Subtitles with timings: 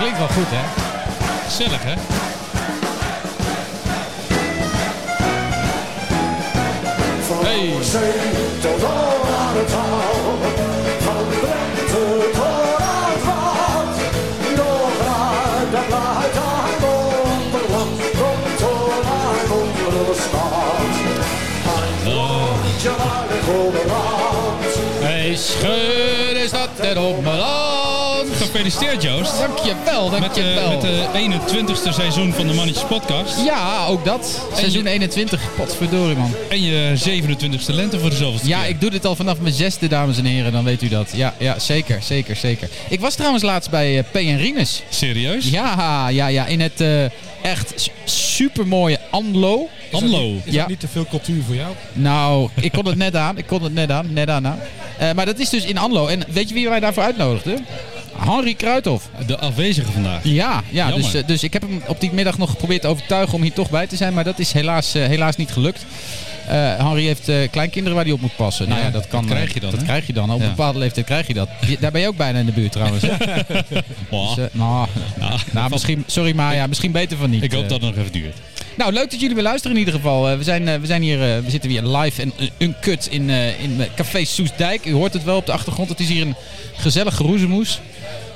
[0.00, 0.64] Klinkt wel goed, hè?
[1.44, 1.94] Gezellig, hè?
[7.42, 7.72] Hey.
[25.00, 28.28] Hey, scheur is dat het op mijn land.
[28.36, 29.32] Gefeliciteerd, Joost.
[29.64, 30.62] Dankjewel, Met, dankjewel.
[30.62, 33.44] eh, met de 21ste seizoen van de Mannetjes Podcast.
[33.44, 34.40] Ja, ook dat.
[34.54, 35.40] Seizoen 21.
[35.56, 36.34] Potverdorie, man.
[36.50, 38.68] En je 27ste lente voor de zoveelste Ja, keer.
[38.68, 40.52] ik doe dit al vanaf mijn zesde, dames en heren.
[40.52, 41.10] Dan weet u dat.
[41.14, 42.68] Ja, ja zeker, zeker, zeker.
[42.88, 44.14] Ik was trouwens laatst bij eh, P.
[44.16, 44.82] en Rinus.
[44.88, 45.48] Serieus?
[45.50, 46.46] Ja, ja, ja.
[46.46, 47.04] In het eh,
[47.42, 49.68] echt supermooie Anlo.
[49.92, 50.34] Anlo.
[50.44, 50.58] Is Ja.
[50.58, 51.74] dat niet te veel cultuur voor jou?
[51.92, 53.38] Nou, ik kon het net aan.
[53.38, 54.12] Ik kon het net aan.
[54.12, 54.42] Net aan.
[54.42, 54.54] nou.
[54.98, 56.06] Eh, maar dat is dus in Anlo.
[56.06, 57.66] En weet je wie wij daarvoor uitnodigden?
[58.24, 59.08] Henry Kruithof.
[59.26, 60.24] De afwezige vandaag.
[60.24, 61.02] Ja, ja Jammer.
[61.02, 63.52] dus, eh, dus ik heb hem op die middag nog geprobeerd te overtuigen om hier
[63.52, 64.14] toch bij te zijn.
[64.14, 65.86] Maar dat is helaas, eh, helaas niet gelukt.
[66.50, 68.68] Eh, Henry heeft eh, kleinkinderen waar hij op moet passen.
[68.68, 70.30] nou Ja, dat, kan, dat krijg eh, je dan, Dat krijg je dan.
[70.30, 71.48] Op een bepaalde leeftijd krijg je dat.
[71.80, 73.02] Daar ben je ook bijna in de buurt trouwens.
[74.10, 74.86] Dus, nou,
[75.20, 77.42] Ja, nou, misschien, sorry, maar ja, misschien beter van niet.
[77.42, 78.36] Ik hoop dat het nog even duurt.
[78.76, 80.36] Nou, leuk dat jullie weer luisteren in ieder geval.
[80.36, 84.84] We, zijn, we, zijn hier, we zitten weer live en uncut in, in Café Soesdijk.
[84.84, 85.88] U hoort het wel op de achtergrond.
[85.88, 86.36] Het is hier een
[86.76, 87.80] gezellig geroezemoes.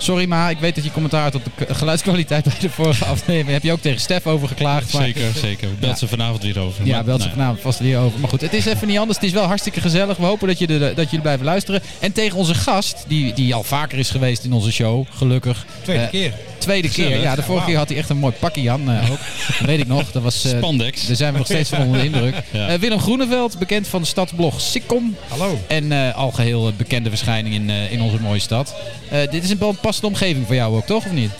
[0.05, 3.51] Sorry, maar ik weet dat je commentaar had op de geluidskwaliteit bij de vorige aflevering.
[3.51, 4.93] Heb je ook tegen Stef over geklaagd.
[4.93, 5.69] maar- Zeker, zeker.
[5.79, 5.99] Belt Ja.
[5.99, 6.87] ze vanavond weer over.
[6.87, 8.21] Ja, belt ze nou, vanavond vast weer over.
[8.21, 9.19] Maar goed, het is even niet anders.
[9.19, 10.17] Het is wel hartstikke gezellig.
[10.17, 11.83] We hopen dat, je de, dat jullie blijven luisteren.
[12.01, 15.67] En tegen onze gast, die, die al vaker is geweest in onze show, gelukkig.
[15.83, 16.33] Tweede Eh, keer.
[16.59, 17.21] Tweede keer.
[17.21, 18.91] Ja, de vorige keer had hij echt een mooi pakje aan.
[18.91, 19.19] eh, ook.
[19.59, 20.11] Dat weet ik nog.
[20.13, 21.07] Dat was, eh, Spandex.
[21.07, 22.35] daar zijn we nog steeds van onder de indruk.
[22.53, 22.69] Ja.
[22.69, 25.17] Eh, Willem Groeneveld, bekend van de stadsblog Sikkom.
[25.29, 25.59] Hallo.
[25.67, 28.75] En eh al geheel bekende verschijning in, eh, in onze mooie stad.
[29.11, 31.05] Eh, dit is een wel passende omgeving voor jou ook, toch?
[31.07, 31.31] Of niet?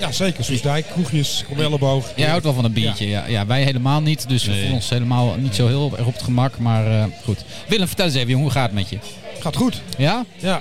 [0.00, 0.44] Ja, zeker.
[0.44, 2.12] Soesdijk, kroegjes, om elleboog.
[2.16, 3.08] Jij houdt wel van een biertje.
[3.08, 3.24] Ja.
[3.26, 4.28] Ja, wij helemaal niet.
[4.28, 4.54] Dus Nee.
[4.56, 6.58] voelen ons helemaal niet zo heel erg op het gemak.
[6.58, 7.44] Maar eh, goed.
[7.68, 8.98] Willem, vertel eens even, jongen, hoe gaat het met je?
[9.40, 9.82] Gaat goed.
[9.98, 10.24] Ja?
[10.38, 10.60] Ja.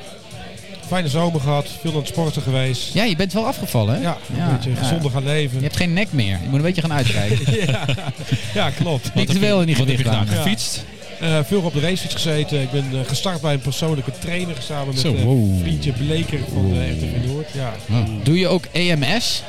[0.87, 1.67] Fijne zomer gehad.
[1.81, 2.93] Veel aan het sporten geweest.
[2.93, 4.01] Ja, je bent wel afgevallen, hè?
[4.01, 4.75] Ja, Ja, een beetje ja.
[4.75, 5.57] gezonder gaan leven.
[5.57, 6.39] Je hebt geen nek meer.
[6.41, 7.55] Je moet een beetje gaan uitreiken.
[7.65, 7.85] ja.
[8.53, 9.13] ja, klopt.
[9.15, 10.15] niet te veel in die gedaan?
[10.15, 10.27] aan.
[10.27, 10.83] Gefietst?
[11.21, 12.61] Eh, veel op de racefiets gezeten.
[12.61, 16.73] Ik ben eh, gestart bij een persoonlijke trainer samen met Zo, eh, vriendje Bleker van
[16.73, 17.47] de RTV Noord.
[17.53, 17.73] Ja.
[18.23, 19.43] Doe je ook EMS?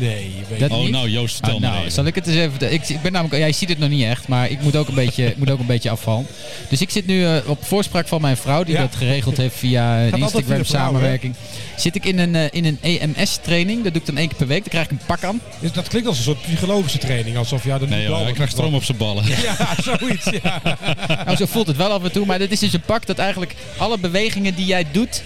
[0.00, 0.90] Nee, weet Dat Oh, niet?
[0.90, 1.92] nou Joost, vertel Ah, me nou, even.
[1.92, 2.50] zal ik het eens even...
[2.50, 2.74] vertellen?
[2.74, 3.38] Ik, ik ben namelijk...
[3.40, 5.66] Jij ziet het nog niet echt, maar ik moet ook een beetje, moet ook een
[5.66, 6.26] beetje afvallen.
[6.68, 8.80] Dus ik zit nu eh, op voorspraak van mijn vrouw, die Ja.
[8.80, 11.34] dat geregeld heeft via een altijd via Instagram de vrouw, samenwerking.
[11.76, 13.82] Zit ik in een, eh, in een EMS-training.
[13.82, 14.60] Dat doe ik dan één keer per week.
[14.60, 15.40] Dan krijg ik een pak aan.
[15.60, 17.36] Is- Dat klinkt als een soort psychologische training.
[17.36, 19.24] Alsof ja, de Nee joh, hij krijgt stroom op zijn ballen.
[19.44, 20.26] Ja, zoiets.
[20.42, 20.60] Ja.
[21.24, 22.26] Nou, zo voelt het wel af en toe.
[22.26, 25.22] Maar dit is dus een pak dat eigenlijk alle bewegingen die jij doet,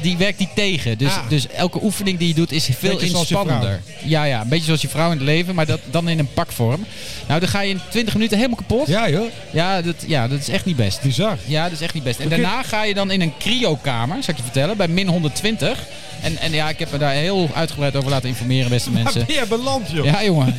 [0.00, 0.98] die werkt die tegen.
[0.98, 1.28] Dus, Ah.
[1.28, 3.80] dus elke oefening die je doet is veel inspannender.
[4.04, 6.32] Ja, ja, een beetje zoals je vrouw in het leven, maar dat, dan in een
[6.34, 6.84] pakvorm.
[7.28, 8.86] Nou, dan ga je in 20 minuten helemaal kapot.
[8.86, 9.30] ja, joh.
[9.52, 11.02] Ja, dat, ja, dat is echt niet best.
[11.02, 11.36] Bizar.
[11.46, 12.18] Ja, dat is echt niet best.
[12.20, 15.78] En daarna ga je dan in een cryokamer, zal ik je vertellen, bij min 120.
[16.22, 19.24] En, en ja, ik heb me daar heel uitgebreid over laten informeren, beste mensen.
[19.28, 20.04] jij beland, joh?
[20.04, 20.54] Ja, jongen.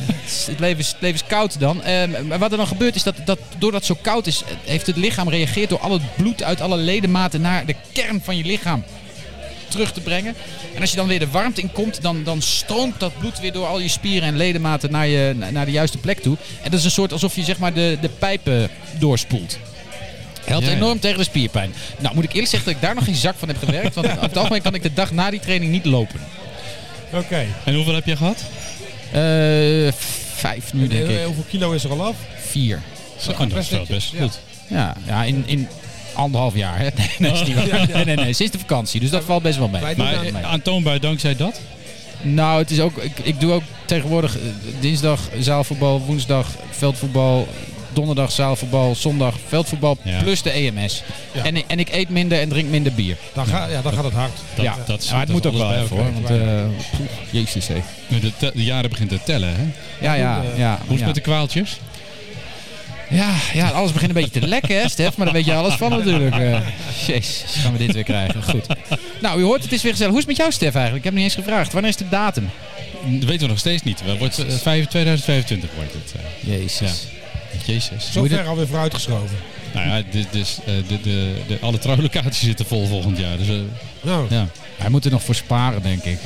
[0.46, 1.82] Het, leven, is, het leven is koud dan.
[1.82, 4.50] Ehm, maar wat er dan gebeurt is dat, dat doordat het zo koud is, eh,
[4.64, 8.36] heeft het lichaam reageerd door al het bloed uit alle ledematen naar de kern van
[8.36, 8.84] je lichaam
[9.70, 10.34] terug te brengen.
[10.74, 13.52] En als je dan weer de warmte in komt, dan, dan stroomt dat bloed weer
[13.52, 16.36] door al je spieren en ledematen naar, je, na- naar de juiste plek toe.
[16.62, 19.58] En dat is een soort alsof je zeg maar de, de pijpen doorspoelt.
[20.44, 20.76] Helpt Ja, ja.
[20.76, 21.72] enorm tegen de spierpijn.
[21.98, 23.94] Nou, moet ik eerlijk zeggen dat ik daar nog geen zak van heb gewerkt.
[23.94, 26.20] Want op het algemeen kan ik de dag na die training niet lopen.
[27.12, 27.46] Oké.
[27.64, 28.44] En hoeveel heb je gehad?
[29.12, 29.92] Eh,
[30.34, 31.18] vijf nu, denk En, ik.
[31.18, 32.16] eh, Hoeveel kilo is er al af?
[32.46, 32.82] Vier.
[33.18, 34.40] Zo, dat is best best goed.
[34.68, 35.68] Ja, ja in, in
[36.20, 36.78] anderhalf jaar.
[36.78, 36.88] Hè?
[36.98, 37.88] Nee, nee, is niet waar.
[37.94, 39.00] nee, nee, nee, sinds de vakantie.
[39.00, 39.80] Dus dat valt best wel mee.
[39.96, 41.60] Maar aan- eh, aantoonbaar dankzij dat?
[42.22, 44.42] Nou, het is ook, ik, ik doe ook tegenwoordig eh,
[44.80, 47.48] dinsdag zaalvoetbal, woensdag veldvoetbal,
[47.92, 50.22] donderdag zaalvoetbal, zondag veldvoetbal Ja.
[50.22, 51.02] plus de EMS.
[51.32, 51.44] Ja.
[51.44, 53.16] En, en ik eet minder en drink minder bier.
[53.34, 54.32] Dan, ga, ja, dan gaat het hard.
[54.54, 56.12] Dat, ja, dat, maar het dat moet ook wel bij even hoor.
[56.12, 56.36] Want, eh,
[56.96, 57.82] poeh, jezus hé.
[58.08, 59.62] De, de jaren begint te tellen, hè?
[60.06, 60.70] Ja, ja, ja.
[60.70, 61.06] Hoe is het ja.
[61.06, 61.78] met de kwaaltjes?
[63.10, 65.16] Ja, ja, alles begint een beetje te lekken, hè, Stef?
[65.16, 66.34] Maar daar weet je alles van natuurlijk.
[66.36, 66.58] eh.
[67.06, 68.42] Jezus, gaan we dit weer krijgen.
[68.42, 68.66] Goed.
[69.20, 70.12] Nou, u hoort, het is weer gezellig.
[70.12, 70.96] Hoe is het met jou, Stef, eigenlijk?
[70.96, 71.72] Ik heb niet eens gevraagd.
[71.72, 72.50] Wanneer is de datum?
[73.04, 74.02] Dat weten we nog steeds niet.
[74.04, 76.12] Het wordt, eh, vijf- 2025 wordt het.
[76.16, 76.58] eh.
[76.58, 77.06] Jezus.
[77.66, 77.72] Ja.
[77.72, 78.12] Jezus.
[78.12, 79.36] Zo ver alweer vooruitgeschoven.
[79.74, 83.36] Nou ja, dit, dus, eh, de, de, de, alle trouwlocaties zitten vol volgend jaar.
[83.36, 83.54] Dus, eh,
[84.00, 84.46] Nou, ja.
[84.76, 86.18] Hij moet er nog voor sparen, denk ik.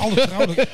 [0.00, 0.66] Alle,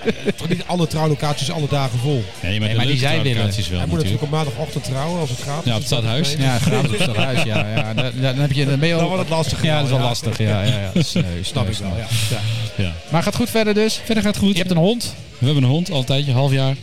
[0.49, 2.25] niet alle trouwlocaties alle dagen vol.
[2.43, 3.23] Nee, maar, de maar die leuke zij willen.
[3.31, 4.23] trouwlocaties wel Hij moet natuurlijk.
[4.23, 5.65] natuurlijk op maandagochtend trouwen als het gaat.
[5.65, 6.35] Ja, op het stadhuis.
[6.39, 7.43] Ja, gratis op het huis.
[7.43, 7.95] Ja, ja.
[7.95, 9.01] Dan, dan, heb je, dan ben je al...
[9.01, 9.63] Dan wordt het lastig.
[9.63, 10.05] Ja, dat is wel ja.
[10.05, 10.39] lastig.
[10.39, 11.03] Ja, ja, ja.
[11.43, 12.07] Snap ik wel, ja.
[12.31, 12.41] ja.
[12.85, 12.93] Ja.
[13.09, 14.01] Maar gaat goed verder dus.
[14.05, 14.53] Verder gaat het goed.
[14.53, 15.15] Je hebt een hond.
[15.39, 16.75] We hebben een hond, al een tijdje, half jaar.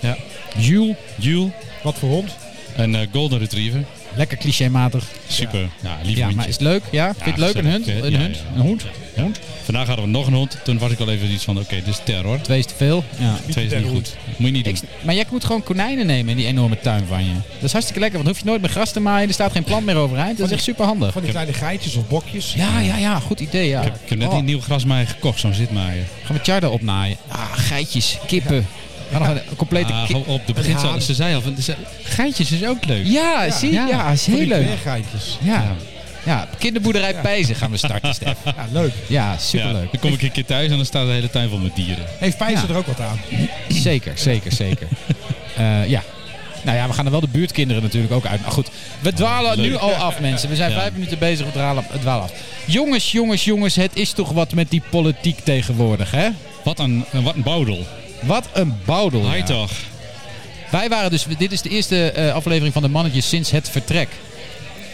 [0.00, 0.16] Ja.
[0.56, 0.94] Jules.
[1.16, 1.50] Jules,
[1.82, 2.30] Wat voor hond?
[2.76, 3.84] een eh, golden retriever.
[4.14, 5.04] Lekker clichématig.
[5.28, 5.68] Super.
[5.82, 6.82] Ja, lief Ja, maar is het leuk?
[6.90, 7.04] Ja?
[7.04, 7.64] Vind je het leuk?
[7.64, 7.86] Een hond?
[7.86, 8.36] Een Ja, hond?
[8.36, 8.42] ja.
[8.54, 8.84] Een hond?
[9.20, 9.30] Ja.
[9.64, 10.56] Vandaag hadden we nog een hond.
[10.64, 12.40] Toen was ik al even iets van, oké, dit is terror.
[12.40, 13.04] Twee is te veel.
[13.18, 13.36] Ja.
[13.50, 14.16] Twee is niet goed.
[14.36, 14.74] Moet je niet doen.
[14.74, 17.32] Ik, maar jij moet gewoon konijnen nemen in die enorme tuin van je.
[17.32, 19.28] Dat is hartstikke lekker, want dan hoef je nooit meer gras te maaien.
[19.28, 20.38] Er staat geen plant meer overeind.
[20.38, 21.12] Dat is echt super handig.
[21.12, 22.54] Van die kleine geitjes of bokjes.
[22.56, 23.20] Ja, ja, ja.
[23.20, 23.82] Goed idee, ja.
[23.82, 26.04] Ik heb net Oh, die nieuw grasmaaier gekocht, zo'n zitmaaier.
[26.24, 27.16] Gaan we Tjarda opnaaien?
[27.28, 28.66] Ah, geitjes, kippen.
[29.12, 31.56] Nog een complete Ah, op de begin ze, ze zei al, van,
[32.02, 33.06] geitjes is ook leuk.
[33.06, 33.74] Ja, zie je?
[33.74, 33.88] Ja.
[33.88, 34.62] Ja, is heel leuk.
[34.64, 35.38] dwerggeitjes.
[35.42, 35.76] Ja.
[36.24, 38.36] Ja, kinderboerderij Pijzen gaan we starten, Stef.
[38.44, 38.92] Ja, leuk.
[39.06, 39.90] Ja, Ja, superleuk.
[39.92, 42.04] dan kom ik een keer thuis en dan staat de hele tuin vol met dieren.
[42.18, 42.68] Heeft Pijzer Ja.
[42.74, 43.20] er ook wat aan?
[43.68, 44.86] Zeker, zeker, zeker.
[45.56, 46.02] Eh, ja.
[46.62, 48.40] Nou ja, we gaan er wel de buurtkinderen natuurlijk ook uit.
[48.42, 48.70] Maar goed,
[49.00, 50.48] we dwalen nu al af, mensen.
[50.48, 50.78] We zijn Ja.
[50.80, 52.32] vijf minuten bezig, we dwalen, dwalen af.
[52.64, 56.28] Jongens, jongens, jongens, het is toch wat met die politiek tegenwoordig, hè?
[56.64, 57.86] Wat een, wat een boudel.
[58.20, 59.28] Wat een boudel.
[59.28, 59.44] Hij ja.
[59.44, 59.70] toch.
[60.70, 64.08] Wij waren dus, dit is de eerste eh, aflevering van de mannetjes sinds het vertrek.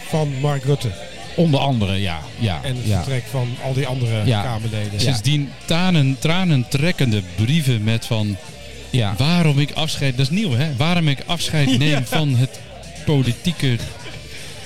[0.09, 0.89] Van Mark Rutte.
[1.37, 2.19] Onder andere, ja.
[2.39, 2.95] ja En het ja.
[2.95, 4.41] vertrek van al die andere Ja.
[4.41, 4.99] Kamerleden.
[4.99, 8.37] Sindsdien tranen, tranen trekkende brieven met van
[8.89, 9.13] ja.
[9.17, 12.59] waarom ik afscheid, dat is nieuw hè, waarom ik afscheid neem van het
[13.05, 13.77] politieke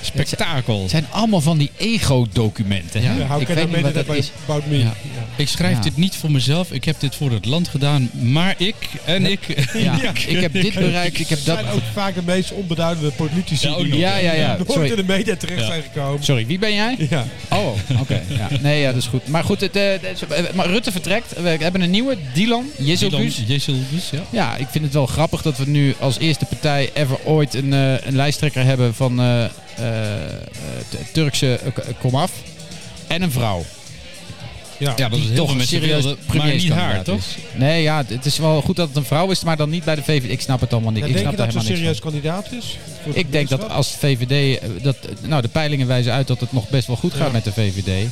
[0.02, 0.80] spektakel.
[0.80, 3.02] Het zijn allemaal van die ego-documenten.
[3.02, 3.16] hè?
[3.18, 4.30] Ja, Ik weet niet wat dat is.
[4.44, 4.78] about me?
[4.78, 4.84] Ja.
[4.84, 4.92] Ja.
[5.36, 5.82] Ik schrijf Ja.
[5.82, 9.40] dit niet voor mezelf, ik heb dit voor het land gedaan, maar ik en ik.
[9.74, 9.94] Ja,
[10.26, 13.76] ik heb dit bereikt, ik heb Dat zijn ook vaak de meest onbeduidende politici Ja.
[13.96, 14.46] Ja, ja, ja.
[14.46, 15.66] nooit in Sorry, de media terecht Ja.
[15.66, 16.24] zijn gekomen.
[16.24, 16.96] sorry wie ben jij?
[17.10, 17.26] Ja.
[17.50, 17.68] Oh,
[18.00, 18.22] oké.
[18.28, 18.48] ja.
[18.60, 19.28] Nee, ja, dat is goed.
[19.28, 21.42] Maar goed, het, eh, het- eh, maar Rutte vertrekt.
[21.42, 23.42] We hebben een nieuwe, Dylan Jezelgus.
[23.46, 24.22] Jezelgus, ja.
[24.30, 27.72] Ja, ik vind het wel grappig dat we nu als eerste partij ever ooit een,
[27.72, 29.50] eh, een lijsttrekker hebben van eh, eh, eh,
[31.12, 32.32] Turkse eh, k- komaf.
[33.06, 33.64] En een vrouw.
[34.78, 34.92] Ja.
[34.96, 37.18] Ja, dat is heel toch serieus wilden, maar niet haar, toch?
[37.18, 37.36] is.
[37.54, 39.94] Nee, ja, het is wel goed dat het een vrouw is, maar dan niet bij
[39.94, 40.30] de VVD.
[40.30, 41.00] Ik snap het allemaal niet.
[41.02, 41.76] Ja, ik denk snap je dat ze een van.
[41.76, 42.78] serieus kandidaat is?
[43.02, 46.40] Het Ik denk dat als VVD, eh, dat, eh, nou de peilingen wijzen uit dat
[46.40, 47.32] het nog best wel goed gaat Ja.
[47.32, 48.06] met de VVD.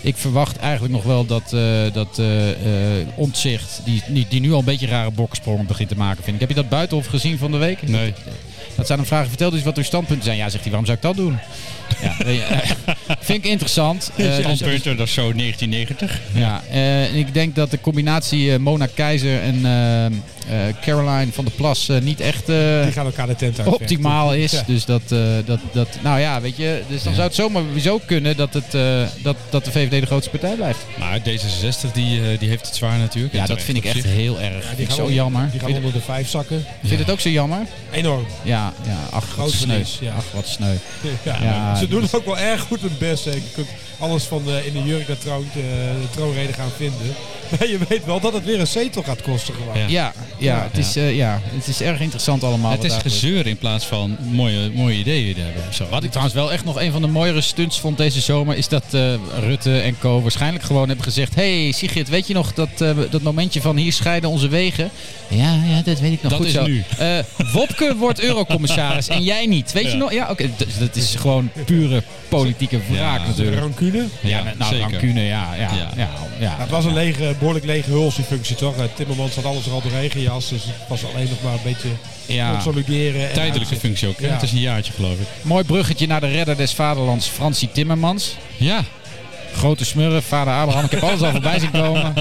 [0.00, 2.50] Ik verwacht eigenlijk nog wel dat, eh dat eh
[3.00, 6.34] eh, Omtzigt, die, die, die nu al een beetje rare boksprongen begint te maken, vind
[6.34, 6.40] ik.
[6.40, 7.88] Heb je dat buitenhof gezien van de week?
[7.88, 8.12] Nee.
[8.12, 8.32] Dat
[8.86, 10.36] zijn hem vragen, vertel dus wat uw standpunten zijn.
[10.36, 11.38] Ja, zegt hij, waarom zou ik dat doen?
[12.02, 12.70] Ja, eh,
[13.20, 14.10] vind ik interessant.
[14.16, 16.20] Eh, dus- Standpunten, dat is zo 1990.
[16.34, 20.12] ja, eh, en ik denk dat de combinatie eh, Mona Keizer en eh, eh,
[20.80, 23.68] Caroline van der Plas eh, niet echt eh, Die gaan elkaar de tent uit.
[23.68, 24.52] optimaal is.
[24.52, 24.62] Ja.
[24.66, 27.16] Dus dat, eh, dat, dat, nou ja, weet je, dus dan Ja.
[27.16, 30.54] zou het zomaar zo kunnen dat, het, eh, dat, dat de VVD de grootste partij
[30.54, 30.78] blijft.
[30.98, 33.34] Maar D66 die, eh, die heeft het zwaar natuurlijk.
[33.34, 34.04] Ja, En dat vind ik echt zich.
[34.04, 34.64] heel erg.
[34.64, 35.48] Ja, die ik gaan zo onder- jammer.
[35.50, 36.64] Die gaan onder de vijf zakken.
[36.80, 37.58] vind je het ook zo jammer?
[37.90, 38.26] Enorm.
[38.42, 39.82] Ja, ja ach, wat sneu.
[40.00, 40.14] ja.
[40.16, 40.74] Ach, wat sneu.
[41.24, 41.36] Ja.
[41.42, 43.24] Ja, Ze doen het ook wel erg goed hun best.
[43.24, 43.30] hè.
[43.30, 43.66] Je kunt
[43.98, 45.60] alles van eh, in de jurk naar troon, eh,
[46.00, 47.14] de troonrede gaan vinden.
[47.74, 49.78] Je weet wel dat het weer een zetel gaat kosten gewoon.
[49.78, 49.86] Ja.
[49.88, 52.70] Ja, ja, het, Is, eh, ja het is erg interessant allemaal.
[52.70, 55.62] Het is gezeur in plaats van mooie, mooie ideeën te hebben.
[55.74, 55.86] Zo.
[55.90, 58.56] Wat ik trouwens wel echt nog een van de mooiere stunts vond deze zomer...
[58.56, 61.34] is dat eh, Rutte en co waarschijnlijk gewoon hebben gezegd...
[61.34, 64.90] hey Sigrid, weet je nog dat, eh, dat momentje van hier scheiden onze wegen?
[65.28, 66.66] Ja, ja dat weet ik nog Dat goed is zo.
[66.66, 66.84] nu.
[66.98, 67.18] Eh,
[67.52, 69.72] Wopke wordt eurocommissaris en jij niet.
[69.72, 70.12] Weet je nog?
[70.12, 70.50] Ja, oké.
[70.78, 73.26] Dat is gewoon pure politieke wraak Ja.
[73.26, 73.58] natuurlijk.
[73.60, 74.06] Rancune.
[74.20, 74.90] Ja, nou, zeker.
[74.90, 75.54] rancune, ja.
[75.54, 75.90] ja, ja, Ja.
[75.96, 76.08] ja,
[76.40, 76.48] ja.
[76.48, 78.76] Nou, het was een lege, behoorlijk lege huls die functie toch?
[78.76, 80.48] Eh, Timmermans had alles er al doorheen gejast.
[80.48, 81.88] Dus het was alleen nog maar een beetje
[82.26, 82.50] Ja.
[82.52, 83.28] consolideren.
[83.28, 84.20] en Tijdelijke functie ook.
[84.20, 84.26] hè?
[84.26, 84.32] Ja.
[84.32, 85.26] Het is een jaartje geloof ik.
[85.42, 88.36] Mooi bruggetje naar de redder des vaderlands, Fransie Timmermans.
[88.56, 88.80] Ja,
[89.56, 90.84] Grote smurf, vader Abraham.
[90.84, 92.14] Ik heb alles al voorbij zien komen.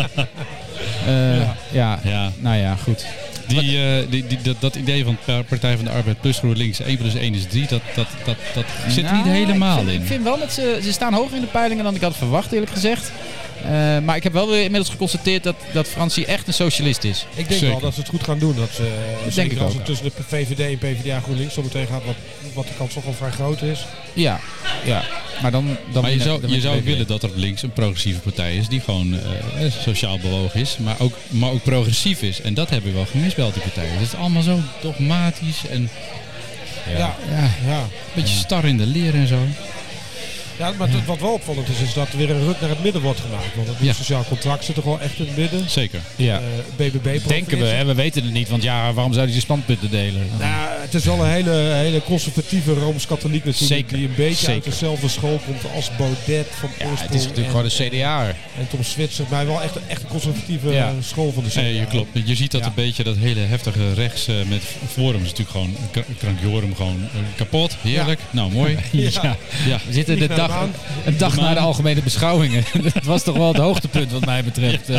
[1.05, 1.55] Eh, Ja.
[1.71, 1.99] ja.
[2.03, 2.31] ja.
[2.39, 3.05] nou ja, goed.
[3.47, 6.79] Die, eh, die, die, dat, dat idee van Pa- Partij van de Arbeid plus GroenLinks
[6.79, 9.83] 1 plus 1 is 3, dat, dat, dat, dat zit er Nou, niet helemaal ik
[9.83, 10.01] vind, in.
[10.01, 12.51] Ik vind wel dat ze, ze staan hoger in de peilingen dan ik had verwacht,
[12.51, 13.11] eerlijk gezegd.
[13.63, 17.25] Eh, maar ik heb wel weer inmiddels geconstateerd dat, dat Fransie echt een socialist is.
[17.29, 17.67] Ik denk Zeker.
[17.67, 18.55] wel dat ze het goed gaan doen.
[18.55, 18.81] Dat ze,
[19.19, 19.93] denk zeker ik als ook, het ja.
[19.93, 22.15] tussen de VVD en PvdA GroenLinks zometeen gaat, wat,
[22.53, 23.85] wat de kans toch wel vrij groot is.
[24.13, 24.39] Ja,
[24.85, 25.03] ja.
[25.41, 28.19] Maar dan, dan Maar je zou, dan je zou willen dat er links een progressieve
[28.19, 32.41] partij is die gewoon eh, sociaal bewogen is, maar ook, maar ook progressief is.
[32.41, 33.93] En dat hebben we wel gemist bij al die partijen.
[33.93, 35.89] Het is allemaal zo dogmatisch en
[36.97, 37.79] Ja, ja, ja.
[37.79, 39.39] een beetje star in de leer en zo.
[40.59, 43.01] Ja, maar wat wel opvallend is, is dat er weer een ruk naar het midden
[43.01, 43.55] wordt gemaakt.
[43.55, 43.93] Want het Ja.
[43.93, 45.69] sociaal contract zit er gewoon echt in het midden.
[45.69, 45.99] Zeker.
[46.15, 46.35] Ja.
[46.37, 46.43] Eh,
[46.75, 47.85] BBB Denken we, hè?
[47.85, 48.49] we weten het niet.
[48.49, 50.27] Want ja, waarom zou hij zijn standpunten delen?
[50.39, 53.73] Nou, het is wel een hele, hele conservatieve Rooms-Katholiek natuurlijk.
[53.81, 56.99] Zeker, Die een beetje uit dezelfde school komt als Baudet van Ja, oorsprong.
[56.99, 58.27] het is natuurlijk en, gewoon een CDA.
[58.57, 60.87] en Tom Switzer, maar wel echt, echt een conservatieve Ja.
[60.87, 61.61] eh, school van de CDA.
[61.61, 62.09] Nee, je klopt.
[62.25, 62.67] Je ziet dat Ja.
[62.67, 66.99] een beetje dat hele heftige rechts eh, met Forum is natuurlijk gewoon kra- krankjorum gewoon
[67.35, 67.75] kapot.
[67.81, 68.19] Heerlijk.
[68.31, 68.77] Nou, mooi.
[68.91, 69.09] Ja.
[69.23, 69.35] Ja.
[69.67, 69.79] Ja.
[69.87, 70.67] We zitten de de dag,
[71.05, 72.63] een dag De na de algemene beschouwingen.
[72.93, 74.89] Dat was toch wel het hoogtepunt wat mij betreft.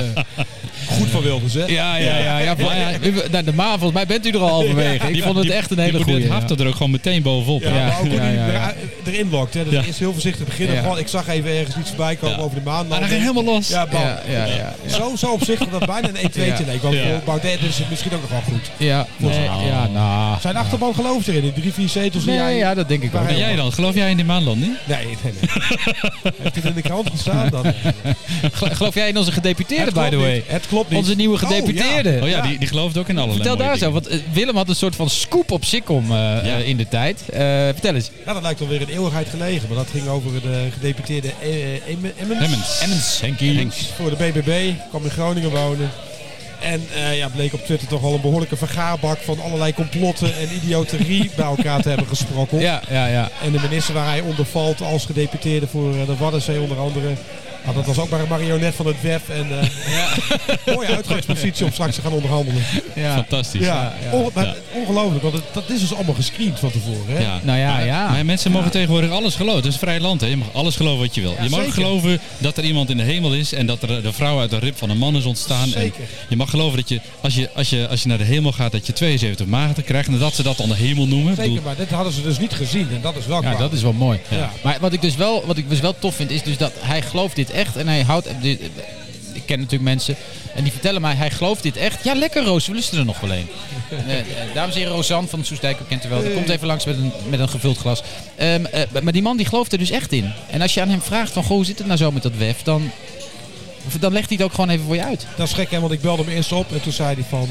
[0.87, 1.65] Goed van Wilders, hè?
[1.65, 2.39] ja, ja, ja.
[2.39, 5.07] ja, ja, u- nou, de maan, volgens mij bent u er al halverwege.
[5.07, 6.29] Ik Die- vond het die- echt een hele goede.
[6.29, 7.63] Hafte er ook gewoon meteen bovenop.
[7.63, 8.75] Ja, Ja, maar ook hoe er-
[9.07, 9.55] erin lokt.
[9.55, 9.65] Hè.
[9.65, 9.83] Dat Ja.
[9.83, 10.79] is heel voorzichtig beginnen.
[10.79, 12.43] Gewoon, ik zag even ergens iets voorbij komen Ja.
[12.43, 12.87] over de maan.
[12.87, 13.69] Maar dan ging helemaal los.
[13.69, 14.01] Ja, bam.
[14.01, 14.55] Ja, ja, ja.
[14.87, 14.95] ja.
[14.97, 16.73] Zo, zo op zich dat bijna een 1-2'tje Ja.
[16.73, 16.83] leek.
[16.83, 18.71] Want Baudet is het misschien ook nog wel goed.
[18.77, 20.41] Ja, nee, ja, nou.
[20.41, 21.41] Zijn achterban gelooft erin.
[21.41, 22.57] Die drie, vier zetels Nee, jij...
[22.57, 23.29] ja, dat denk ik Waar ook.
[23.29, 23.73] En jij dan?
[23.73, 24.73] Geloof jij in die maanlanding?
[24.85, 25.33] Nee, nee, nee.
[26.43, 27.49] Heeft het in de krant gestaan?
[27.51, 27.65] Dan,
[28.53, 30.33] Gel- Geloof jij in onze gedeputeerde, Het by the way?
[30.35, 30.43] niet.
[30.47, 30.99] Het klopt niet.
[30.99, 31.47] Onze nieuwe Oh, ja.
[31.49, 32.19] gedeputeerde.
[32.23, 32.43] Oh ja, Ja.
[32.43, 33.93] Die, die gelooft ook in allerlei Vertel daar zo, dingen.
[34.03, 36.41] want eh, Willem had een soort van scoop op Sikkom eh, Ja.
[36.43, 37.23] eh, in de tijd.
[37.29, 37.39] Eh,
[37.73, 38.11] vertel eens.
[38.27, 39.69] Ja, dat lijkt alweer een eeuwigheid gelegen.
[39.69, 42.41] Maar dat ging over de gedeputeerde eh, Em- Emmens.
[42.43, 42.81] Emmens.
[42.81, 43.57] Emmens, Henkie.
[43.57, 43.73] Henk.
[43.97, 44.71] Voor de BBB.
[44.91, 45.91] Kwam in Groningen wonen.
[46.63, 50.49] En eh, ja, bleek op Twitter toch wel een behoorlijke vergaarbak van allerlei complotten en
[50.63, 52.61] idioterie bij elkaar te hebben gesprokkeld.
[52.61, 53.31] Ja, ja, ja.
[53.43, 57.09] En de minister waar hij onder valt als gedeputeerde voor eh, de Waddenzee onder andere.
[57.65, 59.29] Nou, dat was ook maar een marionet van het WEF.
[59.29, 59.67] En eh
[60.75, 62.63] mooie uitgangspositie om straks te gaan onderhandelen.
[62.95, 63.15] ja.
[63.15, 63.61] Fantastisch.
[63.61, 64.11] Ja, ja.
[64.13, 64.55] on- Ja.
[64.75, 65.23] ongelooflijk.
[65.23, 67.07] Want het, dat is dus allemaal gescreend van tevoren.
[67.17, 67.19] Hè?
[67.23, 67.41] Ja.
[67.43, 68.09] Nou ja, ja.
[68.11, 68.73] maar mensen mogen Ja.
[68.73, 69.57] tegenwoordig alles geloven.
[69.57, 70.21] Het is een vrij land.
[70.21, 70.27] Hè.
[70.27, 71.35] Je mag alles geloven wat je wil.
[71.43, 71.73] je mag zeker.
[71.75, 74.59] geloven dat er iemand in de hemel is en dat er de vrouw uit de
[74.59, 75.69] rib van een man is ontstaan.
[75.69, 76.01] Zeker.
[76.01, 78.53] En je mag geloven dat je als, je, als je, als je naar de hemel
[78.53, 80.09] gaat, dat je 72 maagden krijgt.
[80.09, 81.33] En dat ze dat dan de hemel noemen.
[81.33, 82.89] Ik Zeker, maar dit hadden ze dus niet gezien.
[82.93, 83.59] En dat is wel Ja, kwaad.
[83.61, 84.19] dat is wel mooi.
[84.29, 84.51] Ja.
[84.63, 87.03] Maar wat ik dus wel, wat ik dus wel tof vind, is dus dat hij
[87.03, 87.77] gelooft dit echt.
[87.77, 88.27] En hij houdt.
[89.33, 90.17] Ik ken natuurlijk mensen.
[90.55, 92.05] En die vertellen mij, hij gelooft dit echt.
[92.05, 93.49] Ja, lekker Roos, we lusten er nog wel een.
[94.07, 96.21] Eh, eh, dames en heren, Rosanne van Soestdijk, u kent u wel.
[96.23, 98.03] Die komt even langs met een, met een gevuld glas.
[98.37, 100.33] Ehm, eh, maar die man die gelooft er dus echt in.
[100.51, 102.37] En als je aan hem vraagt van, goh, hoe zit het nou zo met dat
[102.37, 102.63] WEF?
[102.63, 102.91] Dan,
[104.01, 105.27] dan legt hij het ook gewoon even voor je uit.
[105.37, 107.49] Dat is gek, hè, want ik belde hem eerst op en toen zei hij van...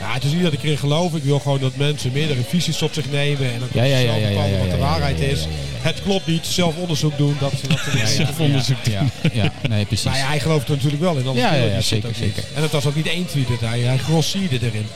[0.00, 1.14] ja, het is niet dat ik erin geloof.
[1.14, 3.52] Ik wil gewoon dat mensen meerdere visies op zich nemen.
[3.52, 5.46] En dan Ja, kunnen ja, ja, zelf ja, bepalen wat de waarheid is.
[5.80, 6.46] Het klopt niet.
[6.46, 7.36] Zelf onderzoek doen.
[7.40, 10.04] Dat, dat, dat Zelfonderzoek Ja, ja, nee, precies.
[10.06, 11.34] Maar ja, hij gelooft er natuurlijk wel in.
[11.34, 12.44] Ja, ja, ja, zeker, zeker.
[12.54, 13.48] En het was ook niet één tweet.
[13.48, 14.86] dat Hij, hij grossierde erin.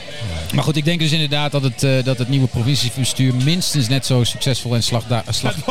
[0.54, 4.06] Maar goed, ik denk dus inderdaad dat het, eh, dat het nieuwe provinciebestuur minstens net
[4.06, 5.04] zo succesvol en slag-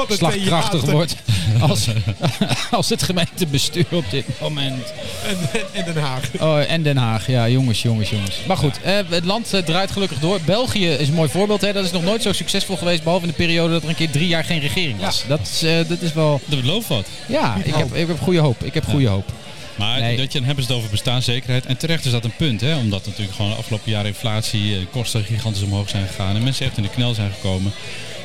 [0.07, 1.15] slagkrachtig wordt
[1.69, 1.87] als,
[2.71, 4.93] als het gemeentebestuur op dit moment.
[5.27, 6.21] En, en, en Den Haag.
[6.39, 8.35] Oh, en Den Haag, ja, jongens, jongens, jongens.
[8.47, 10.39] Maar goed, eh, het land eh, draait gelukkig door.
[10.45, 11.61] België is een mooi voorbeeld.
[11.61, 11.73] Hè.
[11.73, 14.09] Dat is nog nooit zo succesvol geweest, behalve in de periode dat er een keer
[14.11, 15.23] drie jaar geen regering was.
[15.27, 16.41] Dat, is, eh, dat is wel...
[16.45, 17.07] dat belooft wat.
[17.27, 18.63] Ja, ik heb, ik heb goede hoop.
[18.63, 19.31] Ik heb goede hoop.
[19.75, 20.17] Maar Nee.
[20.17, 21.65] dat je, dan hebben ze het over bestaanszekerheid.
[21.65, 22.77] En terecht is dat een punt, hè?
[22.77, 26.35] omdat natuurlijk gewoon de afgelopen jaren inflatie, eh, kosten gigantisch omhoog zijn gegaan.
[26.35, 27.71] En mensen echt in de knel zijn gekomen.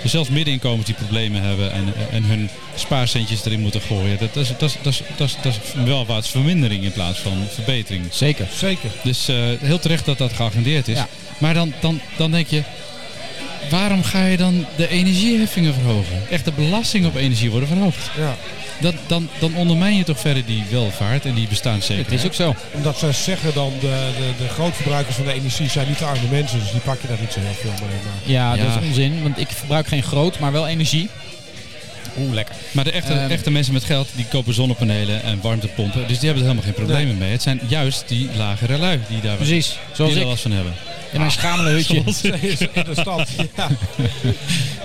[0.03, 4.19] Dus zelfs middeninkomens die problemen hebben en, en hun spaarcentjes erin moeten gooien.
[4.19, 7.19] Dat, is, dat, is, dat, is, dat, is, dat is wel wat vermindering in plaats
[7.19, 8.05] van verbetering.
[8.11, 8.47] Zeker.
[8.57, 8.91] Zeker.
[9.03, 10.97] Dus eh, heel terecht dat dat geagendeerd is.
[10.97, 11.09] Ja.
[11.39, 12.63] Maar dan, dan, dan denk je,
[13.71, 16.23] waarom ga je dan de energieheffingen verhogen?
[16.31, 18.11] Echt de belasting op energie worden verhoogd.
[18.19, 18.37] Ja.
[18.81, 22.11] Dat, dan, dan ondermijn je toch verder die welvaart en die bestaanszekerheid.
[22.11, 22.55] Het is ook zo.
[22.73, 26.29] Omdat zij zeggen dan, de, de, de grootverbruikers van de energie zijn niet de arme
[26.31, 26.59] mensen.
[26.59, 27.97] Dus die pak je daar niet zo heel veel mee.
[28.05, 28.65] Maar Ja, Ja.
[28.73, 29.23] dat is onzin.
[29.23, 31.09] Want ik verbruik geen groot, maar wel energie.
[32.19, 32.55] Oeh, lekker.
[32.73, 33.31] Maar de echte, Ehm.
[33.31, 36.01] echte mensen met geld, die kopen zonnepanelen en warmtepompen.
[36.09, 37.31] Dus die hebben er helemaal geen problemen mee.
[37.31, 40.25] Het zijn juist die lagere lui die daar, Precies, die zoals er ik.
[40.27, 40.73] last van hebben.
[41.13, 41.95] In mijn schamele hutje.
[41.97, 43.29] in de stad.
[43.57, 43.69] Ja.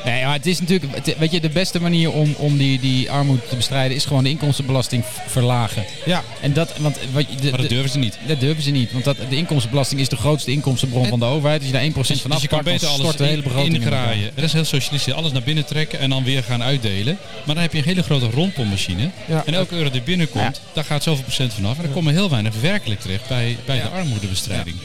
[0.05, 3.11] Nee, maar het is natuurlijk, het- weet je, de beste manier om, om die, die
[3.11, 5.83] armoede te bestrijden is gewoon de inkomstenbelasting verlagen.
[6.05, 6.23] ja.
[6.41, 8.17] En dat, want wat de, Maar dat de- durven ze niet.
[8.27, 11.59] dat durven ze niet, want dat, de inkomstenbelasting is de grootste inkomstenbron van de overheid.
[11.61, 13.43] Als je daar 1% Dus, van dus je kan afpakt, beter alles de hele in,
[13.43, 14.31] begroting in ingraaien.
[14.35, 15.13] Dat is heel socialistisch.
[15.13, 17.17] Alles naar binnen trekken en dan weer gaan uitdelen.
[17.45, 19.09] Maar dan heb je een hele grote rondpommachine.
[19.27, 19.43] Ja.
[19.45, 21.77] En elke euro die binnenkomt, daar gaat zoveel procent vanaf.
[21.77, 24.75] En er komen heel weinig werkelijk terecht bij, bij de armoedebestrijding.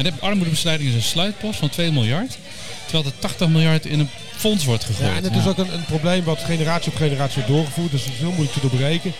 [0.00, 2.38] En de armoedebestrijding is een sluitpost van 2 miljard.
[2.84, 5.10] Terwijl er 80 miljard in een fonds wordt gegooid.
[5.10, 7.90] Ja, en het is ook een, een probleem wat generatie op generatie wordt doorgevoerd.
[7.90, 9.12] Dus het is heel moeilijk te doorbreken.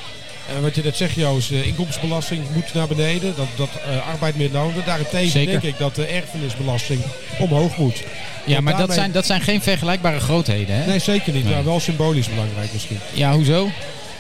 [0.55, 3.35] En wat je net zegt, Joost, de inkomstenbelasting moet naar beneden.
[3.37, 4.87] Dat, dat eh, arbeid meer loont.
[4.87, 5.61] Daarentegen Zeker.
[5.61, 7.03] denk ik dat de erfenisbelasting
[7.39, 8.03] omhoog moet.
[8.45, 10.87] Ja, Want maar dat zijn, dat zijn geen vergelijkbare grootheden, hè?
[10.87, 11.45] Nee, zeker niet.
[11.45, 11.55] Nee.
[11.55, 12.99] Maar wel symbolisch belangrijk misschien.
[13.13, 13.71] Ja, hoezo?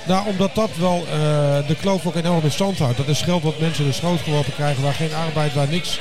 [0.06, 1.18] Nou, omdat dat wel eh,
[1.66, 2.96] de kloof ook enorm in stand houdt.
[2.96, 6.00] Dat is geld wat mensen in de schoot geworpen krijgen, waar geen arbeid, waar niks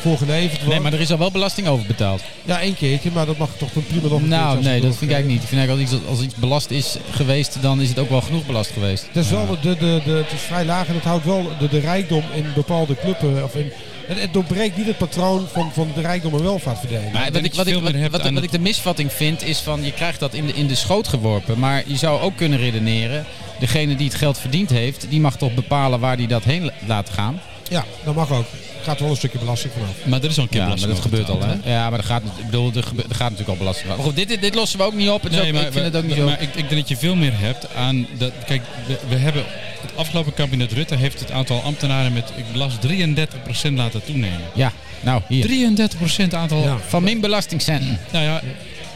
[0.00, 0.72] voor geleverd wordt.
[0.72, 2.22] Nee, maar er is al wel belasting over betaald.
[2.44, 5.16] Ja, één keertje, maar dat mag toch prima nog een Nou, nee, dat vind ik
[5.16, 5.42] eigenlijk niet.
[5.42, 8.20] Ik vind eigenlijk als iets, als iets belast is geweest, dan is het ook wel
[8.20, 9.06] genoeg belast geweest.
[9.12, 11.68] Het is, wel, de, de, de, het is vrij laag en het houdt wel de,
[11.68, 13.44] de rijkdom in bepaalde clubben.
[13.44, 13.72] Of in,
[14.06, 17.12] het, het doorbreekt niet het patroon van, van de rijkdom en welvaartverdeling.
[17.12, 19.92] Maar denk wat ik, wat, ik, wat, wat, ik de misvatting vind is van je
[19.92, 21.58] krijgt dat in de, in de schoot geworpen.
[21.58, 23.24] Maar je zou ook kunnen redeneren,
[23.58, 26.72] degene die het geld verdiend heeft, die mag toch bepalen waar die dat heen la-
[26.86, 27.40] laat gaan.
[27.68, 28.44] Ja, dat mag ook.
[28.82, 29.90] Gaat wel een stukje belasting vanaf.
[30.04, 31.72] Maar er is al een keer Ja, maar belasting dat gebeurt al, hè?
[31.74, 33.88] Ja, maar er gaat, ik bedoel, er, gebe- er gaat natuurlijk al belasting.
[33.88, 35.22] Maar goed, dit, dit, dit lossen we ook niet op.
[35.22, 36.24] Het Nee, ook- maar, ik vind het ook niet zo.
[36.24, 38.32] maar ik, ik denk dat je veel meer hebt aan dat.
[38.46, 39.44] Kijk, we, we hebben
[39.80, 44.40] het afgelopen kabinet Rutte heeft het aantal ambtenaren met ik las 33% laten toenemen.
[44.54, 45.46] Ja, nou, hier.
[45.46, 46.62] 33% aantal.
[46.62, 46.76] Ja.
[46.88, 47.98] Van min belastingcenten.
[48.12, 48.40] Nou ja,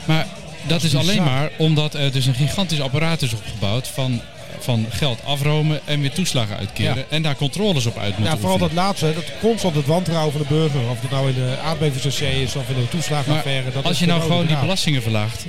[0.05, 0.27] maar
[0.67, 4.21] dat is alleen maar omdat er dus een gigantisch apparaat is opgebouwd van,
[4.63, 7.05] van geld afromen en weer toeslagen uitkeren Ja.
[7.09, 10.41] en daar controles op uit moeten Ja, vooral dat laatste, dat constant het wantrouwen van
[10.41, 10.81] de burger.
[10.91, 13.71] Of het nou in de aardbevingsdossier is of in de Maar toeslagenaffaire.
[13.73, 15.45] Dat als je nou gewoon die belastingen verlaagt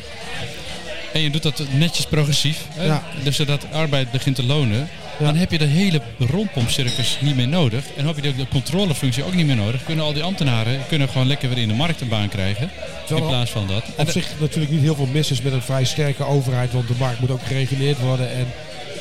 [1.13, 3.03] en je doet dat netjes progressief, Ja.
[3.23, 4.89] dus zodat arbeid begint te lonen,
[5.19, 5.25] Ja.
[5.25, 9.33] dan heb je de hele rondpompcircus niet meer nodig en heb je de, controlefunctie ook
[9.33, 9.83] niet meer nodig.
[9.83, 12.71] Kunnen al die ambtenaren kunnen gewoon lekker weer in de markt een baan krijgen
[13.05, 13.83] Terwijl in plaats van dat.
[13.83, 16.71] En Op zich natuurlijk niet heel veel mis is met een vrij sterke overheid.
[16.73, 18.31] Want de markt moet ook gereguleerd worden.
[18.31, 18.47] En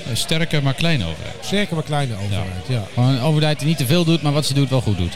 [0.09, 1.35] een sterke maar kleine overheid.
[1.41, 2.67] sterke maar kleine overheid.
[2.69, 2.83] Ja.
[2.97, 5.13] Een overheid die niet te veel doet, maar wat ze doet wel goed doet.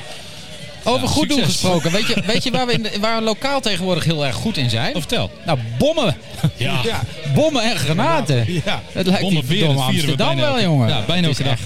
[0.86, 1.90] Over Ja, goed doen gesproken.
[1.92, 4.56] Weet je, weet je waar, we in de, waar we lokaal tegenwoordig heel erg goed
[4.56, 4.94] in zijn?
[4.94, 5.30] Of vertel.
[5.46, 6.16] Nou, bommen.
[6.56, 6.80] Ja.
[6.84, 7.00] Ja.
[7.34, 8.52] Bommen en granaten.
[8.64, 10.88] ja, Het lijkt die Bommen, verdomme we Amsterdam wel, jongen.
[10.88, 11.58] Ja, bijna elke dag.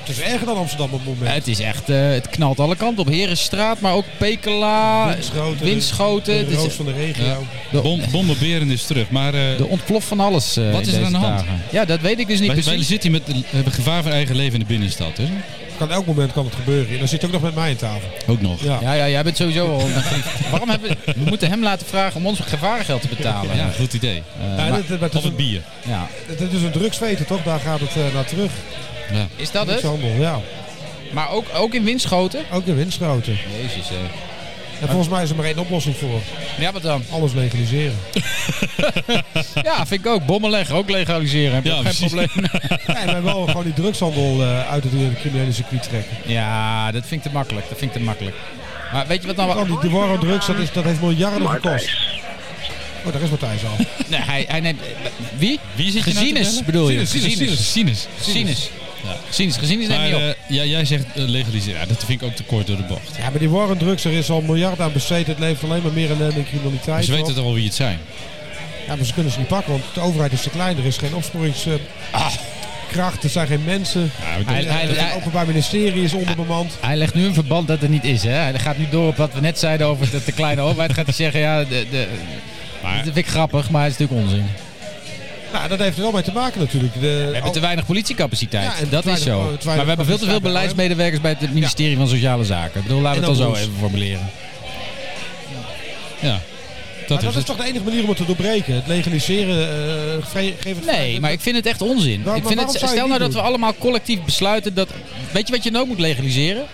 [0.00, 1.34] Het is erger dan Amsterdam op het moment.
[1.34, 3.08] Het is echt, eh, het knalt alle kanten op.
[3.12, 5.64] Herenstraat, maar ook Pekela, Windschoten.
[5.64, 6.48] Winschoten.
[6.48, 7.24] De, de van de regio.
[7.24, 7.38] Ja.
[7.70, 9.10] de, Bom, bombeberen is terug.
[9.10, 11.38] Maar eh, de ontplof van alles eh, Wat is er aan de hand?
[11.38, 11.62] dagen.
[11.70, 12.86] Ja, dat weet ik dus niet wij, wij precies.
[12.88, 15.16] zitten hier met hebben gevaar voor eigen leven in de binnenstad.
[15.16, 15.24] Hè?
[15.78, 16.92] Kan elk moment kan het gebeuren.
[16.92, 18.08] En dan zit je ook nog met mij aan tafel.
[18.26, 18.62] Ook nog.
[18.64, 18.78] Ja.
[18.80, 19.88] Ja, ja, jij bent sowieso al.
[20.50, 21.12] Waarom hebben we...
[21.16, 23.56] We moeten hem laten vragen om ons gevarengeld te betalen.
[23.56, 24.22] Ja, goed idee.
[24.40, 25.62] Eh, Ja, maar- dit- dit- dit Of een- bier.
[25.86, 26.08] ja.
[26.26, 27.42] Het is een drugsveten, toch?
[27.42, 28.50] Daar gaat het naar terug.
[29.12, 29.26] Ja.
[29.36, 29.78] Is dat het?
[29.78, 30.40] Drugshandel, ja.
[31.12, 32.44] Maar ook, ook in Winschoten?
[32.52, 33.38] Ook de winstgroten.
[33.62, 33.96] Jezus, hè.
[34.80, 36.20] En volgens mij is er maar één oplossing voor.
[36.58, 37.02] Ja, wat dan?
[37.10, 37.96] Alles legaliseren.
[39.62, 40.26] Ja, vind ik ook.
[40.26, 41.54] Bommen leggen, ook legaliseren.
[41.54, 42.06] Heb je Ja, geen precies.
[42.06, 42.28] probleem.
[42.86, 46.16] Ja, en wij wel gewoon die drugshandel eh, uit het eh, criminele circuit trekken.
[46.26, 47.68] Ja, dat vind ik te makkelijk.
[47.68, 48.36] Dat vind ik te makkelijk.
[48.92, 49.48] Maar weet je wat nou...
[49.50, 51.90] Oh, wel- die, war on drugs, dat, is, dat heeft miljarden gekost.
[53.06, 53.84] Oh, daar is Matthijs al.
[54.08, 54.80] Nee, hij, hij neemt...
[55.38, 55.60] Wie?
[55.74, 56.64] Wie zit je nou bellen?
[56.64, 57.06] bedoel je?
[57.06, 58.06] Sinus, sinus, Gezinus.
[58.20, 58.70] sinus.
[59.04, 59.16] Ja.
[59.28, 60.20] Gezinus neemt Maar niet op.
[60.20, 61.80] eh, ja, jij zegt eh, legaliseren.
[61.80, 63.16] Ja, dat vind ik ook te kort door de bocht.
[63.18, 65.26] Ja, maar die war on drugs, er is al miljarden aan besteed.
[65.26, 67.74] Het levert alleen maar meer ellende en criminaliteit Maar ze weten toch wel wie het
[67.74, 67.98] zijn.
[68.86, 70.78] Ja, maar ze kunnen ze niet pakken, want de overheid is te klein.
[70.78, 74.00] Er is geen opsporingskracht, er zijn geen mensen.
[74.00, 76.76] Ja, Hij- hij- Het hij- Openbaar Ministerie is onderbemand.
[76.80, 78.22] Hij legt nu een verband dat er niet is.
[78.22, 78.30] Hè?
[78.32, 80.92] Hij gaat nu door op wat we net zeiden over de, de kleine overheid.
[80.92, 82.06] Gaat hij zeggen, ja, de, de,
[82.82, 84.46] maar dat vind ik grappig, maar het is natuurlijk onzin.
[85.52, 86.94] Nou, dat heeft er wel mee te maken natuurlijk.
[86.94, 88.64] De, We hebben te weinig politiecapaciteit.
[88.80, 89.56] Ja, dat is zo.
[89.64, 92.80] Maar we hebben veel te veel beleidsmedewerkers bij het ministerie van Sociale Zaken.
[92.80, 94.30] Ik bedoel, laten we het dan zo even formuleren.
[96.20, 96.40] ja, Maar
[97.08, 97.46] dat dat is is het.
[97.46, 98.74] toch de enige manier om het te doorbreken?
[98.74, 102.20] Het legaliseren, geef het Nee, maar ik vind het echt onzin.
[102.20, 104.88] Ik maar vind het, stel nou dat we allemaal collectief besluiten dat...
[105.32, 106.64] Weet je wat je nou moet legaliseren?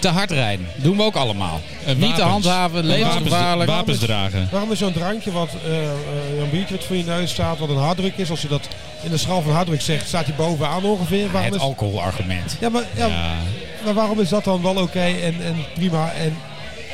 [0.00, 0.66] Te hard rijden.
[0.76, 1.60] Doen we ook allemaal.
[1.86, 3.70] En Niet te handhaven, En levensgevaarlijk.
[3.70, 4.48] Wapens, wapens dragen.
[4.50, 5.88] Waarom is zo'n drankje wat eh eh,
[6.42, 8.68] een biertje wat voor je neus staat, wat een harddruk is, als je dat
[9.02, 11.30] in de schaal van harddruk zegt, staat hij bovenaan ongeveer?
[11.30, 12.56] Waarom Het is, alcoholargument.
[12.60, 13.32] ja, maar, ja, Ja.
[13.84, 16.12] maar waarom is dat dan wel oké en, en prima?
[16.12, 16.36] En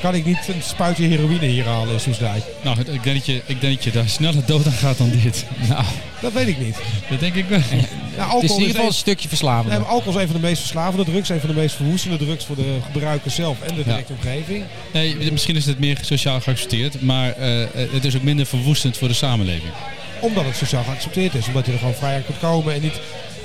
[0.03, 2.45] kan ik niet een spuitje heroïne hier halen in Soesdijk?
[2.63, 5.11] Nou, ik denk, dat je, ik denk dat je daar sneller dood aan gaat dan
[5.23, 5.45] dit.
[5.69, 5.85] Nou,
[6.21, 6.77] Dat weet ik niet.
[7.11, 7.61] Dat denk ik wel.
[8.17, 9.69] Het is in ieder geval een stukje verslavend.
[9.79, 12.45] Nee, alcohol is een van de meest verslavende drugs, een van de meest verwoestende drugs
[12.45, 14.65] voor de gebruiker zelf en de directe omgeving.
[14.93, 19.09] Nee, misschien is het meer sociaal geaccepteerd, maar eh, het is ook minder verwoestend voor
[19.09, 19.73] de samenleving.
[20.21, 23.01] Omdat het sociaal geaccepteerd is, omdat je er gewoon vrij aan kunt komen en niet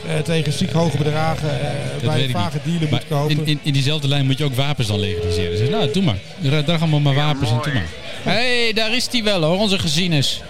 [0.08, 1.68] eh, tegen ziek hoge bedragen eh,
[2.08, 3.38] bij vage dealer Maar moet kopen.
[3.38, 5.58] in, in, in diezelfde lijn moet je ook wapens dan legaliseren.
[5.58, 6.18] Dus nou, doe maar.
[6.42, 7.86] Dra- Draag allemaal maar wapens en doe maar.
[8.24, 10.42] Hé, hey, daar is hij wel hoor, onze gezinus.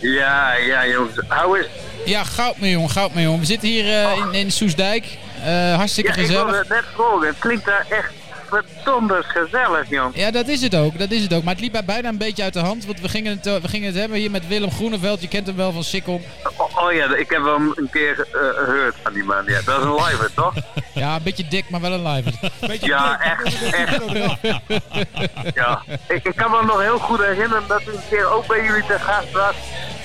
[0.00, 1.14] Ja, ja jongens.
[1.28, 1.66] Hou eens.
[2.04, 3.40] Ja, goud me jongen, goud me jongen.
[3.40, 5.04] We zitten hier eh, in, in Soesdijk.
[5.44, 6.44] Eh, hartstikke Ja, ik gezellig.
[6.44, 7.28] wilde het net.
[7.28, 8.12] Het klinkt daar echt
[8.50, 10.16] verdomd gezellig, jong.
[10.16, 10.98] Ja, dat is het ook.
[10.98, 11.42] Dat is het ook.
[11.42, 12.86] Maar het liep bij bijna een beetje uit de hand.
[12.86, 15.20] Want we gingen het, eh, we gingen het hebben hier met Willem Groeneveld.
[15.20, 16.20] Je kent hem wel van Sikkom.
[16.56, 19.44] Oh, oh ja, ik heb hem een keer eh, gehoord van die man.
[19.46, 20.54] Ja, dat is een live, toch?
[20.94, 22.30] Ja, een beetje dik, maar wel een live.
[22.66, 23.46] Beetje Ja, dik.
[23.46, 24.02] echt, echt.
[25.54, 28.64] Ja, ik, ik kan me nog heel goed herinneren dat hij een keer ook bij
[28.64, 29.54] jullie te gast was.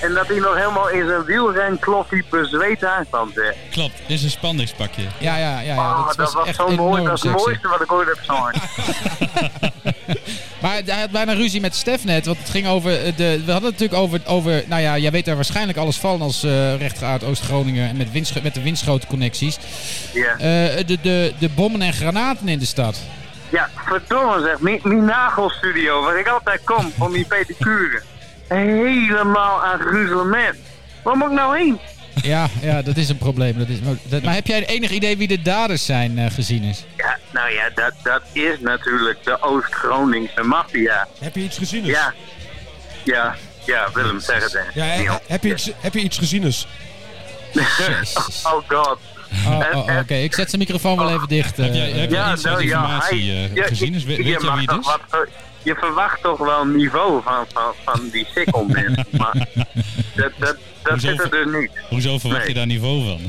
[0.00, 3.32] En dat hij nog helemaal in zijn wielrenkloffie bezweet aankwam.
[3.70, 5.02] Klopt, is een spanningspakje.
[5.18, 5.74] Ja, ja, ja.
[5.74, 5.76] ja.
[5.76, 7.04] Oh, dat, dat was echt zo mooi.
[7.04, 8.34] Dat is het mooiste wat ik ooit heb gezien.
[10.60, 13.42] Maar hij had bijna ruzie met Stef net, want het ging over eh, de...
[13.44, 16.42] We hadden het natuurlijk over, over nou ja, jij weet daar waarschijnlijk alles van als
[16.42, 19.58] eh rechtgeaard Oost-Groningen en met, windscho- met de windschotenconnecties.
[20.12, 20.32] Ja.
[20.32, 22.96] Eh, de, de, de bommen en granaten in de stad.
[23.48, 24.60] Ja, verdomme zeg.
[24.60, 28.02] Mijn, mijn nagelstudio, waar ik altijd kom om die pedicure.
[28.48, 30.56] Helemaal aan gruzelement.
[31.02, 31.78] Waar moet ik nou heen?
[32.26, 33.58] Ja, ja, dat is een probleem.
[33.58, 36.62] Dat is, maar, dat- maar heb jij enig idee wie de daders zijn, eh, gezien
[36.62, 36.84] is?
[36.96, 41.06] Ja, nou ja, dat, dat is natuurlijk de Oost-Groningse maffia.
[41.18, 41.82] Heb je iets gezien?
[41.82, 41.92] dus?
[41.92, 42.14] Ja.
[43.04, 43.34] Ja,
[43.64, 44.74] ja, Willem, zeg het eens.
[44.74, 46.42] Ja, he- heb, je iets, heb je iets gezien?
[46.42, 46.66] dus?
[48.44, 48.98] Oh god.
[49.46, 51.58] Oh, oh, oh, Oké, ik zet zijn microfoon wel even dicht.
[51.58, 51.64] eh.
[51.64, 53.92] Heb jij, heb jij Ja, nou ja, informatie hij- eh, ja, gezien?
[53.92, 54.44] Dus weet, je wie het
[54.80, 54.86] is?
[54.86, 55.18] wat, eh,
[55.62, 59.02] je verwacht toch wel een niveau van, van, van die sikkelmens.
[59.18, 59.46] maar
[60.14, 61.70] dat, dat, dat Hoezo zit er dus niet.
[61.88, 62.48] Hoezo verwacht Nee.
[62.48, 63.20] je daar niveau van?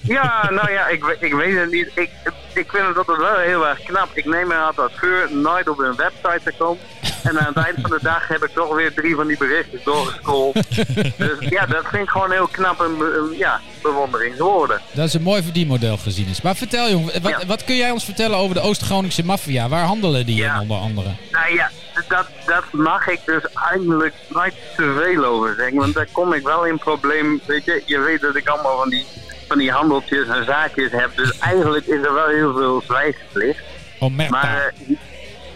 [0.00, 1.90] Ja, nou ja, ik, ik weet het niet.
[1.94, 2.10] Ik,
[2.54, 4.08] ik vind het altijd wel heel erg knap.
[4.14, 6.82] Ik neem me altijd voor nooit op een website te komen.
[7.22, 9.82] En aan het eind van de dag heb ik toch weer drie van die berichtjes
[9.84, 10.54] doorgescrolld.
[11.16, 12.96] Dus ja, dat vind ik gewoon heel knap en
[13.38, 14.80] ja, bewonderingswoorden.
[14.92, 16.42] Dat is een mooi verdienmodel gezien is.
[16.42, 17.46] Maar vertel jongen, wat, Ja.
[17.46, 19.68] wat kun jij ons vertellen over de Oost-Groningse maffia?
[19.68, 20.54] Waar handelen die Ja.
[20.54, 21.08] in onder andere?
[21.30, 21.70] Nou ja,
[22.08, 25.76] dat, dat mag ik dus eigenlijk nooit te veel over zeggen.
[25.76, 27.40] Want daar kom ik wel in probleem.
[27.46, 29.06] Weet je, je weet dat ik allemaal van die,
[29.48, 31.10] van die handeltjes en zaakjes heb.
[31.16, 33.60] Dus eigenlijk is er wel heel veel zwijgplicht.
[33.98, 34.30] Omerta.
[34.30, 34.72] Maar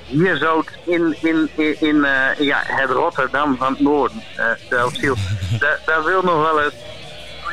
[0.07, 5.15] hier zo in, in, in, in eh, ja, het Rotterdam van het Noorden, eh Delfziel,
[5.61, 6.75] daar, daar wil nog wel eens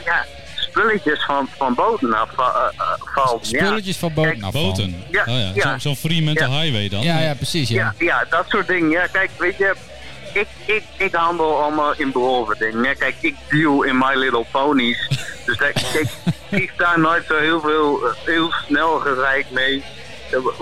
[0.05, 2.45] ja, spulletjes van, van boten af eh,
[2.77, 3.39] eh, vallen.
[3.41, 3.65] Ja.
[3.65, 4.67] Spulletjes van boten afvallen.
[4.69, 5.03] Boten.
[5.11, 5.51] Ja, oh ja.
[5.53, 5.71] ja.
[5.71, 6.59] Zo- Zo'n Fremantle Ja.
[6.61, 7.01] Highway dan.
[7.01, 7.69] Ja, ja, precies.
[7.69, 7.93] Ja.
[7.97, 8.89] Ja, ja, dat soort dingen.
[8.89, 9.75] Ja, kijk, weet je,
[10.33, 12.97] ik, ik, ik handel allemaal in behoren dingen.
[12.97, 15.07] Kijk, ik deal in My Little Ponies.
[15.45, 16.07] Dus daar, kijk,
[16.49, 19.83] ik sta nooit zo heel veel, eh, heel snel gezeik mee.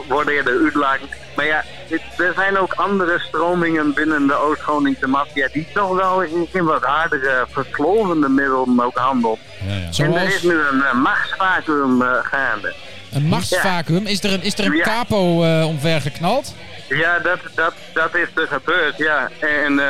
[0.07, 1.09] Worden er uitlagen.
[1.39, 6.21] Maar ja, het- er zijn ook andere stromingen binnen de Oost-Groningse maffia die toch wel
[6.21, 9.39] in, in wat hardere, verslovende middelen ook handelt.
[9.67, 10.03] Ja, ja.
[10.03, 12.73] En er is nu een uh, machtsvacuum eh, gaande.
[13.13, 14.05] een machtsvacuum.
[14.05, 16.53] Is er een, is er een capo eh omver geknald?
[16.89, 19.29] Ja, dat, dat, dat is er gebeurd, ja.
[19.39, 19.85] En eh,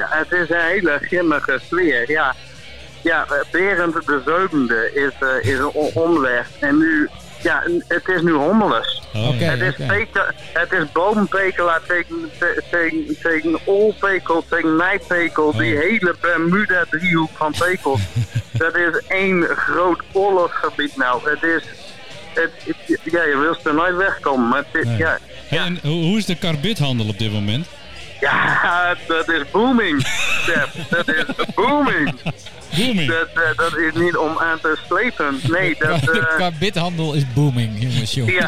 [0.00, 2.34] het is een hele grimmige sfeer, ja.
[3.02, 5.50] Ja, eh, Berend de Zevende is, eh,
[6.40, 6.46] is.
[6.60, 7.08] En nu,
[7.44, 9.02] ja, het is nu hommeles.
[9.14, 15.52] Oh, het, is peke, het is bovenpekela tegen, te- tegen, tegen olpekel, tegen nijpekel.
[15.56, 15.80] Die Oh.
[15.80, 18.00] hele Bermuda-driehoek van pekels.
[18.52, 21.30] dat is één groot oorlogsgebied nou.
[21.30, 21.62] Het is...
[22.34, 24.48] Het, het- ja, je wilt er nooit wegkomen.
[24.48, 24.96] Maar het is, Nee.
[24.98, 27.66] ja, Hey, en hoe, hoe is de karbithandel op dit moment?
[28.20, 30.06] ja, dat is booming,
[30.42, 30.74] Stef.
[30.90, 32.14] Dat is booming.
[32.76, 33.10] Booming.
[33.10, 35.40] Dat, eh, dat is niet om aan te slepen.
[35.42, 36.00] Nee, dat...
[36.00, 38.14] de eh, karbithandel is booming, jongens.
[38.14, 38.38] jongens.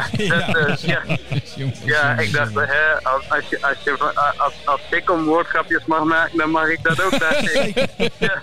[0.81, 1.25] ja, dat,
[1.83, 3.97] ja, ik dacht, hè, als, als, je, als, je,
[4.37, 7.19] als, als ik om woordgrapjes mag maken, dan mag ik dat ook.
[7.19, 7.43] Daar
[8.17, 8.39] ja.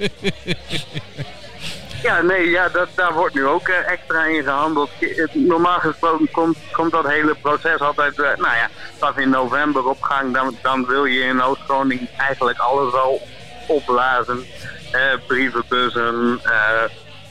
[2.03, 4.91] ja, nee, ja, dat, daar wordt nu ook eh, extra in gehandeld.
[5.33, 10.35] Normaal gesproken komt, komt dat hele proces altijd, nou ja, pas in november op gang.
[10.35, 13.29] Dan, dan wil je in Oost-Groningen eigenlijk alles wel
[13.67, 14.47] opblazen.
[14.95, 16.53] Eh, brievenbussen, eh,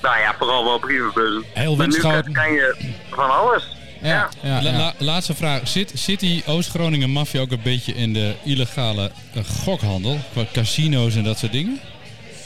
[0.01, 1.43] nou ja, vooral wel brievenbussen.
[1.53, 1.99] Heel maar nu
[2.31, 2.75] kan je
[3.09, 3.67] van alles.
[4.01, 4.77] Ja, ja, La- ja.
[4.77, 5.67] la- laatste vraag.
[5.67, 10.19] Zit, zit die Oost-Groningen maffia ook een beetje in de illegale eh, gokhandel?
[10.31, 11.79] Qua casino's en dat soort dingen?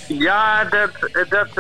[0.07, 0.89] Ja, dat,
[1.29, 1.53] dat, eh,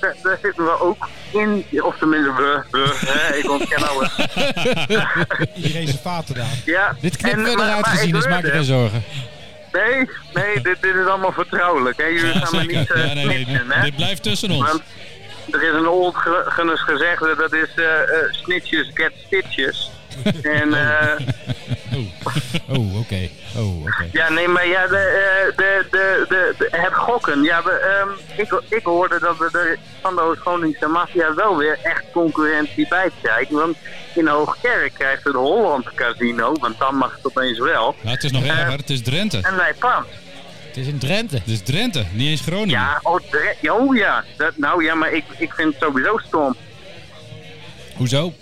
[0.00, 1.64] da- daar zitten we ook in.
[1.82, 4.08] Of tenminste, we, we hè, ik ontken alles.
[5.56, 6.46] Iedereen zijn vaten daar.
[6.64, 6.96] Ja.
[7.00, 9.02] Dit knippen en- we maar- eruit gezien, dus maak je geen zorgen.
[9.84, 11.96] Nee, nee, dit, dit is allemaal vertrouwelijk.
[11.96, 12.04] Hè.
[12.04, 13.82] Jullie gaan me niet eh Ja, nee, nee, snitchen, hè.
[13.82, 14.66] dit blijft tussen ons.
[14.70, 14.82] Want
[15.52, 16.14] er is een old
[16.46, 17.84] gunnis gezegde, dat is eh,
[18.30, 19.90] snitches get stitches.
[20.42, 21.26] en eh,
[22.68, 23.28] Oh, oké.
[23.56, 24.08] Oh, oké.
[24.12, 27.42] ja, nee, maar ja, de, eh, de, de, de, de- het gokken.
[27.42, 31.78] Ja, we, ehm, ik, ik hoorde dat we er van de Oost-Groningse maffia wel weer
[31.82, 33.54] echt concurrentie bij krijgen.
[33.56, 33.76] Want
[34.14, 37.94] in Hoogkerk krijgt het Holland Casino, want dan mag het opeens wel.
[38.02, 38.76] Ja, het is nog erger.
[38.78, 39.40] Het is Drenthe.
[39.42, 40.06] En Nijpand.
[40.66, 41.36] Het is in Drenthe.
[41.36, 42.70] Het is Drenthe, niet eens Groningen.
[42.80, 44.24] Ja, oh, Dre- oh ja.
[44.36, 46.56] Dat, nou ja, maar ik, ik vind het sowieso stom.
[47.96, 48.32] Hoezo?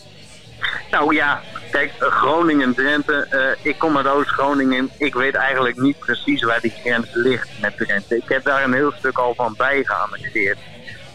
[0.90, 3.26] Nou ja, kijk, Groningen, Drenthe.
[3.30, 4.90] eh, ik kom uit Oost-Groningen.
[4.98, 8.16] Ik weet eigenlijk niet precies waar die grens ligt met Drenthe.
[8.16, 10.58] Ik heb daar een heel stuk al van bij geannexeerd.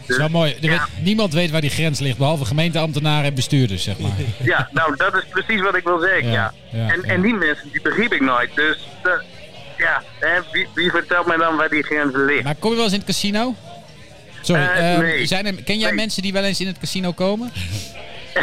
[0.06, 0.52] Dus, Zo mooi.
[0.52, 0.70] Er ja.
[0.70, 4.10] weet- niemand weet waar die grens ligt, behalve gemeenteambtenaren en bestuurders, zeg maar.
[4.42, 6.78] Ja, nou dat is precies wat ik wil zeggen, Ja, ja.
[6.86, 8.54] ja, en, en die mensen, die begreep ik nooit.
[8.54, 9.10] Dus, eh,
[9.78, 12.42] ja, hè, wie, wie vertelt mij dan waar die grens ligt?
[12.44, 13.54] Maar kom je wel eens in het casino?
[14.40, 15.26] Sorry, Eh, ehm, nee.
[15.26, 15.96] zijn er, ken jij Nee.
[15.98, 17.52] mensen die wel eens in het casino komen?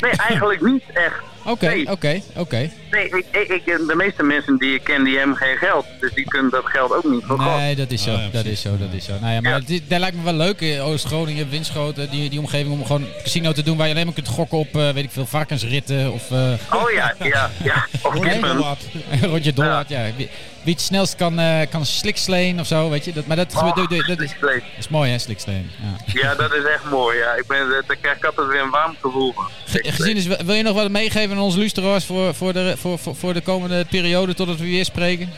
[0.00, 1.20] Nee, eigenlijk niet echt.
[1.44, 2.70] Oké, oké, oké.
[2.90, 5.86] Nee, ik, ik, ik- de meeste mensen die ik ken, die hebben geen geld.
[6.00, 7.56] Dus die kunnen dat geld ook niet voor God.
[7.56, 8.14] Nee, dat is zo.
[8.14, 9.12] Ah, ja, dat is zo, dat is zo.
[9.20, 9.60] Nou ja, maar Ja.
[9.66, 10.60] dit, dat lijkt me wel leuk.
[10.60, 14.04] eh, Oost-Groningen, Winschoten, die, die omgeving om gewoon een casino te doen waar je alleen
[14.04, 17.86] maar kunt gokken op, eh, weet ik veel, varkensritten of eh Oh ja, ja, ja.
[18.02, 18.56] Of kippen.
[19.30, 19.88] Roger Dollard.
[19.88, 20.02] Ja.
[20.16, 20.28] Wie,
[20.62, 23.12] wie het snelst kan, eh kan sliksleen of zo, weet je.
[23.12, 25.70] Dat, maar dat, Oh, dat, dat, dat is, dat is mooi hè, sliksleen.
[26.14, 26.20] Ja.
[26.20, 27.18] Ja, dat is echt mooi.
[27.18, 27.32] Ja.
[27.34, 29.48] Ik ben, daar krijg ik altijd weer een warm gevoel van.
[29.66, 32.98] Ge- Gezien is, wil je nog wat meegeven aan onze luisteraars voor, voor, de, voor,
[32.98, 35.32] voor, voor de komende periode totdat we weer spreken?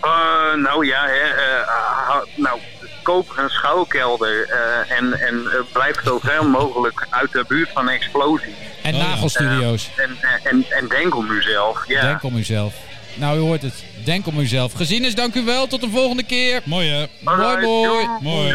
[0.00, 2.58] Eh, nou ja, hè, eh, nou,
[3.02, 8.54] koop een schouwkelder eh, en, en blijf zo ver mogelijk uit de buurt van explosie.
[8.82, 9.90] En Oh nagelstudio's.
[9.96, 11.88] En, en, en denk om uzelf.
[11.88, 12.00] Ja.
[12.00, 12.74] Denk om uzelf.
[13.14, 13.84] Nou, u hoort het.
[14.04, 14.72] Denk om uzelf.
[14.72, 15.66] Gezien is, dank u wel.
[15.66, 16.60] Tot de volgende keer.
[16.64, 17.06] Mooi hè?
[17.20, 18.08] Mooi, mooi.
[18.20, 18.54] Mooi.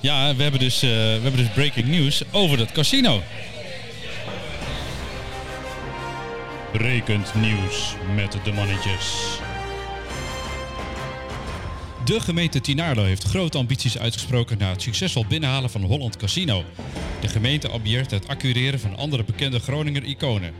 [0.00, 3.22] Ja, we hebben, dus, eh, we hebben dus breaking news over dat casino.
[6.72, 9.38] Brekend nieuws met de mannetjes.
[12.04, 16.64] De gemeente Tinaarlo heeft grote ambities uitgesproken na het succesvol binnenhalen van Holland Casino.
[17.20, 20.52] De gemeente ambieert het accureren van andere bekende Groninger iconen.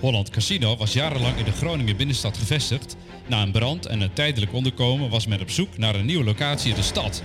[0.00, 2.96] Holland Casino was jarenlang in de Groningen binnenstad gevestigd.
[3.26, 6.70] Na een brand en een tijdelijk onderkomen was men op zoek naar een nieuwe locatie
[6.70, 7.22] in de stad.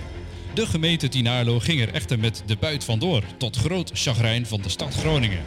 [0.54, 4.68] De gemeente Tinaarlo ging er echter met de buit vandoor, tot groot chagrijn van de
[4.68, 5.44] stad Groningen.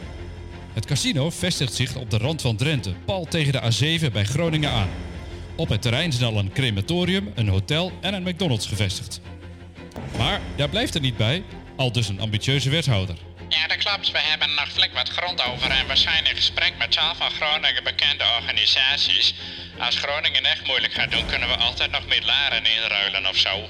[0.74, 4.70] Het casino vestigt zich op de rand van Drenthe, pal tegen de A7 bij Groningen
[4.70, 4.88] aan.
[5.56, 9.20] Op het terrein zijn al een crematorium, een hotel en een McDonald's gevestigd.
[10.18, 11.44] Maar daar blijft het niet bij,
[11.76, 13.16] al dus een ambitieuze wethouder.
[13.48, 14.10] Ja, dat klopt.
[14.10, 17.30] We hebben nog flink wat grond over en we zijn in gesprek met tal van
[17.30, 19.34] Groningen bekende organisaties.
[19.78, 23.68] Als Groningen echt moeilijk gaat doen, kunnen we altijd nog met laren inruilen of zo.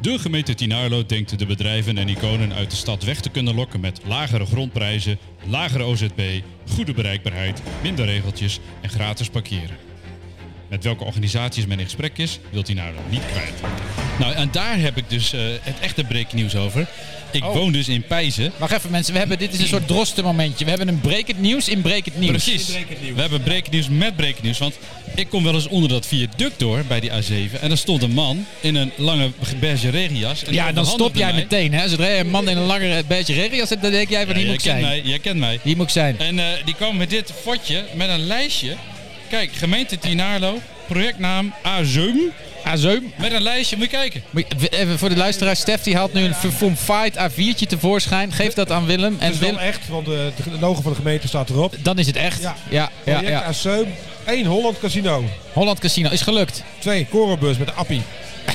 [0.00, 3.80] De gemeente Tinaarlo denkt de bedrijven en iconen uit de stad weg te kunnen lokken
[3.80, 9.76] met lagere grondprijzen, lagere OZB, goede bereikbaarheid, minder regeltjes en gratis parkeren.
[10.68, 13.60] Met welke organisaties men in gesprek is, wil Tinaarlo niet kwijt.
[14.18, 16.88] Nou, en daar heb ik dus eh, het echte breeknieuws over.
[17.36, 17.52] Ik Oh.
[17.54, 18.52] woon dus in Pijzen.
[18.56, 20.64] Wacht even mensen, we hebben, dit is een soort drosten momentje.
[20.64, 22.30] We hebben een brekend nieuws in brekend nieuws.
[22.44, 22.66] Precies.
[23.14, 24.58] We hebben breeknieuws met breeknieuws.
[24.58, 24.74] Want
[25.14, 27.60] ik kom wel eens onder dat viaduct door bij die A7.
[27.60, 30.44] En er stond een man in een lange beige regenjas.
[30.44, 31.88] En Ja, dan stop jij mij- meteen hè.
[31.88, 34.38] Zodra je een man in een lange beetje regenjas hebt, dan denk jij van Ja,
[34.40, 34.80] hier moet ik zijn.
[34.80, 35.60] mij, jij kent mij.
[35.62, 36.18] Hier moet ik zijn.
[36.18, 38.74] En eh, die kwam met dit fotje, met een lijstje.
[39.28, 42.34] Kijk, gemeente Tinaarlo, projectnaam A7.
[42.64, 43.12] Azeum.
[43.16, 44.22] Met een lijstje, moet je kijken.
[44.30, 48.32] Moet je- Even voor de luisteraar, Stef die haalt nu een verfomfaaid A4'tje tevoorschijn.
[48.32, 49.12] Geef dat aan Willem.
[49.12, 51.74] Het En is wel Willem, echt, want de, de logo van de gemeente staat erop.
[51.82, 52.42] dan is het echt.
[52.42, 52.90] Ja, Ja.
[53.04, 53.18] ja, ja.
[53.20, 53.86] Project Aseum.
[54.24, 55.24] 1 Holland Casino.
[55.52, 56.62] Holland Casino is gelukt.
[56.78, 58.02] 2 Korenbus met de appie.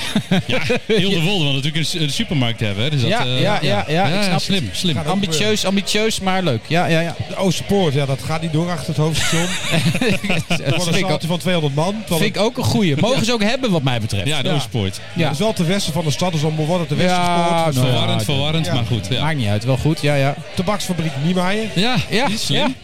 [0.46, 2.84] Ja, heel de Wolde, want natuurlijk een, supermarkt hebben.
[2.84, 4.76] Hè, dus dat, Ja, eh, ja, ja, ja, ik snap slim, het.
[4.76, 4.94] slim.
[4.94, 6.60] Gaat ook Ambitieus, ambitieus, maar leuk.
[6.66, 7.16] Ja, ja, ja.
[7.28, 9.46] De Oosterpoort, ja, dat gaat niet door achter het hoofdstation.
[10.76, 11.94] wordt een zaaltje van 200 man.
[12.06, 12.96] vind ik ook een goeie.
[12.96, 14.26] Mogen ze ook hebben wat mij betreft.
[14.26, 14.54] Ja, de Ja.
[14.54, 15.00] Oostpoort.
[15.14, 15.22] Ja.
[15.22, 17.72] Het is wel te westen van de stad, dus dan wordt het de Ja, eh,
[17.72, 19.06] Verwarrend, verwarrend, maar goed.
[19.10, 20.00] Ja, Maakt niet uit, wel goed.
[20.00, 20.34] Ja, ja.
[20.54, 21.68] tabaksfabriek Niemeyer.
[21.74, 22.28] ja, ja,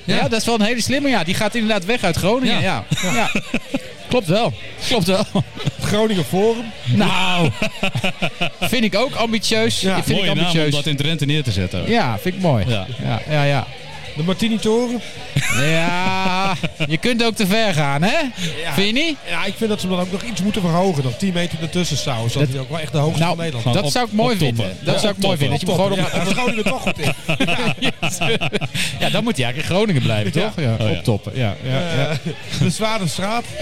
[0.04, 0.28] ja.
[0.28, 1.08] dat is wel een hele slimme.
[1.08, 1.24] Ja.
[1.24, 2.60] Die gaat inderdaad weg uit Groningen.
[2.60, 2.84] Ja.
[3.02, 3.30] Ja.
[4.08, 4.52] Klopt wel.
[4.88, 5.24] Klopt wel.
[5.64, 6.64] Het Groningen Forum.
[6.84, 7.50] Nou,
[8.60, 9.80] vind ik ook ambitieus.
[9.80, 10.74] Ja, vind ik Mooie naam om ambitieus.
[10.74, 11.90] dat in Drenthe neer te zetten.
[11.90, 12.64] Ja, vind ik mooi.
[12.68, 12.86] Ja.
[13.04, 13.66] Ja, ja, ja.
[14.18, 15.00] De Martini Toren.
[15.60, 16.54] Ja,
[16.88, 18.16] je kunt ook te ver gaan, hè?
[18.74, 19.16] Vind je niet?
[19.28, 21.04] Ja, ik vind dat ze dan ook nog iets moeten verhogen.
[21.04, 21.96] Nog 10 meter ertussen.
[21.96, 24.12] Zodat Dat- hij ook wel echt de hoogste Nou, van Nederland dat op- zou ik
[24.12, 24.76] mooi vinden.
[24.80, 25.58] Dat Ja, zou ik mooi vinden.
[25.58, 27.12] Dat je gewoon Ja, op, dat is Groningen toch goed in.
[29.00, 30.46] ja, dan moet hij eigenlijk in Groningen blijven, Ja.
[30.46, 30.64] toch?
[30.64, 30.96] Ja, Oh, ja.
[30.96, 31.32] optoppen.
[31.34, 32.16] Ja, ja, ja.
[32.60, 33.44] De Zwaardenstraat.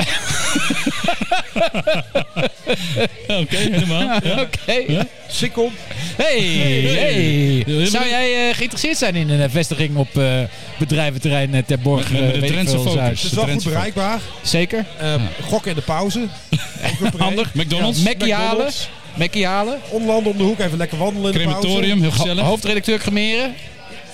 [3.40, 4.18] Oké, helemaal.
[4.22, 4.40] Ja.
[4.40, 5.06] Oké.
[5.28, 5.70] Sikkel.
[6.16, 7.64] Hey, hey.
[7.66, 10.40] Ja, Zou jij eh, geïnteresseerd zijn in een eh, vestiging op eh,
[10.78, 12.10] bedrijventerrein Ter Borg?
[12.10, 12.78] Met- met de Drentse?
[12.78, 14.20] Het is wel goed bereikbaar.
[14.42, 14.84] Zeker.
[14.98, 16.26] Eh, Gokken in de pauze.
[17.18, 17.54] Handig.
[17.54, 18.70] McDonald's, Mackie halen.
[19.14, 19.78] Mackie halen.
[19.90, 20.58] Onlanden om de hoek.
[20.58, 21.60] Even lekker wandelen in de pauze.
[21.60, 22.44] crematorium, heel gezellig.
[22.44, 23.54] Hoofdredacteur Cremeren.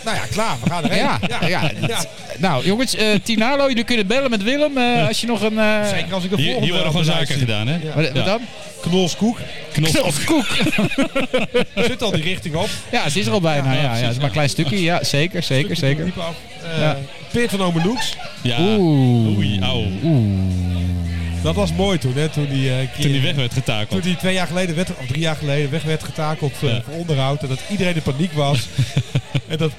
[0.05, 0.57] Nou ja, klaar.
[0.65, 0.99] We gaan erheen.
[0.99, 1.71] Ja, ja,
[2.39, 5.59] Nou, jongens, eh Tinalo, jullie kunnen bellen met Willem eh, als je nog een...
[5.59, 7.75] eh, Zeker als ik de Hier, volgende hier worden gewoon zaken gedaan, hè?
[7.75, 7.95] Ja.
[7.95, 8.25] Wat, wat Ja.
[8.25, 8.41] dan?
[8.81, 9.39] Knolskoek.
[10.03, 10.47] Of koek.
[11.89, 12.69] Zit al die richting op.
[12.93, 13.73] Ja, ze is er al bijna.
[13.73, 14.83] Ja, ja, het is maar een klein stukje.
[14.83, 16.05] Ja, zeker, zeker, zeker.
[16.05, 16.35] Diep af.
[16.75, 16.97] Eh, Ja.
[17.31, 18.17] Peert van Omeloeks.
[18.43, 18.57] Ja.
[18.61, 19.37] Oeh.
[19.39, 19.83] Oei, auw.
[21.43, 24.03] Dat was mooi toen, hè, toen die, eh, keer- Toen die weg werd Toen getakeld.
[24.03, 26.83] die twee jaar geleden, werd, of drie jaar geleden, weg werd getakeld eh, Ja.
[26.85, 27.43] voor onderhoud.
[27.43, 28.67] En dat iedereen in paniek was.
[29.49, 29.71] en dat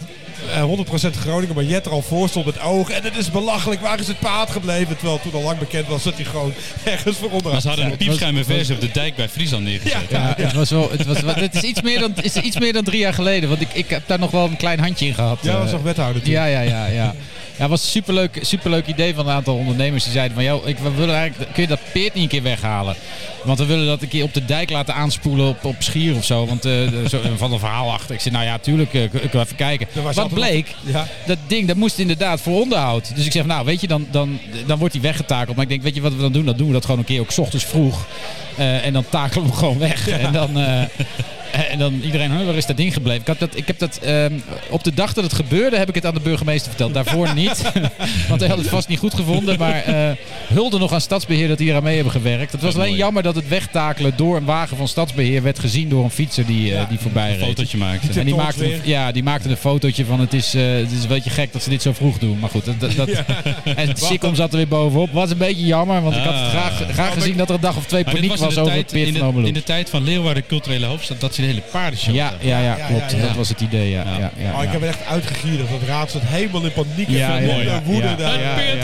[0.53, 2.95] eh, 100% Groningen, maar Jet er al voor stond met ogen.
[2.95, 4.95] En het is belachelijk, waar is het paard gebleven?
[4.97, 7.85] Terwijl toen al lang bekend was dat hij gewoon ergens voor Maar onderhoud ze hadden
[7.85, 10.01] een piepschuime versie op de dijk bij Friesland neergezet.
[10.09, 12.73] Ja, het was wel, het was, het is iets meer dan, het is iets meer
[12.73, 13.49] dan drie jaar geleden.
[13.49, 15.39] Want ik, ik heb daar nog wel een klein handje in gehad.
[15.41, 15.73] Ja, dat was eh.
[15.73, 16.31] nog wethouder toen.
[16.31, 17.13] Ja, ja, ja, ja.
[17.57, 20.03] Ja, was een superleuk, superleuk idee van een aantal ondernemers.
[20.03, 22.43] Die zeiden van, joh, ik, we willen eigenlijk, kun je dat peert niet een keer
[22.43, 22.95] weghalen?
[23.43, 26.25] Want we willen dat een keer op de dijk laten aanspoelen op, op Schier of
[26.25, 26.45] zo.
[26.45, 28.15] Want eh, de- zo, van een verhaal achter.
[28.15, 29.87] Ik zei, nou ja, tuurlijk, eh, ik ik wil even kijken.
[30.13, 31.07] Wat bleek, Ja.
[31.25, 33.15] dat ding, dat moest inderdaad voor onderhoud.
[33.15, 35.55] Dus ik zeg, nou weet je, dan, dan, dan wordt hij weggetakeld.
[35.55, 36.45] Maar ik denk, weet je wat we dan doen?
[36.45, 38.05] Dan doen we dat gewoon een keer ook 's ochtends vroeg.
[38.57, 40.07] Eh, en dan takelen we hem gewoon weg.
[40.09, 40.57] En dan...
[40.59, 40.81] eh,
[41.53, 43.21] en dan iedereen, huh, waar is dat ding gebleven?
[43.21, 44.33] Ik, had dat, ik heb dat ehm,
[44.69, 46.93] op de dag dat het gebeurde, heb ik het aan de burgemeester verteld.
[46.93, 47.61] Daarvoor niet,
[48.29, 49.59] want hij had het vast niet goed gevonden.
[49.59, 50.09] Maar eh,
[50.53, 52.51] hulde nog aan Stadsbeheer dat die hier aan mee hebben gewerkt.
[52.51, 52.99] Het was alleen mooi.
[52.99, 56.69] jammer dat het wegtakelen door een wagen van Stadsbeheer werd gezien door een fietser die,
[56.71, 57.45] eh, Ja, die voorbij Een reed.
[57.47, 58.07] fotootje maakte.
[58.07, 60.91] Die En die maakte, een, ja, die maakte een fotootje van het is, eh, het
[60.91, 62.39] is een beetje gek dat ze dit zo vroeg doen.
[62.39, 63.07] Maar goed, dat,
[63.75, 65.11] en Sikkom zat er weer bovenop.
[65.11, 66.49] Was een beetje jammer, want ik had het Ah.
[66.49, 69.15] graag, graag gezien dat er een dag of twee paniek was over het Peer in,
[69.15, 72.59] van de, in de tijd van Leeuwarden culturele hoofdstad, dat ze hele paardenshow Ja, ja,
[72.59, 73.21] ja, klopt.
[73.21, 74.03] Dat was het idee, ja.
[74.03, 74.17] Ja.
[74.19, 74.31] ja.
[74.37, 77.09] ja, Oh, ik heb er echt uitgegierd dat het raad zat helemaal in paniek.
[77.09, 78.39] Ja, ja, woede, ja, woede daar.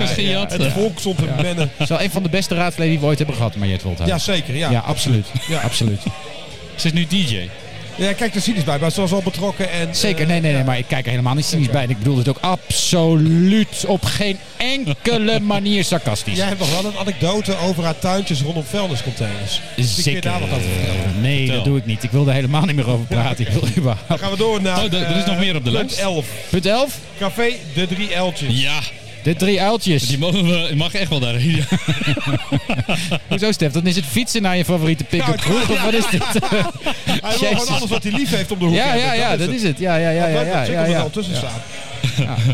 [0.08, 0.52] Gejat.
[0.52, 1.70] Het volk stond te mennen.
[1.72, 4.10] Het is wel een van de beste raadsleden die we ooit hebben gehad, Mariette Woldhuis.
[4.10, 4.56] Ja, zeker.
[4.56, 4.70] Ja.
[4.70, 5.28] Ja, absoluut.
[5.48, 5.60] Ja.
[5.60, 6.02] absoluut.
[6.76, 7.50] Ze is nu DJ.
[8.00, 9.72] Ja, kijk, daar cynisch bij, maar ze was al betrokken.
[9.72, 10.66] En, Zeker, eh, nee, nee, nee, ja.
[10.66, 11.84] maar ik kijk er helemaal niet cynisch bij.
[11.84, 16.38] En ik bedoel het ook absoluut op geen enkele manier sarcastisch.
[16.38, 19.62] Jij hebt nog wel een anekdote over haar tuintjes rondom vuilniscontainers.
[19.76, 20.22] Je Zeker.
[20.22, 21.22] daar wat over vertellen?
[21.22, 21.56] Nee, Vertel.
[21.56, 22.04] dat doe ik niet.
[22.04, 23.46] Ik wil er helemaal niet meer over praten.
[23.48, 24.08] Ik wil überhaupt.
[24.08, 25.84] Dan gaan we door naar Oh, er- er is eh, nog meer op de punt
[25.90, 26.00] lijst.
[26.00, 26.26] 11.
[26.50, 26.98] Punt 11.
[27.20, 28.62] Café De Drie Eltjes.
[28.62, 28.80] Ja,
[29.24, 30.08] De drie uiltjes.
[30.08, 31.56] die mogen we, mag echt wel daarheen.
[31.56, 31.66] Ja.
[33.28, 33.72] Hoezo, Stef?
[33.72, 35.70] Dan is het fietsen naar je favoriete pick-up Ja, groep?
[35.70, 36.24] Of wat is dit?
[36.24, 39.50] Hij wil gewoon alles wat hij lief heeft om de hoek Ja, ja, ja, dat
[39.50, 39.80] is het.
[39.80, 41.00] Ja, ja, ja, ja, ja, ja, er ja.
[41.00, 41.12] al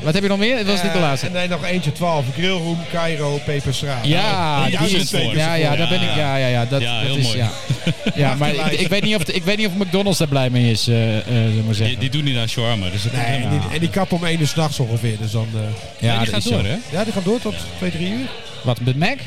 [0.03, 0.55] Wat heb je nog meer?
[0.58, 1.29] Dat was dit de Eh, laatste.
[1.29, 2.25] Nee, nog eentje, 12.
[2.34, 4.05] Grillroom, Cairo, Peperstraat.
[4.08, 6.15] Ja, Die die is, uitroeptekens ja, ja, daar ben ik.
[6.15, 7.38] Ja, ja, ja, dat, Ja, dat heel is, mooi.
[7.38, 7.49] Ja,
[8.15, 10.71] ja maar ik, ik, weet niet of, ik weet niet of McDonald's daar blij mee
[10.71, 11.99] is, eh, eh, zullen we maar Die, zeggen.
[11.99, 12.89] die doen niet aan shawarma.
[12.89, 15.17] Dus dat Nee, en die, en die kap om 1 uur s'nachts ongeveer.
[15.21, 15.62] Dus dan, eh,
[15.99, 16.67] ja, ja, die dat gaat door, zo.
[16.67, 16.75] hè?
[16.91, 18.25] ja, die gaan door tot 2, 3 uur.
[18.63, 19.17] Wat, met Mac?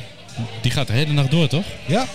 [0.60, 1.64] Die gaat de hele nacht door, toch?
[1.86, 2.06] Ja.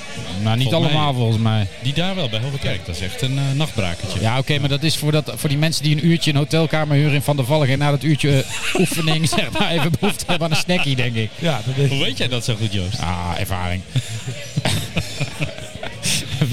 [0.44, 1.68] Nou, niet Volgens mij- allemaal volgens mij.
[1.82, 2.86] Die daar wel, bij Hogekerk.
[2.86, 4.20] Dat is echt een eh, nachtbrakertje.
[4.22, 6.98] Ja, oké, maar dat is voor, dat, voor die mensen die een uurtje een hotelkamer
[6.98, 10.24] huren in Van der Valk en na dat uurtje eh, oefening zeg maar even behoefte
[10.28, 11.30] hebben aan een snackie, denk ik.
[11.40, 11.90] Ja, dat is...
[11.90, 13.00] Hoe weet jij dat zo goed, Joost?
[13.00, 13.82] Ah, ervaring.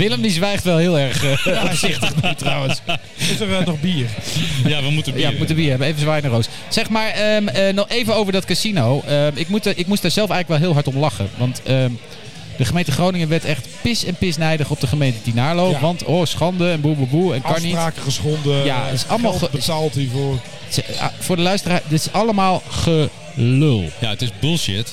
[0.01, 2.81] Willem die zwijgt wel heel erg eh, opzichtig nu trouwens.
[3.17, 4.07] Is er eh, nog bier?
[4.67, 5.23] Ja, we moeten bier.
[5.23, 5.87] Ja, we moeten bier hebben.
[5.89, 6.49] Even zwaaien naar Roos.
[6.69, 9.03] Zeg maar, ehm, eh, nog even over dat casino.
[9.07, 11.29] Ehm, ik, moet, er- ik moest daar zelf eigenlijk wel heel hard om lachen.
[11.37, 11.91] Want ehm,
[12.57, 15.71] de gemeente Groningen werd echt pis en pisnijdig op de gemeente Tinaarlo.
[15.71, 15.81] Ja.
[15.81, 17.75] Want, oh, schande en boe boe boe en kan niet.
[17.75, 18.65] Afspraken geschonden.
[18.65, 20.39] Ja, het is allemaal betaald hiervoor.
[21.01, 23.91] Ah, Voor de luisteraar, dit is allemaal gelul.
[23.99, 24.93] Ja, het is bullshit.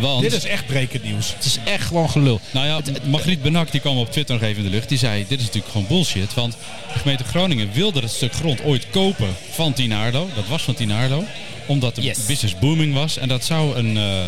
[0.00, 1.32] Want, Dit is echt brekend nieuws.
[1.34, 2.40] Het is echt gewoon gelul.
[2.50, 4.88] nou ja, Margriet Benak die kwam op Twitter nog even in de lucht.
[4.88, 6.34] Die zei, dit is natuurlijk gewoon bullshit.
[6.34, 6.56] Want
[6.92, 10.28] de gemeente Groningen wilde het stuk grond ooit kopen van Tinaarlo.
[10.34, 11.24] Dat was van Tinaarlo.
[11.66, 12.26] Omdat de Yes.
[12.26, 13.16] business booming was.
[13.18, 14.18] En dat zou een, eh,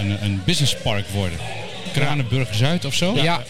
[0.00, 1.38] een, een businesspark worden.
[1.92, 3.14] Kranenburg Zuid of zo.
[3.16, 3.42] Ja,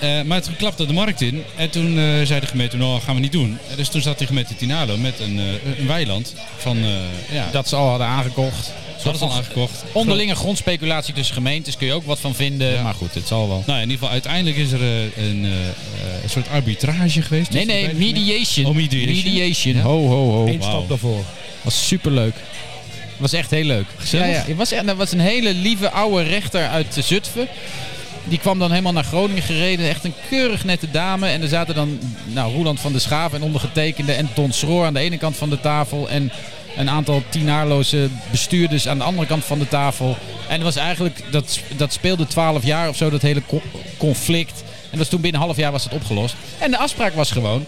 [0.00, 1.44] Eh, maar toen klapte de markt in.
[1.56, 3.58] En toen eh, zei de gemeente, nou gaan we niet doen.
[3.70, 6.90] En dus toen zat die gemeente Tinalo met een, eh, een weiland van, eh,
[7.32, 8.72] ja, dat ze al hadden aangekocht.
[9.02, 9.84] Hadden ze al aangekocht.
[9.92, 12.72] Onderlinge grondspeculatie tussen gemeentes kun je ook wat van vinden.
[12.72, 12.82] Ja.
[12.82, 13.62] Maar goed, het zal wel.
[13.66, 17.50] Nou, in ieder geval, uiteindelijk is er eh, een, eh, eh, een soort arbitrage geweest.
[17.50, 18.66] Nee, nee, mediation.
[18.66, 19.14] Oh, mediation.
[19.14, 19.74] Mediation.
[19.74, 19.82] Ja.
[19.82, 20.46] Ho, ho, ho.
[20.46, 21.24] Eén stap daarvoor.
[21.62, 22.34] Was superleuk.
[23.16, 23.86] Was echt heel leuk.
[23.96, 24.26] Gezellig?
[24.26, 24.44] Ja, ja.
[24.46, 27.48] Het was, echt, dat was een hele lieve oude rechter uit Zutphen.
[28.24, 29.88] Die kwam dan helemaal naar Groningen gereden.
[29.88, 31.26] Echt een keurig nette dame.
[31.26, 34.94] En er zaten dan nou, Roeland van der Schaaf en ondergetekende en Ton Schroor aan
[34.94, 36.08] de ene kant van de tafel.
[36.08, 36.32] En
[36.76, 40.16] een aantal tienaarloze bestuurders aan de andere kant van de tafel.
[40.48, 43.62] En was eigenlijk, dat, dat speelde 12 jaar of zo, dat hele co-
[43.96, 44.60] conflict.
[44.60, 46.34] En dat was toen binnen een half jaar was het opgelost.
[46.58, 47.66] En de afspraak was gewoon,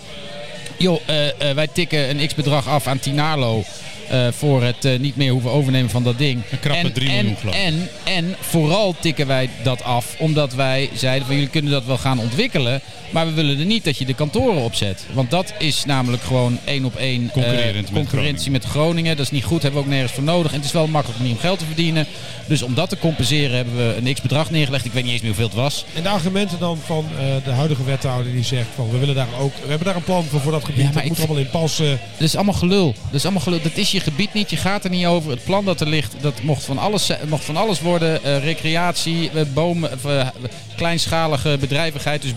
[0.79, 3.65] joh, eh, eh, wij tikken een x-bedrag af aan Tinarlo.
[4.13, 6.43] Eh, voor het eh, niet meer hoeven overnemen van dat ding.
[6.51, 7.61] Een krappe En- 3 miljoen, en, geloof ik.
[7.63, 11.99] en, en vooral tikken wij dat af omdat wij zeiden van jullie kunnen dat wel
[11.99, 12.81] gaan ontwikkelen.
[13.11, 15.05] Maar we willen er niet dat je de kantoren opzet.
[15.13, 18.53] Want dat is namelijk gewoon één op één eh, met concurrentie Groningen.
[18.53, 19.17] met Groningen.
[19.17, 20.51] Dat is niet goed, hebben we ook nergens voor nodig.
[20.51, 22.07] En het is wel manier om geld te verdienen.
[22.47, 24.85] Dus om dat te compenseren hebben we een x-bedrag neergelegd.
[24.85, 25.85] Ik weet niet eens meer hoeveel het was.
[25.95, 29.27] En de argumenten dan van eh, de huidige wethouder die zegt van we willen daar
[29.41, 30.79] ook, we hebben daar een plan voor voor dat gebied.
[30.81, 31.91] Ja, maar dat ik moet allemaal in passen.
[32.17, 32.95] Dat is allemaal gelul.
[33.05, 33.61] Dat is allemaal gelul.
[33.63, 34.51] Dat is je gebied niet.
[34.51, 35.31] Je gaat er niet over.
[35.31, 38.25] Het plan dat er ligt, dat mocht van alles, zijn- mocht van alles worden.
[38.25, 40.27] Eh, recreatie, eh, bomen, eh,
[40.77, 42.23] kleinschalige bedrijvigheid.
[42.23, 42.33] Dus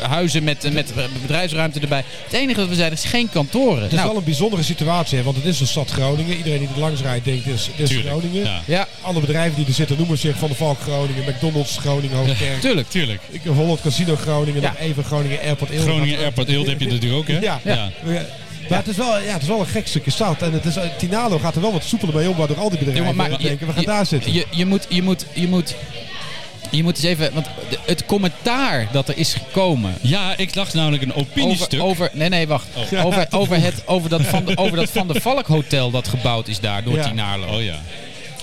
[0.00, 2.04] huizen met, met bedrijfsruimte erbij.
[2.24, 3.82] Het enige wat we zeiden is geen kantoren.
[3.82, 6.36] Het is Nou, wel een bijzondere situatie, hè, want het is de stad Groningen.
[6.36, 8.08] Iedereen die er langs rijdt denkt, dit is, dit is Tuurlijk.
[8.08, 8.42] Groningen.
[8.44, 8.60] Ja.
[8.66, 12.60] ja, Alle bedrijven die er zitten noemen zich Van de Valk Groningen, McDonald's Groningen, Hoogkerk.
[12.60, 12.90] tuurlijk.
[12.90, 13.20] Tuurlijk.
[13.30, 14.68] Ik heb Holland Casino Groningen, Ja.
[14.70, 15.84] nog even Groningen Airport Eelde.
[15.90, 17.38] Groningen Airport Eelt heb je natuurlijk ook, hè?
[17.38, 17.60] Ja.
[17.64, 17.90] ja.
[18.68, 20.42] Maar het, is wel, ja, het is wel een gek stukje stad.
[20.42, 22.78] En het is, eh, Tinalo gaat er wel wat soepeler mee om, waardoor al die
[22.78, 24.32] bedrijven Jongen, maar denken, we gaan je, daar zitten.
[24.32, 25.74] Je, je, moet, je, moet, je, moet,
[26.70, 27.30] je moet eens even...
[27.34, 29.94] Want de- het commentaar dat er is gekomen...
[30.00, 31.80] Ja, ik dacht namelijk een opiniestuk.
[31.80, 32.66] Over, over, nee, nee, wacht.
[33.04, 36.48] Over, over, het, over, dat van de, over dat Van der Valk hotel dat gebouwd
[36.48, 37.08] is daar door Ja.
[37.08, 37.46] Tinarlo.
[37.46, 37.78] Oh ja.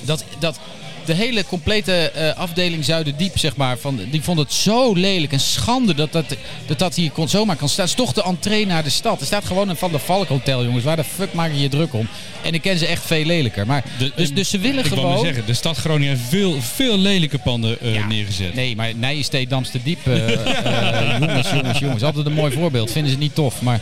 [0.02, 0.60] Dat, dat
[1.06, 5.40] de hele complete eh, afdeling Zuiderdiep, zeg maar, van, die vond het zo lelijk en
[5.40, 6.26] schande dat dat,
[6.66, 7.86] dat, dat hier kon, zomaar kan staan.
[7.86, 9.20] Het is toch de entree naar de stad.
[9.20, 10.84] Er staat gewoon een Van der Valk hotel, jongens.
[10.84, 12.08] Waar de fuck maak je je druk om?
[12.44, 13.66] En ik ken ze echt veel lelijker.
[13.66, 15.10] Maar, De- dus, dus ze willen Ik gewoon...
[15.10, 18.08] maar zeggen, de stad Groningen heeft veel, veel lelijke panden eh, Ja.
[18.08, 18.54] neergezet.
[18.54, 20.08] Nee, maar Nijensteed, Damsterdiep.
[20.08, 20.34] eh
[21.14, 22.04] eh, jongens, jongens, jongens.
[22.04, 22.92] Altijd een mooi voorbeeld.
[22.92, 23.62] Vinden ze niet tof.
[23.62, 23.82] Maar,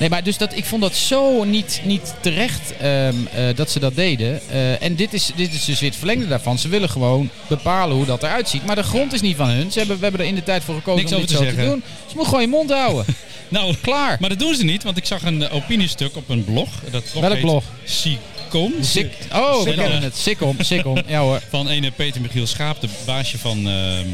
[0.00, 3.78] nee, maar dus dat, ik vond dat zo niet, niet terecht ehm, eh, dat ze
[3.78, 4.40] dat deden.
[4.50, 6.58] Eh, en dit is, dit is dus weer het verlengde daarvan.
[6.58, 8.66] Ze willen gewoon bepalen hoe dat eruit ziet.
[8.66, 9.72] Maar de grond is niet van hun.
[9.72, 11.44] Ze hebben, we hebben er in de tijd voor gekozen Niks om over dit te
[11.44, 11.72] zo te zeggen.
[11.74, 11.82] doen.
[12.06, 13.04] Ze moeten gewoon je mond houden.
[13.50, 14.16] Nou, Klaar.
[14.20, 16.68] Maar dat doen ze niet, want ik zag een eh, opiniestuk op een blog.
[16.90, 17.64] Dat blog Welk blog?
[18.50, 18.72] Sicom.
[18.80, 19.74] Sik, oh, we Sikkom.
[19.84, 20.16] kennen het.
[20.16, 20.98] Sikkom, Sikkom.
[21.06, 21.40] Ja hoor.
[21.48, 24.06] Van ene Peter Michiel Schaap, de baasje van eh, eh,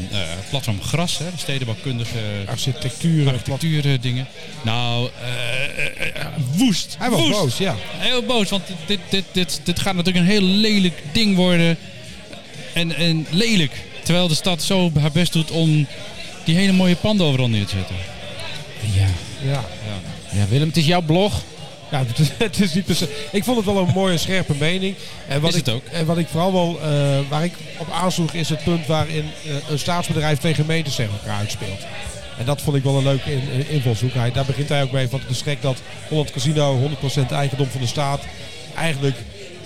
[0.49, 3.27] platform Gras, hè, de stedenbouwkundige Architectuur.
[3.27, 4.27] architectuur dingen.
[4.61, 6.25] Nou, eh,
[6.55, 6.95] woest.
[6.99, 7.31] Hij was woest.
[7.31, 7.75] boos, ja.
[7.97, 11.77] Heel boos, want dit, dit, dit, dit gaat natuurlijk een heel lelijk ding worden.
[12.73, 13.71] En, en lelijk.
[14.03, 15.87] Terwijl de stad zo haar best doet om
[16.43, 17.95] die hele mooie panden overal neer te zetten.
[18.93, 19.07] Ja.
[19.51, 19.63] Ja.
[20.31, 21.41] ja, Willem, het is jouw blog.
[21.91, 24.95] Ja, het is, het is niet Ik vond het wel een mooie, scherpe mening.
[25.27, 25.85] En wat Is het ik, ook.
[25.85, 29.51] En wat ik vooral wel, eh, waar ik op aansloeg, is het punt waarin eh,
[29.69, 31.79] een staatsbedrijf tegen gemeentes tegen elkaar uitspeelt.
[32.39, 34.13] En dat vond ik wel een leuke in, in- invalshoek.
[34.13, 35.77] Hij, daar begint hij ook mee van het is gek dat
[36.09, 36.89] Holland Casino
[37.27, 38.21] 100% eigendom van de staat
[38.75, 39.15] eigenlijk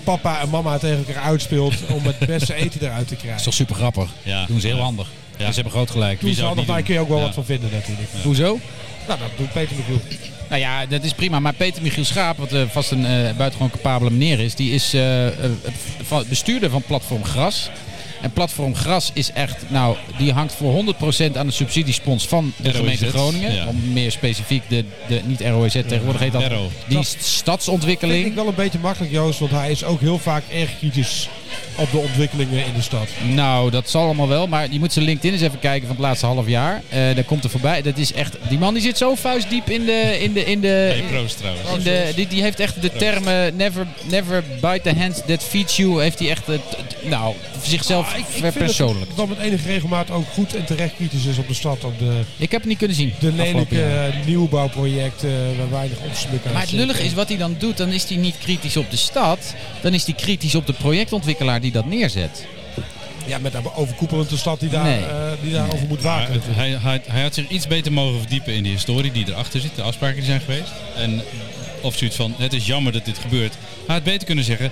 [0.04, 3.38] papa en mama tegen elkaar uitspeelt om het beste eten eruit te Dat krijgen.
[3.38, 4.10] is toch super grappig.
[4.22, 4.46] Ja.
[4.46, 5.08] Doen ze heel handig.
[5.36, 5.46] Ja.
[5.48, 6.20] Ze hebben groot gelijk.
[6.20, 8.08] Toen zou het daar kun je ook wel wat van vinden natuurlijk.
[8.22, 8.58] Hoezo?
[9.08, 10.00] Nou, dat doet Peter Michiel.
[10.48, 11.40] Nou ja, dat is prima.
[11.40, 14.94] Maar Peter Michiel Schaap, wat eh, vast een eh, buitengewoon capabele meneer is, die is
[16.02, 17.70] van- bestuurder van Platform Gras.
[18.20, 20.84] En Platform Gras is echt, nou, die hangt voor
[21.32, 23.54] 100% aan de subsidiespons van de ROZ, gemeente Groningen.
[23.54, 23.66] ja.
[23.66, 26.48] Om meer specifiek de, de niet ROZ, tegenwoordig heet dat RO.
[26.86, 28.34] die Dat- Vind ik stadsontwikkeling.
[28.34, 31.28] wel een beetje makkelijk, Joost, want hij is ook heel vaak erg kritisch
[31.76, 33.08] op de ontwikkelingen in de stad.
[33.34, 34.46] Nou, dat zal allemaal wel.
[34.46, 36.82] Maar je moet zijn LinkedIn eens even kijken van het laatste half jaar.
[36.88, 37.82] Eh daar komt er voorbij.
[37.82, 40.66] Dat is echt, die man die zit zo vuistdiep in de, in de, in de,
[40.68, 41.68] Hey, proost trouwens.
[41.76, 45.76] In de, die, die heeft echt de termen never, never bite the hand that feeds
[45.76, 46.02] you.
[46.02, 50.10] Heeft hij echt, eh, t- nou, zichzelf Ah, ik, ik dat het met enige regelmaat
[50.10, 51.84] ook goed en terecht kritisch is op de stad.
[51.84, 53.12] Op de, Ik heb het niet kunnen zien.
[53.18, 57.54] de lelijke eh, nieuwbouwprojecten waar weinig opsmuk aan Maar het lullige is wat hij dan
[57.58, 57.76] doet.
[57.76, 59.54] Dan is hij niet kritisch op de stad.
[59.82, 60.72] Dan is hij kritisch op de
[61.60, 62.46] die dat neerzet.
[63.26, 64.98] Ja, met daar overkoepelend de stad die, daar, Nee.
[65.04, 66.40] eh, die daarover moet waken.
[66.44, 69.76] Hij, hij, hij had zich iets beter mogen verdiepen in de historie die erachter zit,
[69.76, 70.72] de afspraken die zijn geweest.
[70.96, 71.22] En
[71.80, 73.54] of zoiets van, het is jammer dat dit gebeurt.
[73.86, 74.70] Hij had beter kunnen zeggen,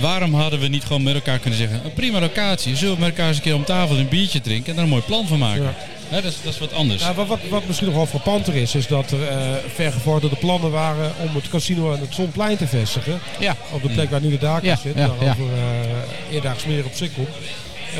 [0.00, 3.08] waarom hadden we niet gewoon met elkaar kunnen zeggen, een prima locatie, zullen we met
[3.10, 5.38] elkaar eens een keer om tafel een biertje drinken en daar een mooi plan van
[5.38, 5.62] maken.
[5.62, 5.74] Ja.
[6.12, 7.02] Hè, dat, is, dat is wat anders.
[7.02, 9.38] Nou, wat, wat, misschien nog wel frappanter is, is dat er eh
[9.74, 13.20] vergevorderde plannen waren om het casino aan het Zonplein te vestigen.
[13.38, 13.56] Ja.
[13.70, 16.92] Op de plek waar nu de daken Ja, zit, ja, waarover eh eerdaags meer op.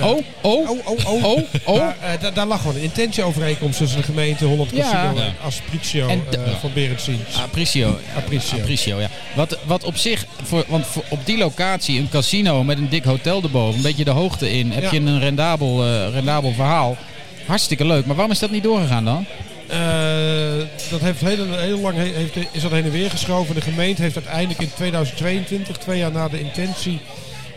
[0.01, 0.09] Ja.
[0.09, 1.25] Oh, oh, Oh, oh, oh.
[1.25, 1.79] oh, oh.
[1.79, 4.83] Maar, eh, daar lag gewoon een intentieovereenkomst tussen de gemeente Holland Ja.
[4.83, 5.27] Casino Ja.
[5.27, 7.37] en Aspricio En eh, de- van Berendsiens.
[7.43, 7.99] Appricio.
[8.17, 9.09] Appricio, ja.
[9.35, 13.05] Wat, wat op zich, voor, want voor, op die locatie een casino met een dik
[13.05, 14.91] hotel erboven, een beetje de hoogte in, heb Ja.
[14.91, 16.97] je een rendabel, eh, rendabel verhaal.
[17.53, 18.07] Hartstikke leuk.
[18.07, 19.27] Maar waarom is dat niet doorgegaan dan?
[19.69, 19.79] Eh,
[20.91, 23.55] dat heeft heel, heel lang he- heeft, is dat heen en weer geschoven.
[23.55, 27.01] De gemeente heeft uiteindelijk in 2022, twee jaar na de intentie,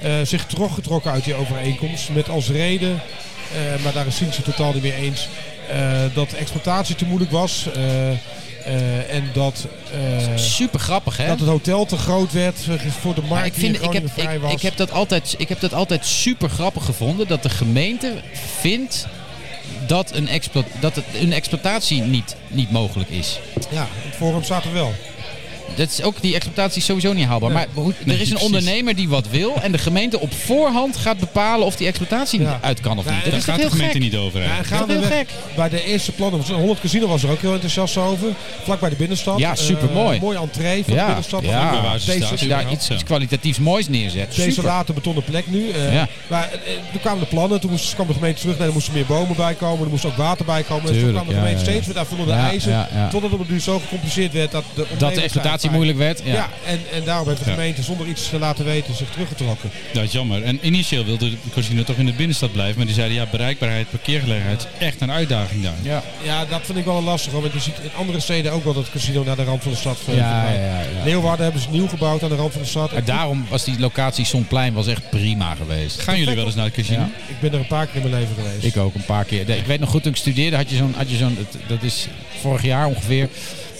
[0.01, 2.09] eh, zich teruggetrokken uit die overeenkomst.
[2.09, 3.01] Met als reden,
[3.53, 5.27] eh, maar daar is Sientje totaal niet mee eens,
[6.13, 7.67] dat de exploitatie te moeilijk was.
[9.09, 9.67] en dat,
[10.35, 11.27] Super grappig, hè?
[11.27, 12.55] dat het hotel te groot werd
[13.01, 14.51] voor de Maar markt ik, vind, in ik, heb, Groningen vrij ik, was.
[14.51, 18.13] ik, heb dat altijd, ik heb dat altijd super grappig gevonden dat de gemeente
[18.59, 19.07] vindt
[19.87, 20.27] dat een,
[21.13, 23.39] een exploitatie niet, niet mogelijk is.
[23.71, 24.93] Ja, het forum staat er wel.
[25.75, 27.51] Dat is ook, die exploitatie is sowieso niet haalbaar.
[27.51, 31.17] Maar hoe- er is een ondernemer die wat wil en de gemeente op voorhand gaat
[31.19, 33.23] bepalen of die exploitatie uit kan of Ja, niet.
[33.23, 34.01] en Dat Daar gaat de gemeente gek?
[34.01, 34.39] niet over.
[34.39, 34.79] Ja, en eigenlijk.
[34.87, 35.55] Dat is heel gaandeweg gek.
[35.55, 38.27] bij de eerste plannen, 100 Casino was er ook heel enthousiast over.
[38.63, 39.39] Vlak bij de binnenstad.
[39.39, 40.19] Ja, Eh, supermooi.
[40.19, 41.43] mooi entree van de binnenstad.
[41.43, 41.71] ja.
[41.71, 44.35] Waar waar ze Deze- staat, Als je daar iets, kwalitatiefs moois neerzet.
[44.35, 44.69] Deze Super.
[44.69, 45.69] late betonnen plek nu.
[45.69, 46.07] Eh, Ja.
[46.27, 48.57] Maar eh, toen kwamen de plannen, toen moest, kwam de gemeente terug.
[48.57, 50.93] Nee, er moesten meer bomen bij komen, er moest ook water bij komen.
[50.93, 52.71] dus toen kwam de ja, gemeente steeds met aanvullende Ja, eisen.
[52.71, 53.07] ja, ja.
[53.09, 56.21] Totdat het op nu zo gecompliceerd werd dat de Dat de exploitatie moeilijk werd.
[56.23, 56.49] Ja, Ja.
[56.65, 57.55] en, en daarom heeft de Ja.
[57.55, 59.69] gemeente zonder iets te laten weten zich teruggetrokken.
[59.93, 60.43] Dat is jammer.
[60.43, 62.77] En initieel wilde de casino toch in de binnenstad blijven.
[62.77, 65.73] Maar die zeiden ja, bereikbaarheid, parkeergelegenheid is echt een uitdaging daar.
[65.81, 66.03] Ja.
[66.23, 67.41] Ja, dat vind ik wel lastig hoor.
[67.41, 69.71] Want je ziet in andere steden ook wel dat het casino naar de rand van
[69.71, 71.03] de stad eh, Ja, ja, ja.
[71.03, 72.91] Leeuwarden hebben ze nieuw gebouwd aan de rand van de stad.
[72.91, 75.99] Maar daarom was die locatie Zonplein was echt prima geweest.
[76.01, 76.99] Gaan jullie wel eens naar het casino?
[76.99, 77.09] Ja.
[77.27, 78.63] Ik ben er een paar keer in mijn leven geweest.
[78.63, 79.49] Ik ook een paar keer.
[79.49, 81.83] Ik weet nog goed, toen ik studeerde had je zo'n, had je zo'n dat- dat
[81.83, 82.07] is
[82.41, 83.29] vorig jaar ongeveer.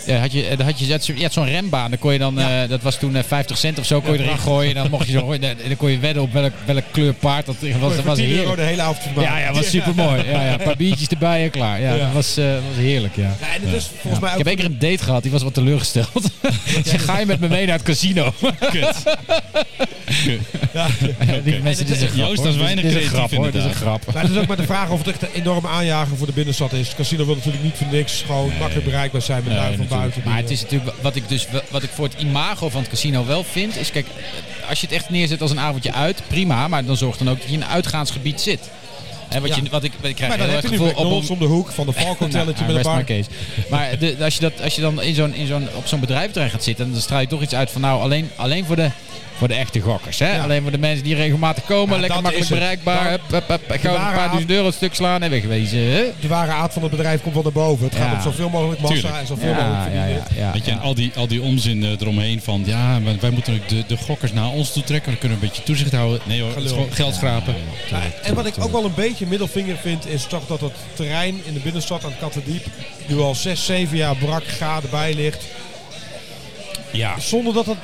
[0.08, 1.90] Eh, had je, eh, had je, je had zo'n rembaan.
[1.90, 4.20] Dan kon je dan, eh, dat was toen eh, 50 cent of zo, kon je
[4.24, 4.76] erin gooien.
[4.76, 7.56] En dan mocht je zo, dan kon je wedden op welk, welk kleur paard dat
[7.80, 7.96] was.
[7.96, 8.58] Dat was 10 euro heerlijk.
[8.58, 9.00] de hele avond.
[9.20, 10.24] Ja, ja, was super mooi.
[10.28, 11.82] Ja, ja, een paar biertjes erbij en klaar.
[11.82, 11.98] Ja, Ja.
[12.04, 13.16] dat was, eh, was heerlijk.
[13.16, 13.36] Ja.
[13.42, 14.46] Ja, en is volgens mij Ik ook...
[14.46, 16.32] heb één keer een date gehad, die was wat teleurgesteld.
[17.06, 18.34] Ga je met me mee naar het casino?
[18.72, 19.04] Kut.
[20.74, 20.88] Ja,
[21.44, 22.18] die mensen, dit is een grap.
[22.28, 22.46] Joost, hoor.
[22.46, 24.02] dat is weinig is een creatief grap hoor, dit is een inderdaad.
[24.02, 24.14] grap.
[24.14, 26.34] Maar het is ook maar de vraag of het echt een enorme aanjager voor de
[26.34, 26.88] binnenstad is.
[26.88, 29.95] Het casino wil natuurlijk niet voor niks gewoon makkelijk bereikbaar zijn met lui van.
[29.98, 30.22] Buiten.
[30.26, 33.26] Maar het is natuurlijk wat ik dus wat ik voor het imago van het casino
[33.26, 34.06] wel vind is kijk
[34.70, 37.38] als je het echt neerzet als een avondje uit prima maar dan zorg dan ook
[37.38, 38.70] dat je in een uitgaansgebied zit.
[39.42, 39.56] Wat, Ja.
[39.64, 41.46] je, wat ik, wat ik krijg Maar dan heel erg gevoel op een, om de
[41.46, 43.70] hoek van de Falk Hotelletje Nou, met een bar.
[43.70, 46.52] Maar de, als, je dat, als je dan in zo'n, in zo'n, op zo'n bedrijventerrein
[46.52, 48.90] gaat zitten, dan straal je toch iets uit van nou alleen, alleen voor de
[49.38, 50.20] voor de echte gokkers.
[50.20, 50.36] Hè?
[50.36, 50.44] Ja.
[50.44, 53.10] Alleen voor de mensen die regelmatig komen, Ja, lekker dat makkelijk bereikbaar.
[53.10, 53.70] Hup, hup, hup.
[53.70, 55.80] Een paar duizend euro stuk slaan en wegwezen.
[55.80, 56.04] Hè?
[56.20, 57.86] De ware aard van het bedrijf komt wel naar boven.
[57.86, 59.20] Het gaat om zoveel mogelijk massa Tuurlijk.
[59.22, 60.52] en zoveel mogelijk Ja, verdienen.
[60.54, 63.70] Weet je, en al die, al die onzin eh, eromheen van ja, wij moeten ook
[63.70, 65.12] de, de gokkers naar ons toe trekken.
[65.12, 66.20] Dan kunnen we een beetje toezicht houden.
[66.24, 66.52] Nee hoor,
[66.90, 67.56] geld schrapen.
[67.90, 71.42] Ja, en wat ik ook wel een beetje middelvinger vind, is toch dat het terrein
[71.46, 72.66] in de binnenstad aan Kattendiep
[73.08, 75.44] nu al 6, 7 jaar brak gade bij ligt.
[76.92, 77.20] Ja.
[77.20, 77.78] Zonder dat het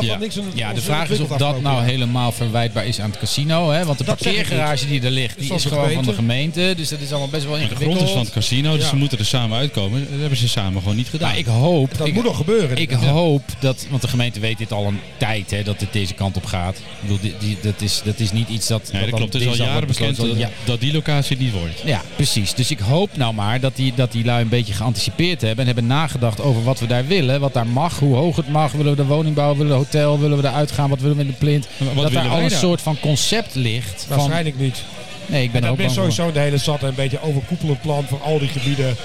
[0.00, 0.18] dat Ja.
[0.18, 1.84] niks in het Ja, de vraag is of dat nou jaar.
[1.84, 3.70] helemaal verwijtbaar is aan het casino.
[3.70, 3.84] Hè?
[3.84, 6.72] Want de Dat parkeergarage die er ligt, die is gewoon van de gemeente.
[6.76, 7.96] Dus dat is allemaal best wel Maar de ingewikkeld.
[7.98, 8.88] grond is van het casino, dus Ja.
[8.88, 10.00] ze moeten er samen uitkomen.
[10.10, 11.28] Dat hebben ze samen gewoon niet gedaan.
[11.28, 11.98] Maar ik hoop...
[11.98, 12.76] Dat ik, moet nog gebeuren.
[12.76, 13.86] ik hoop dat...
[13.90, 16.76] Want de gemeente weet dit al een tijd, hè, dat het deze kant op gaat.
[16.76, 18.88] Ik bedoel, die, die- dat, is, dat is niet iets dat...
[18.92, 19.32] nee, dat klopt.
[19.32, 20.38] Het is al jaren bekend besloten.
[20.38, 21.82] dat, Ja, dat die locatie het niet wordt.
[21.84, 22.54] Ja, precies.
[22.54, 25.58] Dus ik hoop nou maar dat die, dat die lui een beetje geanticipeerd hebben.
[25.58, 27.40] En hebben nagedacht over wat we daar willen.
[27.40, 28.72] Wat daar mag, hoe hoog het mag.
[28.72, 30.88] Willen we de woning bouwen, willen we hotel, willen we daar uitgaan.
[30.90, 31.66] Wat willen we in de plint.
[31.78, 32.58] Wat dat daar willen al een daar?
[32.58, 34.04] soort van concept ligt.
[34.08, 34.82] Van, Waarschijnlijk niet.
[35.26, 36.14] nee, ik ben er En ook dat is bang voor.
[36.14, 38.96] sowieso in de hele stad een beetje overkoepelend plan voor al die gebieden.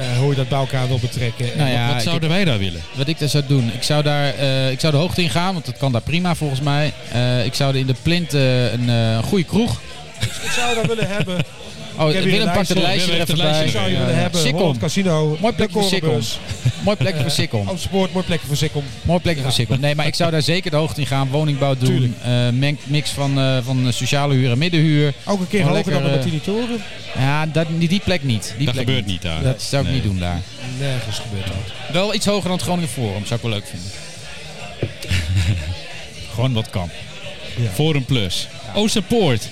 [0.00, 1.46] eh, hoe je dat bij elkaar wil betrekken.
[1.56, 2.80] Nou ja, wat ik- zouden wij daar willen?
[2.94, 5.52] Wat ik daar zou doen, ik zou daar eh, ik zou de hoogte in gaan,
[5.52, 6.92] want dat kan daar prima volgens mij.
[7.12, 9.80] Eh, ik zou er in de plint eh, een goede kroeg.
[10.20, 11.36] Ik zou dat willen hebben.
[11.98, 13.12] Oh, Willem een pakt het lijstje.
[13.12, 13.44] er even bij.
[13.46, 13.78] een lijstje.
[13.78, 14.40] zou je willen hebben.
[14.40, 14.78] Sikkom.
[14.78, 15.36] Casino.
[15.40, 16.20] Mooi plekje voor Sikkom.
[16.82, 17.64] Mooi plekje voor Sikkom.
[17.90, 18.84] Mooi plekje voor Sikkom.
[19.02, 19.80] Mooi plekje voor Sikkom.
[19.80, 21.28] Nee, maar ik zou daar zeker de hoogte in gaan.
[21.28, 22.14] Woningbouw doen.
[22.22, 22.48] Eh,
[22.84, 25.12] mix van, eh, van sociale huur en middenhuur.
[25.24, 26.82] Ook een keer hoger dan de lekker, Martini Toren.
[27.18, 28.54] Ja, dat, die, die plek niet.
[28.56, 29.42] Die Dat plek gebeurt niet daar.
[29.42, 30.40] Dat zou ik niet doen daar.
[30.78, 31.92] Nergens gebeurt dat.
[31.92, 33.26] Wel iets hoger dan het Groningen Forum.
[33.26, 33.90] Zou ik wel leuk vinden.
[36.34, 36.90] Gewoon wat kan.
[37.74, 38.48] Forum Plus.
[38.74, 39.48] Oosterpoort.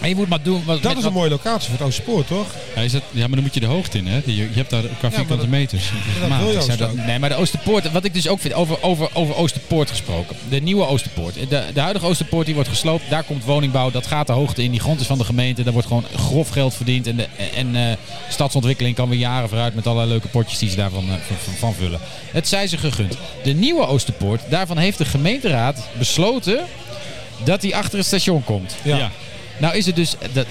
[0.00, 0.62] En je moet maar doen...
[0.64, 2.46] Wat, Dat is wat- een mooie locatie voor het Oostpoort, toch?
[2.74, 4.20] Ja, is dat, ja, maar dan moet je de hoogte in, hè?
[4.24, 5.90] Je, je hebt daar qua vierkante meters.
[6.78, 10.36] dat nee, maar de Oosterpoort, wat ik dus ook vind, over, over, over Oosterpoort gesproken.
[10.48, 11.34] De nieuwe Oosterpoort.
[11.34, 14.70] De, de huidige Oosterpoort die wordt gesloopt, daar komt woningbouw, dat gaat de hoogte in.
[14.70, 17.06] Die grond is van de gemeente, daar wordt gewoon grof geld verdiend.
[17.06, 17.26] En, de,
[17.56, 17.96] en eh,
[18.28, 21.54] stadsontwikkeling kan weer jaren vooruit met allerlei leuke potjes die ze daarvan eh, van, van-
[21.54, 22.00] van vullen.
[22.32, 23.16] Het zij ze gegund.
[23.42, 26.58] De nieuwe Oosterpoort, daarvan heeft de gemeenteraad besloten
[27.44, 28.74] dat die achter het station komt.
[28.82, 28.96] Ja.
[28.96, 29.10] Ja.
[29.60, 30.46] Nou is het dus, dat,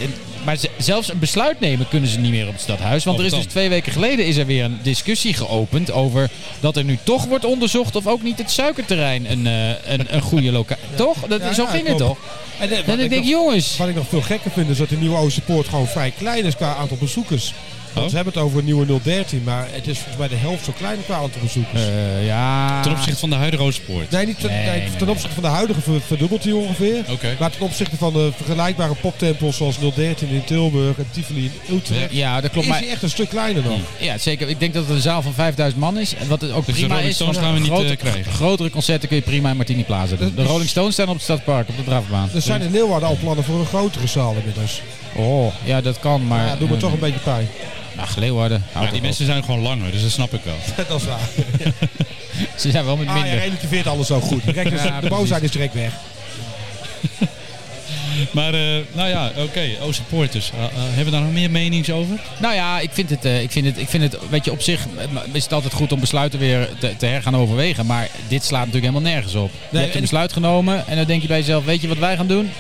[0.46, 3.04] maar ze- zelfs een besluit nemen kunnen ze niet meer op het stadhuis.
[3.04, 6.30] Want er is dus twee weken geleden is er weer een discussie geopend over
[6.60, 10.22] dat er nu toch wordt onderzocht of ook niet het suikerterrein een, eh, een, een
[10.22, 10.84] goede locatie.
[10.96, 11.18] toch?
[11.28, 12.18] Dat, Ja, zo ging het toch?
[12.60, 13.78] En, eh, En ik ik denk, nog, jongens.
[13.78, 16.56] wat ik nog veel gekker vind is dat de nieuwe Oosterpoort gewoon vrij klein is
[16.56, 17.54] qua aantal bezoekers.
[17.94, 18.10] Want Oh.
[18.10, 20.72] ze hebben het over een nieuwe 013, maar het is volgens mij de helft zo
[20.78, 21.82] klein qua aantal bezoekers.
[21.82, 22.82] Eh, ja.
[22.82, 24.12] Ten opzichte van de huidige Oosterpoort.
[24.12, 25.10] Nee, niet ten, Nee, nee, nee, ten nee.
[25.16, 27.04] opzichte van de huidige ver- verdubbelt hij ongeveer.
[27.10, 27.36] Oké.
[27.40, 32.12] Maar ten opzichte van de vergelijkbare poptempels zoals 013 in Tilburg en Tivoli in Utrecht,
[32.12, 32.66] Ja, dat klopt.
[32.66, 33.80] is Maar hij echt een stuk kleiner nog.
[34.00, 34.50] ja, zeker.
[34.50, 36.16] Ik denk dat het een zaal van 5000 man is.
[36.16, 37.16] En wat het ook Dus de prima Rolling is.
[37.16, 38.32] Stones gaan we niet, grote- eh, krijgen.
[38.32, 40.28] Grotere concerten kun je prima in Martini Plaza doen.
[40.30, 42.30] De Dus- Rolling Stones staan op het Stadpark, op de drafbaan.
[42.36, 44.82] Er zijn in Leeuwarden al plannen voor een grotere zaal inmiddels.
[45.16, 46.28] Oh, ja, dat kan.
[46.28, 46.46] Maar.
[46.48, 47.48] ja, doe me toch een beetje pijn.
[48.00, 48.64] Ach, Leeuwarden.
[48.74, 50.56] Maar die mensen zijn gewoon langer, dus dat snap ik wel.
[50.88, 51.20] dat is waar.
[52.58, 53.40] Ze zijn wel met Ah, je minder.
[53.40, 54.44] relativeert alles zo goed.
[54.46, 55.92] Direct Ja, de boosheid is direct weg.
[58.32, 58.60] Maar, eh,
[58.92, 60.52] nou ja, oké, Oosterpoort dus.
[60.54, 62.20] Eh, eh, hebben we daar nog meer menings over?
[62.40, 64.62] Nou ja, ik vind het, eh, ik vind het, ik vind het weet je, op
[64.62, 64.86] zich
[65.32, 67.86] is het altijd goed om besluiten weer te, te hergaan overwegen.
[67.86, 69.52] Maar dit slaat natuurlijk helemaal nergens op.
[69.72, 71.98] je hebt en- een besluit genomen en dan denk je bij jezelf, weet je wat
[71.98, 72.52] wij gaan doen?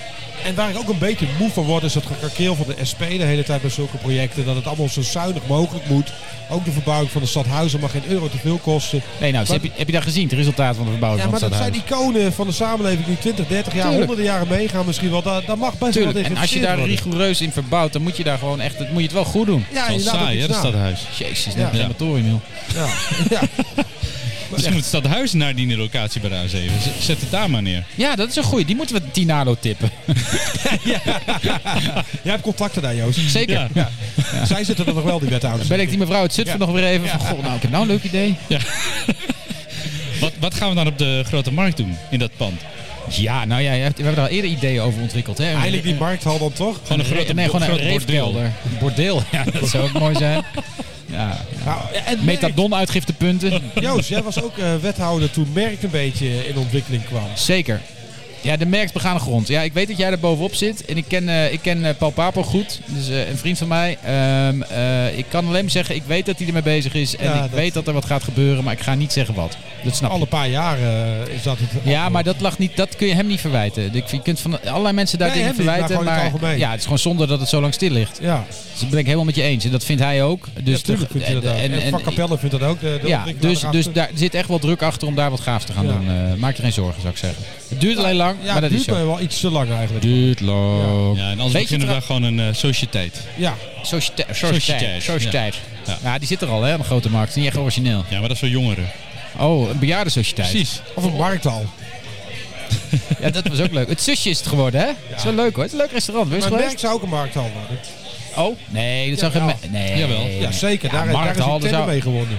[0.45, 2.99] En waar ik ook een beetje moe van word, is het gekrakeel van de SP
[2.99, 4.45] de hele tijd bij zulke projecten.
[4.45, 6.11] Dat het allemaal zo zuinig mogelijk moet.
[6.49, 9.01] Ook de verbouwing van de stadhuizen mag geen euro te veel kosten.
[9.19, 11.23] Nee, nou, dus Maar- heb, je, heb je daar gezien, het resultaat van de verbouwing
[11.23, 14.07] Ja, van maar dat zijn iconen van de samenleving die 20, 30 jaar, Tuurlijk.
[14.07, 15.21] honderden jaren meegaan misschien wel.
[15.21, 16.17] Dat, dat mag best Tuurlijk.
[16.17, 16.95] wel En als je daar worden.
[16.95, 19.65] rigoureus in verbouwt, dan moet je daar gewoon echt, moet je het wel goed doen.
[19.73, 21.01] Ja, inderdaad, ook saai, hè, dat stadhuis.
[21.17, 21.63] Jezus, net Ja.
[21.63, 22.39] een crematorium, joh.
[22.75, 22.87] Ja.
[23.39, 23.41] ja.
[24.49, 26.81] Misschien moet het stadhuis naar die locatie bij de A7.
[26.81, 27.83] Z- Zet het daar maar neer.
[27.95, 28.65] Ja, dat is een goeie.
[28.65, 29.89] Die moeten we Tinalo tippen.
[30.83, 33.19] Jij hebt contacten daar, Joost.
[33.29, 33.67] Zeker.
[33.73, 33.89] Ja.
[34.45, 35.69] Zij zitten er nog wel, die wethouders.
[35.69, 37.83] Ben ik die mevrouw uit Zutphen nog weer even van, goh, nou, ik heb nou
[37.83, 38.35] een leuk idee.
[40.19, 42.61] Wat, wat gaan we dan op de grote markt doen in dat pand?
[43.09, 45.37] Ja, nou ja, je hebt- we hebben daar al eerder ideeën over ontwikkeld.
[45.37, 45.43] Hè?
[45.53, 46.79] Eigenlijk die markthal dan toch?
[46.83, 48.51] Gewoon een grote, nee, gewoon een grote reefkelder.
[48.79, 50.43] Bordeel, ja, dat zou ook mooi zijn.
[51.11, 53.61] Ja, Nou, en metadon-uitgiftepunten.
[53.79, 57.27] Joost, jij was ook eh, wethouder toen Merk een beetje in ontwikkeling kwam.
[57.35, 57.81] Zeker.
[58.41, 59.47] Ja, de merkt begane grond.
[59.47, 60.85] Ja, ik weet dat jij er bovenop zit.
[60.85, 62.79] En ik ken, eh, ik ken eh, Paul Papo goed.
[62.85, 63.97] Dus eh, een vriend van mij.
[64.03, 67.15] Ehm, eh, ik kan alleen maar zeggen, ik weet dat hij ermee bezig is.
[67.15, 68.63] En Ja, ik dat- weet dat er wat gaat gebeuren.
[68.63, 69.57] Maar ik ga niet zeggen wat.
[69.83, 70.15] Dat snap je.
[70.15, 71.69] Alle paar jaar eh, is dat het.
[71.83, 73.91] Ja, maar dat, lag niet, dat kun je hem niet verwijten.
[73.93, 76.31] Je kunt van allerlei mensen daar Nee, dingen niet, maar verwijten.
[76.31, 76.57] algemeen.
[76.57, 78.19] ja, het is gewoon zonde dat het zo lang stil ligt.
[78.21, 79.65] Ja, Dus dat ben ik helemaal met je eens.
[79.65, 80.47] En dat vindt hij ook.
[80.63, 81.57] Dus vindt hij dat ook.
[81.57, 82.79] en- En, en- Van Capelle vindt dat ook.
[82.79, 85.65] De, de ja, dus, dus daar zit echt wel druk achter om daar wat gaafs
[85.65, 85.91] te gaan Ja.
[85.91, 86.39] doen.
[86.39, 87.43] Maak je geen zorgen, zou ik zeggen.
[87.69, 89.03] Het duurt alleen lang, ja, maar dat het is duurt zo.
[89.05, 90.01] mij wel iets te lang eigenlijk.
[90.01, 91.17] Duurt lang.
[91.17, 93.21] Ja, en anders Weet beginnen we daar gewoon een eh, sociëteit.
[93.35, 94.35] Ja, Sociëteit.
[95.03, 95.55] Sociëteit.
[95.85, 95.97] Ja.
[96.03, 96.17] Ja.
[96.17, 97.27] die zit er al, hè, aan de grote markt.
[97.27, 98.05] Het is niet echt origineel.
[98.09, 98.89] Ja, maar dat is voor jongeren.
[99.37, 100.49] Oh, een bejaardensociëteit.
[100.49, 100.81] Precies.
[100.95, 101.65] of een markthal.
[103.21, 103.87] Ja, dat was ook leuk.
[103.89, 104.87] Het zusje is het geworden, hè?
[104.87, 105.63] Het is wel leuk, hoor.
[105.63, 106.31] Het is een leuk restaurant.
[106.33, 107.79] Je Maar Merk zou ook een markthal worden.
[108.35, 109.71] Oh, nee, dat zou geen...
[109.71, 109.97] Nee.
[109.97, 110.27] Jawel.
[110.39, 110.91] Ja, zeker.
[110.93, 112.37] Ja, daar, daar is een zou- mee gewonnen.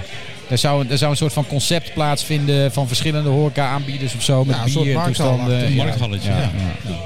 [0.51, 4.45] Er zou, er zou een soort van concept plaatsvinden van verschillende horeca-aanbieders of zo.
[4.45, 5.65] Met Ja, een bier toestanden.
[5.65, 5.83] Een Ja.
[5.83, 6.49] markthalletje, Ja, ja.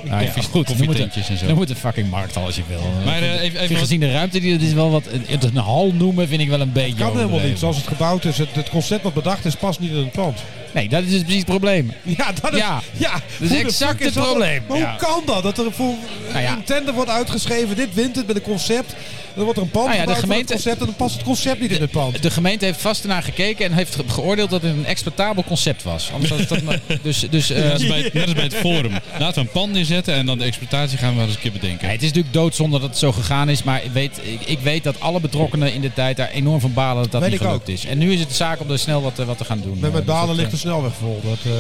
[0.04, 0.20] ja.
[0.20, 1.46] Ja, Koffie- goed, dan moet, het, en zo.
[1.46, 2.82] dan moet het fucking markthal als je wil.
[3.06, 5.56] Maar eh, even, even wat- gezien de ruimte, die, dat is wel wat, het een
[5.58, 7.60] hal noemen vind ik wel een beetje Kan helemaal niet.
[7.60, 10.40] Zoals het gebouwd is, het, het concept wat bedacht is, past niet in het pand.
[10.76, 11.92] Nee, dat is dus precies het probleem.
[12.04, 12.82] Ja, dat is, Ja.
[12.98, 14.24] ja, is exact het dat?
[14.24, 14.62] probleem.
[14.68, 14.90] Maar Ja.
[14.90, 15.44] hoe kan dat?
[15.44, 15.94] Dat er voor
[16.32, 16.52] Nou ja.
[16.54, 18.96] een tender wordt uitgeschreven, dit wint het met een concept.
[19.36, 21.24] Dan wordt er een pand Nou ja, de gemeente- het concept en dan past het
[21.24, 22.22] concept niet in het pand.
[22.24, 25.84] De gemeente heeft vast ernaar gekeken en heeft ge- geoordeeld dat het een exploitabel concept
[25.84, 26.10] was.
[26.14, 28.92] Anders was dat maar- dus, dus, eh, net, als bij, net als bij het forum.
[29.20, 31.52] Laten we een pand neerzetten en dan de exploitatie gaan we wel eens een keer
[31.52, 31.88] bedenken.
[31.88, 34.60] Ja, het is natuurlijk doodzonde dat het zo gegaan is, maar ik weet, ik, ik
[34.60, 37.40] weet dat alle betrokkenen in de tijd daar enorm van balen dat dat Weet niet
[37.40, 37.68] gelukt ook.
[37.68, 37.86] is.
[37.86, 39.78] En nu is het de zaak om er snel wat, eh, wat te gaan doen.
[39.80, 41.20] Met Eh, met dus Balen dat, ligt eh, de snelweg vol.
[41.24, 41.52] Dat, eh,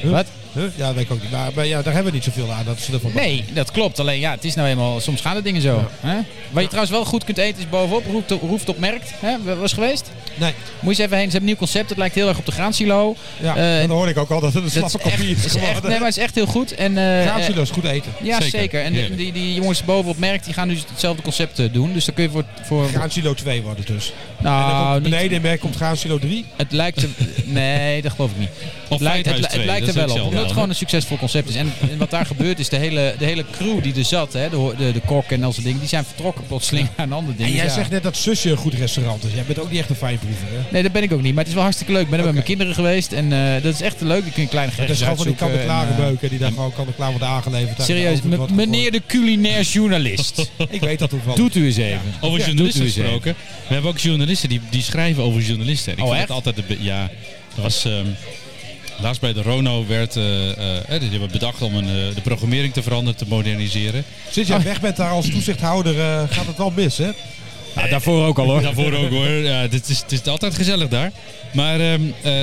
[0.00, 0.10] huh?
[0.10, 0.26] Wat?
[0.52, 0.76] Huh?
[0.76, 1.30] Ja, dat weet ik ook niet.
[1.30, 2.64] Maar, maar ja, daar hebben we niet zoveel aan.
[2.64, 4.00] Dat ze ervan Nee, dat klopt.
[4.00, 5.88] Alleen ja, het is nou eenmaal, soms gaan de dingen zo.
[6.00, 6.16] Hè?
[6.50, 9.10] Wat je trouwens wel goed kunt eten is bovenop, roeft op, roeft op merkt.
[9.14, 9.56] Hè?
[9.58, 10.10] Was geweest?
[10.34, 10.52] Nee.
[10.80, 11.26] Moet je eens even heen.
[11.26, 11.88] Ze hebben een nieuw concept.
[11.88, 13.16] Het lijkt heel erg op de graansilo.
[13.40, 15.64] Ja, Eh, dan hoorde ik ook al dat het een slappe kopie is is echt,
[15.64, 15.90] geworden.
[15.90, 16.74] nee, maar het is echt heel goed.
[16.74, 18.12] En, eh, Graansilo is goed eten.
[18.22, 18.58] Ja, Zeker.
[18.60, 18.82] zeker.
[18.82, 19.16] En Heerlijk.
[19.16, 21.92] die, die jongens bovenop merk die gaan dus hetzelfde concept eh, doen.
[21.92, 22.44] Dus dan kun je voor...
[22.62, 24.12] voor Graansilo 2 wordt het dus.
[24.38, 26.44] nou, komt niet, beneden in merk komt Graansilo 3.
[26.56, 27.08] het lijkt er...
[27.44, 28.48] Nee, dat geloof ik niet.
[28.48, 30.22] Of Het lijkt, het, het 2, lijkt er wel op.
[30.22, 31.54] Omdat het gewoon een succesvol concept is.
[31.54, 34.48] En, en wat daar gebeurt is, de hele, de hele crew die er zat, hè,
[34.48, 37.36] de, de, de kok en al zo'n dingen, die zijn vertrokken plotseling naar een ander
[37.36, 37.48] ding.
[37.48, 37.72] En jij ja.
[37.72, 39.32] zegt net dat Zusje een goed restaurant is.
[39.34, 39.96] Jij bent ook niet echt een
[40.28, 40.58] hè?
[40.70, 41.30] Nee, dat ben ik ook niet.
[41.30, 42.02] Maar het is wel hartstikke leuk.
[42.02, 43.12] Ik ben er met mijn kinderen geweest.
[43.12, 44.22] En eh, dat is echt leuk.
[44.24, 46.52] Die kun je kleine Het is gewoon van die kant-en-klare en, eh, beuken die daar
[46.52, 47.82] gewoon kant-en-klaar worden aangeleverd.
[47.82, 48.18] Serieus,
[48.52, 50.50] meneer de culinair journalist.
[50.70, 51.38] Ik weet dat toevallig.
[51.38, 52.00] Doet u eens even.
[52.20, 53.34] Over Ja, journalisten doet u eens gesproken.
[53.68, 55.92] We hebben ook journalisten die, die schrijven over journalisten.
[55.92, 56.28] Ik Oh, vind echt?
[56.28, 56.56] het altijd...
[56.56, 57.02] De, be- ja,
[57.56, 57.84] er was...
[57.84, 58.06] ehm,
[59.00, 60.16] laatst bij de Rono werd...
[60.16, 64.04] eh, eh, eh, die hebben bedacht om een, de programmering te veranderen, te moderniseren.
[64.30, 65.94] Sinds jij weg bent daar als toezichthouder
[66.30, 67.10] gaat het wel mis, hè?
[67.74, 68.62] Nou, daarvoor ook al hoor.
[68.62, 69.26] Daarvoor ook hoor.
[69.28, 71.12] Ja, het, is, het is altijd gezellig daar.
[71.52, 72.40] Maar ehm, eh,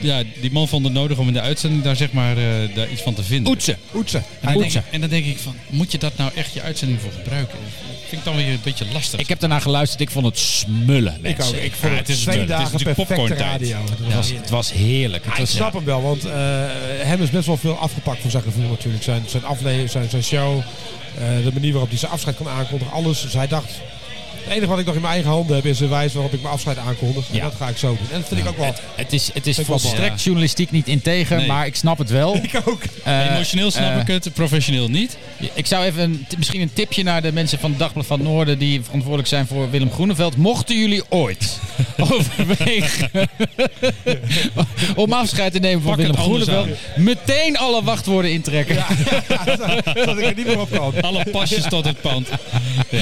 [0.00, 2.44] ja, die man vond het nodig om in de uitzending daar, zeg maar, eh,
[2.74, 3.52] daar iets van te vinden.
[3.52, 3.76] Oetsen.
[3.94, 4.24] Oetsen.
[4.40, 6.62] En dan, denk, ik- en dan denk ik van, moet je dat nou echt je
[6.62, 7.58] uitzending voor gebruiken?
[7.58, 9.20] Dat vind ik dan weer een beetje lastig.
[9.20, 10.00] Ik heb daarna geluisterd.
[10.00, 11.18] Ik vond het smullen.
[11.22, 11.54] Ik ook.
[11.54, 13.40] Ik vond Ja, het, het is twee het is dagen perfecte popcorntijd.
[13.40, 13.76] radio.
[13.80, 15.24] Het Het was was, het was heerlijk.
[15.24, 16.32] Het Ja, ik was, snap hem wel, want eh,
[17.02, 19.02] hem is best wel veel afgepakt van zijn gevoel natuurlijk.
[19.04, 20.64] Zijn, zijn aflevering, zijn, zijn show, eh,
[21.44, 23.20] de manier waarop hij zijn afscheid kan aankondigen, alles.
[23.22, 23.70] Dus hij dacht,
[24.46, 26.42] het enige wat ik nog in mijn eigen handen heb is een wijze waarop ik
[26.42, 27.28] mijn afscheid aankondig.
[27.28, 27.42] En Ja.
[27.42, 28.06] dat ga ik zo doen.
[28.12, 28.74] En dat vind ik ook wel.
[28.94, 31.46] Het is, het is volstrekt journalistiek niet integer, Nee.
[31.46, 32.36] maar ik snap het wel.
[32.46, 32.82] Ik ook.
[33.04, 35.16] Eh, Emotioneel snap eh, ik het, professioneel niet.
[35.54, 38.58] Ik zou even een, misschien een tipje naar de mensen van Dagblad van het Noorden
[38.58, 40.36] die verantwoordelijk zijn voor Willem Groeneveld.
[40.36, 41.58] Mochten jullie ooit
[42.10, 43.10] overwegen
[44.94, 48.76] om afscheid te nemen van Pak Willem Groeneveld, meteen alle wachtwoorden intrekken.
[50.06, 50.94] dat ik er niet meer op kan.
[51.00, 52.28] Alle pasjes tot het pand.
[52.90, 52.98] Ja.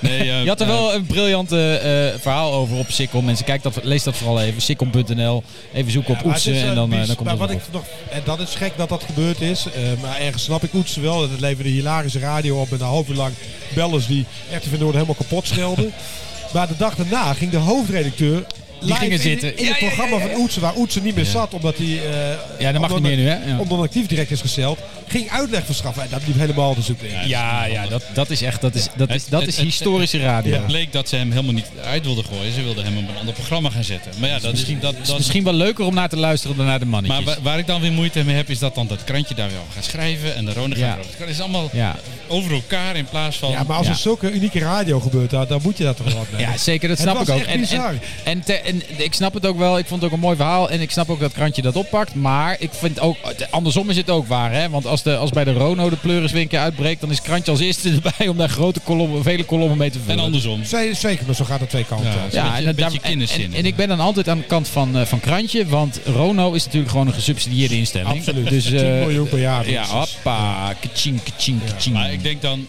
[0.00, 3.24] Nee, eh, Je had er wel wel een briljante eh, verhaal over op Sikkom.
[3.24, 4.62] Mensen, kijk dat, lees dat vooral even.
[4.62, 5.42] Sikkom.nl.
[5.74, 7.82] Even zoeken op Oetsen eh, en dan, eh, bis- dan komt maar wat ik nog,
[8.10, 9.66] En dat is gek dat dat gebeurd is.
[9.66, 11.22] eh, maar ergens snap ik Oetsen wel.
[11.22, 13.32] Het leverde hilarische radio op met een half uur lang
[13.74, 15.92] bellers die RTV Noord helemaal kapot schelden.
[16.54, 18.44] maar de dag daarna ging de hoofdredacteur
[18.84, 19.56] live gingen in- zitten.
[19.58, 21.86] in, het programma van Oetsen, waar Oetsen niet meer zat, omdat hij...
[21.86, 23.50] eh, Ja, dat mag niet meer nu, hè?
[23.50, 23.58] Ja.
[23.58, 26.02] Omdat actief direct is gesteld, ging uitleg verschaffen.
[26.02, 27.28] En dat liep helemaal de zoek in.
[27.28, 30.18] Ja, ja dat, dat is echt dat is, dat is, dat het- is het- historische
[30.18, 30.50] radio.
[30.52, 30.56] Ja.
[30.56, 32.52] Het bleek dat ze hem helemaal niet uit wilden gooien.
[32.52, 34.10] Ze wilden hem op een ander programma gaan zetten.
[34.20, 36.78] Maar ja, dat is, dat, dat, misschien wel leuker om naar te luisteren dan naar
[36.78, 37.34] de maar mannetjes.
[37.34, 39.64] waar, waar ik dan weer moeite mee heb, is dat dan dat krantje daar wel
[39.74, 41.10] gaat schrijven en de Rone gaat erover.
[41.18, 41.96] Het is allemaal ja.
[42.28, 43.50] over elkaar in plaats van...
[43.50, 43.92] Ja, maar als Ja.
[43.92, 46.40] er zulke unieke radio gebeurt, dan, dan moet je dat toch wel wat mee.
[46.40, 47.40] ja, zeker, dat snap ik ook.
[47.42, 48.73] En, en.
[48.80, 49.78] En, ik snap het ook wel.
[49.78, 50.70] Ik vond het ook een mooi verhaal.
[50.70, 52.14] En ik snap ook dat krantje dat oppakt.
[52.14, 53.16] Maar ik vind ook,
[53.50, 54.52] andersom is het ook waar.
[54.52, 54.68] Hè?
[54.70, 57.90] Want als, de, als bij de Rono de pleuriswinkel uitbreekt, dan is krantje als eerste
[58.04, 60.18] erbij om daar grote kolommen, vele kolommen mee te vullen.
[60.18, 60.64] En andersom.
[60.64, 62.06] Zeker, maar zo gaat het twee kanten.
[62.10, 63.44] Ja, beetje- en, een daar- beetje en, kinderzin.
[63.44, 65.66] en, en ik ben dan altijd aan de kant van, eh, van krantje.
[65.66, 68.08] Want Rono is natuurlijk gewoon een gesubsidieerde instelling.
[68.18, 68.48] Absoluut.
[68.48, 69.70] Dus, 10 eh, miljoen per jaar.
[69.70, 70.74] Ja, hoppa.
[70.80, 71.94] Kaching, kaching, kaching.
[71.94, 72.66] Maar ik denk dan,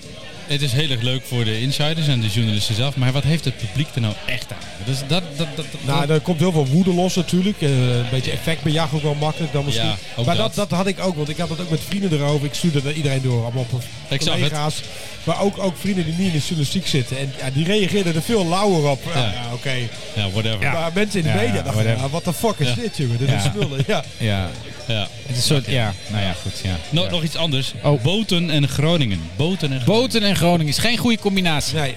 [0.48, 2.96] het is heel erg leuk voor de insiders en de journalisten zelf.
[2.96, 4.58] Maar wat heeft het publiek er nou echt aan?
[4.86, 7.62] Dus dat, dat, dat, dat, Nou, er komt heel veel woede los natuurlijk.
[7.62, 9.88] Eh, een beetje effectbejag ook wel makkelijk dan misschien.
[9.88, 10.56] Ja, ook maar dat.
[10.56, 10.70] dat.
[10.70, 12.46] Dat, had ik ook, want ik had het ook met vrienden erover.
[12.48, 14.82] Ik stuurde naar iedereen door, allemaal op Ik collega's.
[15.24, 17.18] Maar ook, ook vrienden die niet in de journalistiek zitten.
[17.18, 19.02] En ja, die reageerden er veel lauwer op.
[19.14, 19.32] Ja, Ja.
[19.32, 19.74] ja, oké.
[20.16, 20.60] ja, whatever.
[20.72, 21.98] Maar mensen in de Ja, media dachten, whatever.
[22.04, 22.76] ja, what the fuck is Ja.
[22.76, 23.18] dit, jongen?
[23.18, 23.36] Dit Ja.
[23.36, 23.84] is smullen.
[23.88, 24.04] Ja.
[24.18, 24.50] ja,
[24.88, 25.08] Ja.
[25.22, 26.78] het is een soort, ja, nou ja, goed, ja.
[26.90, 27.74] Nog, nog iets anders.
[27.84, 28.04] Oh.
[28.04, 29.22] Boten en Groningen.
[29.36, 29.86] Boten en Groningen.
[29.86, 31.78] Boten en Groningen is geen goede combinatie.
[31.78, 31.96] Nee,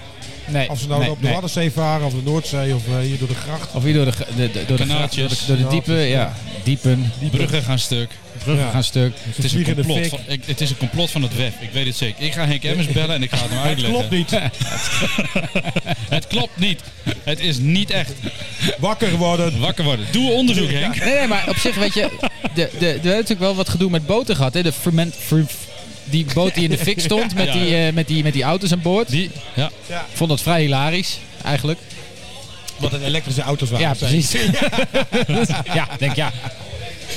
[0.48, 1.32] Nee, als ze nou nee, op de nee.
[1.32, 3.72] Waddenzee varen, of de Noordzee, of eh, hier door de gracht.
[3.74, 5.26] Of hier door de, ge- de, de- door de, Kanaaltjes.
[5.26, 6.34] gracht, door de, door de diepe, ja,
[6.64, 8.10] diepen, Die bruggen gaan stuk.
[8.44, 8.70] bruggen Ja.
[8.70, 9.12] gaan stuk.
[9.36, 11.52] Het is, een complot van, ik- het is een complot van het WEF.
[11.60, 12.24] Ik weet het zeker.
[12.24, 13.98] Ik ga Henk Emmers bellen en ik ga het hem Het uitleggen.
[13.98, 14.30] klopt niet.
[16.16, 16.80] Het klopt niet.
[17.24, 18.12] Het is niet echt.
[18.78, 19.58] Wakker worden.
[19.60, 20.06] Wakker worden.
[20.10, 20.96] Doe onderzoek, Henk.
[21.04, 23.68] Nee, nee, maar op zich, weet je, de, de, de, we hebben natuurlijk wel wat
[23.68, 24.54] gedoe met boten gehad.
[24.54, 24.62] Hè?
[24.62, 25.44] De ferment, fer-
[26.10, 27.52] die boot die in de fik stond met, Ja.
[27.52, 29.08] die, eh, met, die, met die auto's aan boord.
[29.10, 29.70] Die, ja.
[29.86, 31.78] Ja, Ik vond dat vrij hilarisch, eigenlijk.
[32.76, 33.86] wat een elektrische auto's waren.
[33.88, 34.32] Ja, precies.
[35.78, 36.32] ja, denk ja.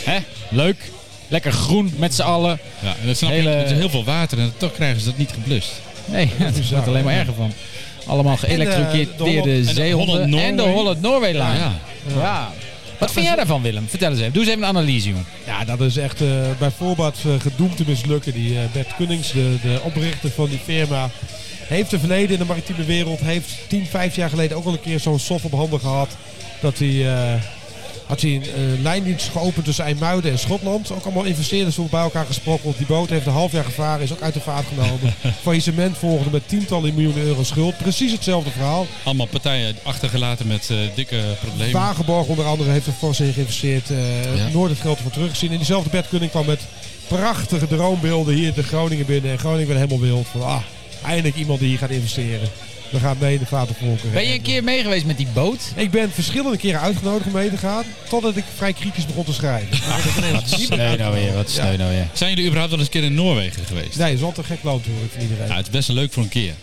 [0.03, 0.17] Hè?
[0.49, 0.91] Leuk.
[1.27, 2.59] Lekker groen met z'n allen.
[2.79, 2.95] ja.
[3.01, 3.55] En dat snap Hele- je.
[3.55, 5.71] Het is heel veel water en toch krijgen ze dat niet geblust.
[6.05, 7.53] Nee, het wordt alleen maar erger van.
[8.05, 10.73] Allemaal de geëlektrocuteerde de zeehonden en de Norway.
[10.73, 11.41] Holland Norway Line.
[11.57, 11.73] Ja.
[12.17, 12.51] Ja.
[13.01, 13.87] Wat vind jij daarvan, Willem?
[13.87, 14.33] Vertel eens even.
[14.33, 15.25] Doe eens even een analyse, jongen.
[15.45, 16.27] Ja, dat is echt eh,
[16.59, 18.33] bij voorbaat eh, gedoemd te mislukken.
[18.33, 21.09] Die eh, Bert Cunnings, de, de oprichter van die firma,
[21.67, 23.19] heeft een verleden in de maritieme wereld.
[23.19, 26.09] Heeft 10, 15 jaar geleden ook al een keer zo'n soft op handen gehad.
[26.59, 27.05] Dat hij,
[28.11, 30.91] had hij een eh, lijndienst geopend tussen IJmuiden en Schotland.
[30.91, 32.77] Ook allemaal investeerders voor bij elkaar gesprokkeld.
[32.77, 35.13] Die boot heeft een half jaar gevaren, is ook uit de vaart genomen.
[35.41, 37.77] Faillissement volgde met tientallen miljoenen euro schuld.
[37.77, 38.87] Precies hetzelfde verhaal.
[39.03, 41.73] Allemaal partijen achtergelaten met eh, dikke problemen.
[41.73, 43.89] Wagenborg onder andere heeft er fors in geïnvesteerd.
[43.89, 44.47] eh Ja.
[44.53, 45.51] Nooit het geld ervan teruggezien.
[45.51, 46.61] En diezelfde Bert Kunning kwam met
[47.07, 49.31] prachtige droombeelden hier in Groningen binnen.
[49.31, 50.27] En Groningen werd helemaal wild.
[50.27, 50.61] Van, ah,
[51.05, 52.49] eindelijk iemand die hier gaat investeren.
[52.91, 54.11] We gaan mee de vadervolken.
[54.11, 55.59] Ben je een keer mee geweest met die boot?
[55.75, 57.83] Ik ben verschillende keren uitgenodigd om mee te gaan.
[58.09, 59.77] Totdat ik vrij kritisch begon te schrijven.
[60.33, 62.07] Wat sneu nou weer, wat sneu nou weer.
[62.13, 63.97] Zijn jullie überhaupt wel eens een keer in Noorwegen geweest?
[63.97, 65.47] Nee, het is altijd een gek land hoor ik van iedereen.
[65.47, 66.53] Ja, het is best wel leuk voor een keer.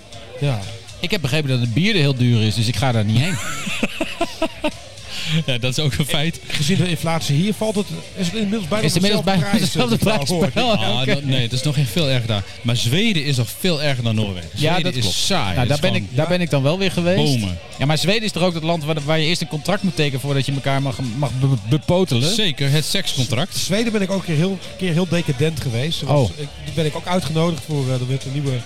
[0.40, 0.60] Ja.
[1.00, 3.18] Ik heb begrepen dat het bier er heel duur is, dus ik ga daar niet
[3.18, 3.36] heen.
[5.46, 6.40] Ja, dat is ook een feit.
[6.46, 10.00] Gezien de inflatie hier valt het, is het inmiddels bijna Is het inmiddels dezelfde eh,
[10.14, 10.28] prijs?
[10.28, 10.56] hoor ik.
[10.56, 12.42] Ah, dat- nee, het is nog echt veel erger daar.
[12.62, 14.48] Maar Zweden is nog veel erger dan Noorwegen.
[14.54, 15.16] Zweden Ja, dat is klopt.
[15.16, 15.54] saai.
[15.54, 17.16] Nou, daar, is ben ik, daar ben ik dan wel weer geweest.
[17.40, 17.58] bomen.
[17.78, 19.96] Ja, maar Zweden is toch ook het land waar, waar je eerst een contract moet
[19.96, 22.34] tekenen voordat je elkaar mag, mag be- bepotelen?
[22.34, 23.56] Zeker, het sekscontract.
[23.56, 26.00] Zweden ben ik ook een keer heel, keer heel decadent geweest.
[26.02, 26.30] Was- Oh.
[26.36, 27.86] ik, die ben ik ook uitgenodigd voor.
[27.86, 28.58] eh, er werd een nieuwe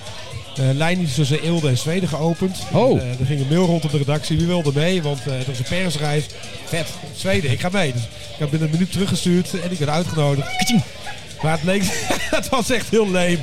[0.56, 2.58] eh lijndienst tussen Eelde en Zweden geopend.
[2.72, 3.00] Oh.
[3.00, 4.36] En, eh, er ging een mail rond op de redactie.
[4.36, 5.02] Wie wilde mee?
[5.02, 6.24] Want eh er was een persreis.
[6.64, 6.86] Vet,
[7.16, 7.92] Zweden, ik ga mee.
[7.92, 10.56] Dus ik heb binnen een minuut teruggestuurd en ik ben uitgenodigd.
[10.56, 10.82] Kaching.
[11.42, 11.82] Maar het leek,
[12.36, 13.38] het was echt heel leem.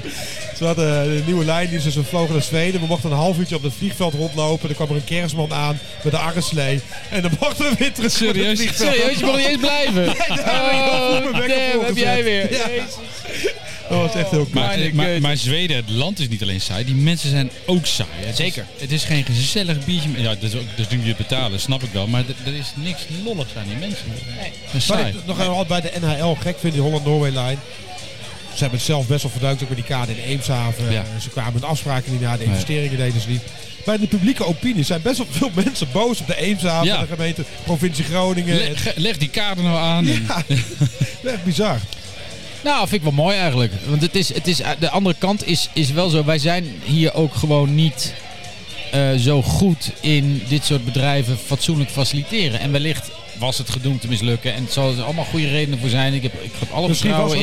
[0.57, 2.81] Ze hadden een nieuwe lijndienst, dus we vlogen naar Zweden.
[2.81, 4.69] We mochten een half uurtje op het vliegveld rondlopen.
[4.69, 6.81] Er kwam er een kerstman aan met een arreslee.
[7.09, 8.77] En dan mochten we weer terug het Serieus?
[8.77, 10.07] Serieus, je mag niet eens blijven.
[10.29, 12.51] Oh, mijn bek damn, ervoor heb jij weer.
[12.51, 12.67] Ja.
[12.67, 12.95] Jezus.
[13.89, 14.65] Dat was echt heel cool.
[14.93, 18.09] Maar, maar, Zweden, het land is niet alleen saai, die mensen zijn ook saai.
[18.15, 18.65] Het Zeker.
[18.75, 20.09] Is, het is geen gezellig biertje.
[20.09, 20.21] meer.
[20.21, 22.07] Ja, dat is ook, dus nu je het betalen, snap ik wel.
[22.07, 24.05] Maar er- is niks lolligs aan die mensen.
[24.39, 24.51] Nee.
[24.71, 25.07] Wat saai.
[25.07, 27.57] ik nog wel bij de NHL gek vind, die Holland Norway Line.
[28.53, 30.91] Ze hebben het zelf best wel verduikt, ook met die kade in Eemshaven.
[30.91, 30.99] Ja.
[31.01, 33.41] Eh, Ze kwamen met afspraken niet na, de investeringen deden ze niet.
[33.85, 37.01] Maar in de publieke opinie zijn best wel veel mensen boos op de Eemshaven, Ja.
[37.01, 38.55] de gemeente, provincie Groningen.
[38.55, 40.07] Le- En- ge- leg die kader nou aan.
[40.07, 40.43] en- Ja,
[41.33, 41.79] echt bizar.
[42.63, 43.73] Nou, vind ik wel mooi eigenlijk.
[43.87, 46.25] Want het is, het is, de andere kant is, is wel zo.
[46.25, 48.13] Wij zijn hier ook gewoon niet
[48.91, 52.59] eh, zo goed in dit soort bedrijven fatsoenlijk faciliteren.
[52.59, 54.53] En wellicht was het gedoemd te mislukken.
[54.53, 56.13] En het zal er allemaal goede redenen voor zijn.
[56.13, 57.39] Ik heb, ik heb alle Misschien vertrouwen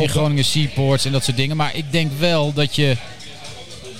[0.00, 1.56] in, Groningen Seaports en dat soort dingen.
[1.56, 2.96] Maar ik denk wel dat je...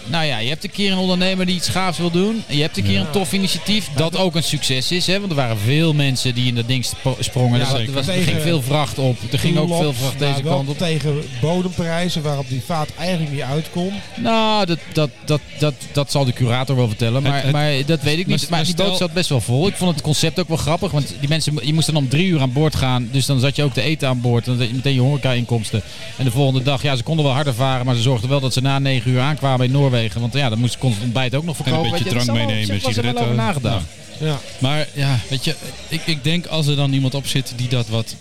[0.07, 2.43] Nou ja, je hebt een keer een ondernemer die iets gaafs wil doen.
[2.49, 3.89] Je hebt een keer een tof initiatief.
[3.97, 5.07] Dat ook een succes is.
[5.07, 5.19] Hè?
[5.19, 6.87] Want er waren veel mensen die in dat ding
[7.19, 7.59] sprongen.
[7.59, 7.89] Ja, er, was- zeker.
[7.89, 9.17] er, was, er ging veel vracht op.
[9.33, 10.79] Er ging ook veel vracht maar deze kant op.
[10.79, 13.93] tegen bodemprijzen waarop die vaat eigenlijk niet uitkomt.
[14.17, 17.23] Nou, dat, dat, dat, dat, dat zal de curator wel vertellen.
[17.23, 18.41] Maar, Het- het- maar dat weet ik niet.
[18.41, 19.67] maar Maar die boot zat best wel vol.
[19.67, 20.91] Ik vond het concept ook wel grappig.
[20.91, 23.09] Want die mensen, je moest dan om drie uur aan boord gaan.
[23.13, 24.45] Dus dan zat je ook te eten aan boord.
[24.45, 25.83] Dan meteen je horeca-inkomsten.
[26.17, 27.87] En de volgende dag, ja, ze konden wel harder varen.
[27.87, 29.91] Maar ze zorgden wel dat ze na negen uur aankwamen in Noorwegen.
[30.21, 31.85] Want ja, dan moest, kon het ontbijt ook nog En verkopen.
[31.93, 33.35] een beetje je, drank meenemen, over sigaretten.
[33.35, 33.85] nagedacht.
[34.21, 34.27] Ja.
[34.27, 34.41] Ja.
[34.59, 35.55] Maar ja, weet je,
[35.89, 38.17] ik, ik denk als er dan iemand op zit die dat wat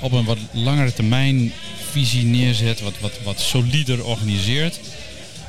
[0.00, 1.52] op een wat langere termijn
[1.90, 4.80] visie neerzet, wat, wat, wat solider organiseert,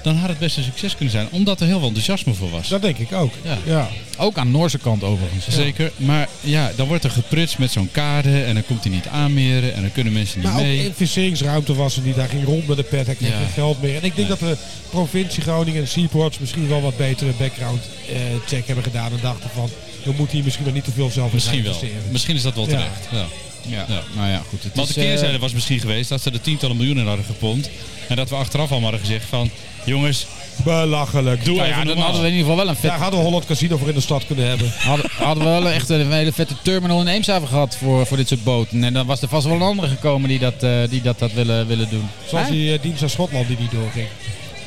[0.03, 1.27] dan had het best een succes kunnen zijn.
[1.31, 2.67] Omdat er heel veel enthousiasme voor was.
[2.67, 3.33] Dat denk ik ook.
[3.43, 3.57] Ja.
[3.65, 3.89] Ja.
[4.17, 5.45] Ook aan Noorse kant overigens.
[5.49, 9.07] Zeker, maar ja, dan wordt er geprutst met zo'n kade en dan komt hij niet
[9.07, 10.85] aanmeren en dan kunnen mensen niet Maar ook mee.
[10.85, 13.05] investeringsruimte was er die daar ging rond met de pet.
[13.05, 13.37] Hij kreeg Ja.
[13.37, 13.95] geen geld meer.
[13.95, 14.57] En ik denk dat de
[14.89, 18.15] provincie Groningen en Seaports misschien wel wat betere background eh,
[18.47, 19.11] check hebben gedaan.
[19.11, 19.69] En dachten van,
[20.03, 21.73] we moeten hier misschien maar niet te veel zelf in Misschien wel.
[21.73, 22.11] investeren.
[22.11, 23.07] Misschien is dat wel terecht.
[23.11, 23.25] Ja.
[23.67, 23.85] Ja.
[23.89, 24.01] Ja.
[24.15, 24.63] Nou ja, goed.
[24.63, 27.69] Het Want de eh, keerzijde was misschien geweest dat ze er tientallen miljoenen hadden gepompt.
[28.07, 29.49] En dat we achteraf allemaal hadden gezegd van,
[29.85, 30.25] jongens,
[30.63, 31.45] Belachelijk.
[31.45, 32.03] doe nou ja, even dan normaal.
[32.03, 33.93] hadden we in ieder geval wel een vet Daar hadden we Holland Casino voor in
[33.93, 34.71] de stad kunnen hebben.
[34.77, 38.27] Hadden, hadden we wel echt een hele vette terminal in Eemshaven gehad voor, voor dit
[38.27, 38.83] soort boten.
[38.83, 41.33] En dan was er vast wel een andere gekomen die dat, eh, die dat, dat
[41.33, 42.09] willen, willen doen.
[42.25, 44.07] Zoals die eh, dienst aan Schotland die niet doorging.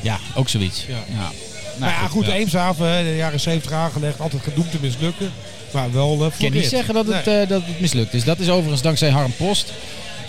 [0.01, 0.85] Ja, ook zoiets.
[0.87, 0.93] Ja.
[0.93, 1.15] Ja.
[1.15, 1.31] Nou,
[1.79, 2.33] Maar ja, goed, ja.
[2.33, 5.31] Eemshaven, hè, de jaren 70 aangelegd, altijd gedoemd te mislukken.
[5.71, 8.23] Maar wel uh, Ik kan niet zeggen dat het, eh, dat het mislukt is.
[8.23, 9.73] Dat is overigens dankzij Harm Post.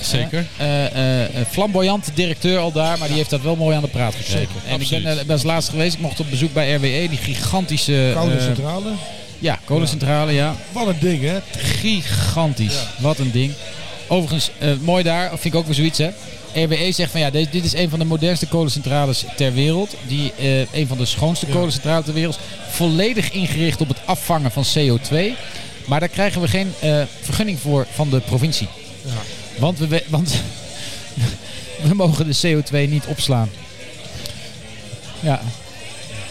[0.01, 0.47] Zeker.
[0.57, 3.89] Eh, eh, eh, flamboyant directeur al daar, maar die heeft dat wel mooi aan de
[3.89, 4.39] praat gekregen.
[4.39, 7.19] Zeker, en ik ben, ben als laatst geweest, ik mocht op bezoek bij RWE, die
[7.19, 8.11] gigantische...
[8.15, 8.91] Koude eh, centrale.
[9.39, 10.55] ja, kolencentrale, ja.
[10.73, 11.39] Wat een ding, hè?
[11.57, 12.87] Gigantisch.
[12.99, 13.53] Wat een ding.
[14.07, 16.09] Overigens, mooi daar, vind ik ook weer zoiets hè.
[16.55, 19.95] RWE zegt van ja, dit, dit is een van de modernste kolencentrales ter wereld.
[20.07, 20.33] Die,
[20.73, 21.53] een van de schoonste Ja.
[21.53, 22.39] kolencentrales ter wereld.
[22.71, 25.17] Volledig ingericht op het afvangen van CO2.
[25.87, 26.73] Maar daar krijgen we geen
[27.23, 28.69] vergunning voor van de provincie.
[29.05, 29.11] Ja.
[29.59, 30.43] Want we, want
[31.89, 33.51] we mogen de CO2 niet opslaan.
[35.21, 35.41] Ja.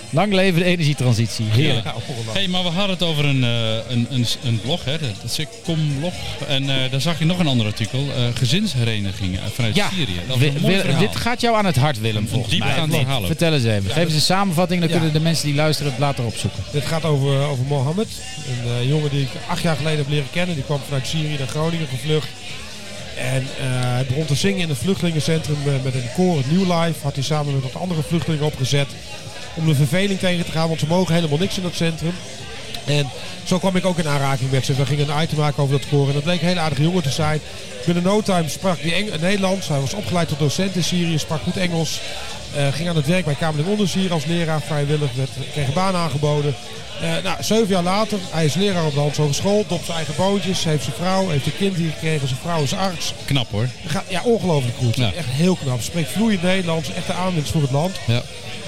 [0.10, 1.46] Lang leven de energietransitie.
[1.50, 1.86] Heerlijk.
[1.86, 2.38] Ja, ongelooflijk.
[2.38, 5.46] hey, maar we hadden het over een, eh, een, een, een blog, hè, dat is
[5.64, 6.14] comblog.
[6.48, 10.20] En eh, daar zag je nog een ander artikel, eh, gezinsherenigingen vanuit Ja, Syrië.
[10.28, 11.00] Dat is Wi- een mooi Wil- verhaal.
[11.02, 12.88] dit gaat jou aan het hart, Willem, volgens mij.
[13.26, 13.92] Vertel eens even.
[13.92, 14.96] Geef eens een samenvatting, dan Ja.
[14.96, 16.64] kunnen de mensen die luisteren het later opzoeken.
[16.72, 18.08] Dit gaat over, over Mohammed.
[18.48, 20.56] Een eh, jongen die ik acht jaar geleden heb leren kennen.
[20.56, 22.28] Die kwam vanuit Syrië naar Groningen gevlucht.
[23.18, 27.04] En eh, hij begon te zingen in het vluchtelingencentrum eh, met een koor, New Life.
[27.04, 28.88] Had hij samen met wat andere vluchtelingen opgezet.
[29.56, 32.14] Om de verveling tegen te gaan, want ze mogen helemaal niks in dat centrum.
[32.86, 33.10] En
[33.44, 34.74] zo kwam ik ook in aanraking met ze.
[34.74, 36.08] We gingen een item maken over dat koor.
[36.08, 37.40] En dat bleek een hele aardige jongen te zijn.
[37.86, 39.68] Binnen no time sprak hij Nederlands.
[39.68, 41.18] Hij was opgeleid tot docent in Syrië.
[41.18, 42.02] Sprak goed Engels.
[42.56, 44.62] Eh, ging aan het werk bij Kamerling Onderzier als leraar.
[44.62, 45.14] Vrijwillig.
[45.16, 46.56] Werd, kreeg een baan aangeboden.
[47.02, 48.20] Eh, nou, zeven jaar later.
[48.30, 49.66] Hij is leraar op de Hans Hogeschool.
[49.68, 50.64] Dopt zijn eigen boontjes.
[50.64, 51.30] Heeft zijn vrouw.
[51.30, 52.28] Heeft een kind hier gekregen.
[52.28, 53.14] Zijn vrouw is arts.
[53.26, 53.68] Knap hoor.
[53.86, 54.96] Gaat, ja, ongelooflijk goed.
[54.96, 55.14] Ja.
[55.14, 55.82] Echt heel knap.
[55.82, 56.94] Spreekt vloeiend Nederlands.
[56.94, 57.96] Echte aanwinst voor het land.
[58.08, 58.22] Ja.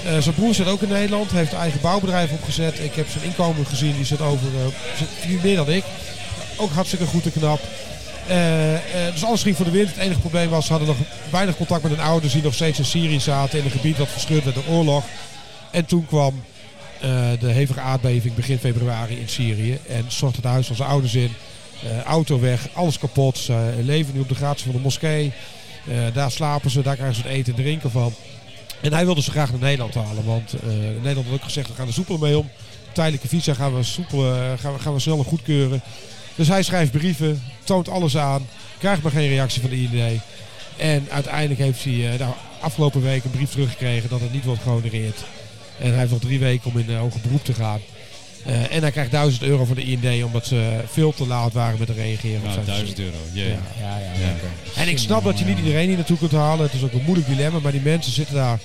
[0.04, 2.78] Eh, zijn broer zit ook in Nederland, heeft een eigen bouwbedrijf opgezet.
[2.78, 5.84] Ik heb zijn inkomen gezien, die zit over eh, zit meer dan ik.
[6.56, 7.60] Ook hartstikke goed en knap.
[8.30, 9.88] Eh, eh, dus alles ging voor de wind.
[9.88, 10.98] Het enige probleem was, ze hadden nog
[11.30, 13.58] weinig contact met hun ouders die nog steeds in Syrië zaten.
[13.58, 15.04] In een gebied dat verscheurd werd door oorlog.
[15.70, 16.42] En toen kwam
[17.00, 17.10] eh,
[17.40, 19.78] de hevige aardbeving begin februari in Syrië.
[19.88, 21.32] En stort het huis van zijn ouders in.
[22.04, 23.38] Auto weg, alles kapot.
[23.38, 25.32] Ze leven nu op de gratie van de moskee.
[26.12, 28.14] Daar slapen ze, daar krijgen ze het eten en drinken van.
[28.80, 30.24] En hij wilde ze graag naar Nederland halen.
[30.24, 30.54] Want
[30.94, 32.50] Nederland had ook gezegd, we gaan er soepel mee om.
[32.92, 35.82] Tijdelijke visa gaan we, soepel, gaan we, gaan we sneller goedkeuren.
[36.40, 38.46] Dus hij schrijft brieven, toont alles aan.
[38.78, 40.20] Krijgt maar geen reactie van de IND.
[40.76, 44.62] En uiteindelijk heeft hij eh, nou, afgelopen week een brief teruggekregen dat het niet wordt
[44.62, 45.24] gehonoreerd.
[45.78, 47.80] En hij heeft nog drie weken om in uh, hoger beroep te gaan.
[48.46, 51.78] Uh, en hij krijgt 1000 euro van de IND omdat ze veel te laat waren
[51.78, 52.42] met reageren.
[52.42, 53.14] Nou, zijn 1000 verzoek.
[53.14, 53.24] euro.
[53.32, 53.44] Ja.
[53.80, 54.82] Ja, ja, Ja.
[54.82, 56.64] En ik snap dat je niet iedereen hier naartoe kunt halen.
[56.64, 58.60] Het is ook een moeilijk dilemma, maar die mensen zitten daar.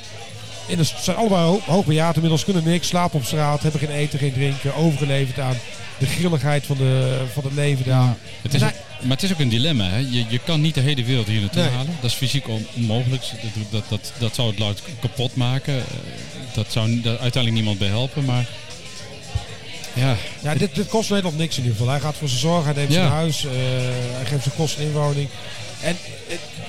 [0.68, 4.20] In een, zijn allebei ho hoogbejaard inmiddels, kunnen niks, slapen op straat, hebben geen eten,
[4.20, 5.58] geen drinken, overgeleverd aan
[5.98, 8.02] de grilligheid van, de, van het leven daar.
[8.04, 8.16] Ja.
[8.42, 9.90] Het is En ook, maar het is ook een dilemma.
[9.90, 9.98] Hè?
[9.98, 11.72] Je, je kan niet de hele wereld hier naartoe Nee.
[11.72, 11.96] halen.
[12.02, 13.22] Dat is fysiek on- onmogelijk.
[13.42, 15.76] Dat, dat, dat, dat zou het land kapot maken.
[15.78, 15.82] Eh,
[16.54, 18.26] Dat zou daar uiteindelijk niemand bij helpen.
[18.26, 18.46] Maar
[19.94, 21.92] ja, Ja, dit, dit kost Nederland niks in ieder geval.
[21.92, 22.96] Hij gaat voor zijn zorg, hij neemt Ja.
[23.00, 23.52] zijn huis, eh,
[24.16, 25.30] hij geeft zijn kosten inwoning.
[25.86, 25.98] En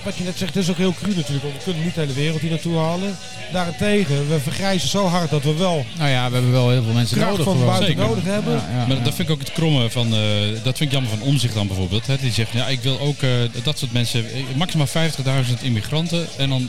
[0.04, 2.00] wat je net zegt, het is ook heel cru natuurlijk, want we kunnen niet de
[2.00, 3.16] hele wereld hier naartoe halen.
[3.52, 6.92] Daarentegen, we vergrijzen zo hard dat we wel Nou ja, we hebben wel heel veel
[6.92, 8.06] mensen nodig van buiten Zeker.
[8.06, 8.52] nodig hebben.
[8.52, 9.02] Ja, ja, Maar ja.
[9.02, 10.20] dat vind ik ook het kromme van, eh,
[10.62, 12.06] dat vind ik jammer van omzicht dan bijvoorbeeld.
[12.06, 12.16] Hè.
[12.16, 13.30] Die zegt, ja, ik wil ook eh,
[13.62, 16.68] dat soort mensen, eh, maximaal 50.000 immigranten en dan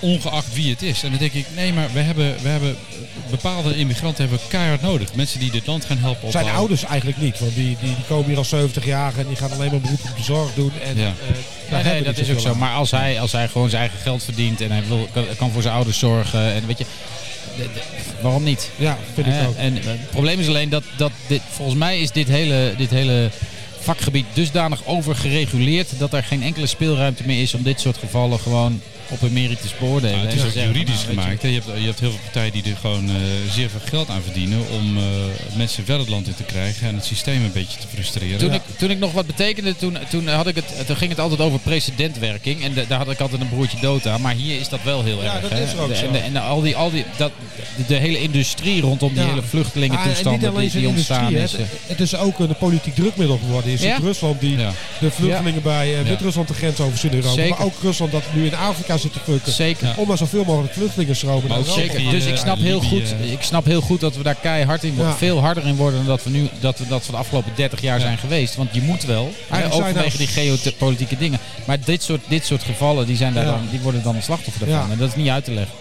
[0.00, 1.02] ongeacht wie het is.
[1.02, 2.76] En dan denk ik, nee, maar we hebben, we hebben
[3.30, 5.14] bepaalde immigranten hebben we keihard nodig.
[5.14, 8.26] Mensen die dit land gaan helpen Zijn ouders eigenlijk niet, want die, die, die komen
[8.28, 10.72] hier al 70 jaar en die gaan alleen maar beroep op de zorg doen.
[10.84, 11.12] En, Ja.
[11.70, 12.48] eh, Nee, dat is ook zo.
[12.48, 12.58] aan.
[12.58, 15.50] Maar als hij, als hij gewoon zijn eigen geld verdient en hij wil, kan, kan
[15.50, 16.84] voor zijn ouders zorgen en weet je,
[17.56, 17.80] de- de-
[18.22, 18.70] waarom niet?
[18.76, 19.56] Ja, vind ik ook.
[19.56, 22.90] En eh, het probleem is alleen dat, dat dit, volgens mij is dit hele, dit
[22.90, 23.30] hele
[23.80, 28.80] vakgebied dusdanig overgereguleerd dat er geen enkele speelruimte meer is om dit soort gevallen gewoon
[29.08, 30.18] op een meritus te beoordelen.
[30.18, 31.42] Ja, het is ook zeggen, juridisch nou, je, gemaakt.
[31.42, 33.14] Je hebt, je hebt heel veel partijen die er gewoon eh,
[33.52, 35.02] zeer veel geld aan verdienen om eh,
[35.56, 38.38] mensen wel het land in te krijgen en het systeem een beetje te frustreren.
[38.38, 41.20] Toen, ik, toen ik nog wat betekende, toen, toen, had ik het, toen ging het
[41.20, 42.62] altijd over precedentwerking.
[42.64, 44.20] En de- daar had ik altijd een broertje dood aan.
[44.20, 45.40] Maar hier is dat wel heel Ja, erg.
[45.40, 45.62] dat hè.
[45.64, 46.06] is er ook De- zo.
[46.06, 47.32] En, de- en al die, al die, dat,
[47.76, 51.34] de, de hele industrie rondom die hele Ah, vluchtelingentoestanden en niet alleen die, die ontstaan
[51.34, 51.52] is.
[51.52, 51.66] het, eh.
[51.86, 53.70] het is ook een politiek drukmiddel geworden.
[53.70, 53.98] Je ziet Ja.
[54.02, 54.72] Rusland die Ja.
[55.00, 57.34] de vluchtelingen bij eh, Wit-Rusland de grens overzien in Europa.
[57.34, 57.56] Zeker.
[57.56, 59.52] Maar ook Rusland dat nu in Afrika zit te fucken.
[59.52, 59.92] Zeker.
[59.96, 61.80] Om maar zoveel mogelijk vluchtelingen stromen Maar naar ook Europa.
[61.94, 64.34] zeker Dus ik eh, snap, heel goed, eh, ik snap heel goed dat we daar
[64.34, 65.12] keihard in worden.
[65.12, 65.18] Ja.
[65.18, 67.80] Veel harder in worden dan dat we nu dat we, dat we de afgelopen 30
[67.80, 68.54] jaar zijn geweest.
[68.56, 69.32] Want je moet wel.
[69.50, 71.38] Eigenlijk ook vanwege nou- die geopolitieke dingen.
[71.64, 73.50] Maar dit soort, dit soort gevallen die zijn daar Ja.
[73.50, 74.86] dan, die worden dan een slachtoffer daarvan.
[74.86, 74.92] Ja.
[74.92, 75.74] En dat is niet uit te leggen.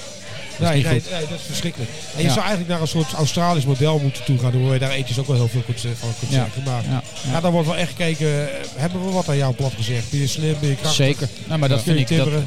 [0.57, 1.11] Dat is Nee, nee, goed.
[1.11, 1.91] nee, dat is verschrikkelijk.
[2.15, 2.29] En je Ja.
[2.33, 5.27] zou eigenlijk naar een soort Australisch model moeten toe gaan, waar je daar ethisch ook
[5.27, 6.37] wel heel veel kunt, ze- van kunt Ja.
[6.43, 6.63] zeggen.
[6.65, 7.31] Maar Ja, ja.
[7.31, 7.41] ja.
[7.41, 10.09] dan wordt wel echt gekeken, eh, hebben we wat aan jouw plat gezegd?
[10.09, 11.05] Ben je slim, ben je krachtig?
[11.05, 11.27] Zeker.
[11.47, 12.17] Nou, maar dat Kun je vind ik.
[12.17, 12.41] Dat?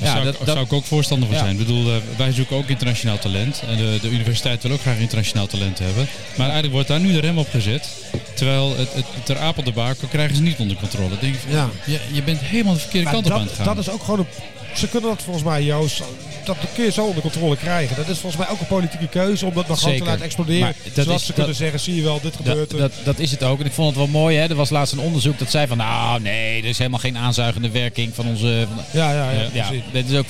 [0.00, 1.42] Ja, zou, dat, ik, dat, zou ik ook voorstander van Ja.
[1.42, 1.58] zijn.
[1.60, 3.62] Ik bedoel, eh, wij zoeken ook internationaal talent.
[3.68, 6.08] En de, de universiteit wil ook graag internationaal talent hebben.
[6.36, 7.88] Maar eigenlijk wordt daar nu de rem op gezet.
[8.34, 11.08] Terwijl het, het ter apel de baken krijgen ze niet onder controle.
[11.08, 11.68] Dan denk ik, Ja.
[11.86, 13.64] je, je bent helemaal de verkeerde Maar kant op aan het gaan.
[13.64, 14.26] dat is ook gewoon een...
[14.78, 16.02] Ze kunnen dat volgens mij, Joost,
[16.44, 17.96] dat kun je zo onder controle krijgen.
[17.96, 20.60] Dat is volgens mij ook een politieke keuze om dat nog gewoon te laten exploderen.
[20.60, 22.70] Maar dat zodat is- ze kunnen zeggen, zie je wel, dit gebeurt.
[22.70, 22.78] dat, er.
[22.78, 23.60] dat, dat is het ook.
[23.60, 24.36] En ik vond het wel mooi.
[24.36, 24.48] Hè?
[24.48, 25.76] Er was laatst een onderzoek dat zei van...
[25.76, 28.66] Nou, nee, er is helemaal geen aanzuigende werking van onze...
[28.74, 29.48] Van ja, ja, ja.
[29.52, 30.26] ja, dat is ook,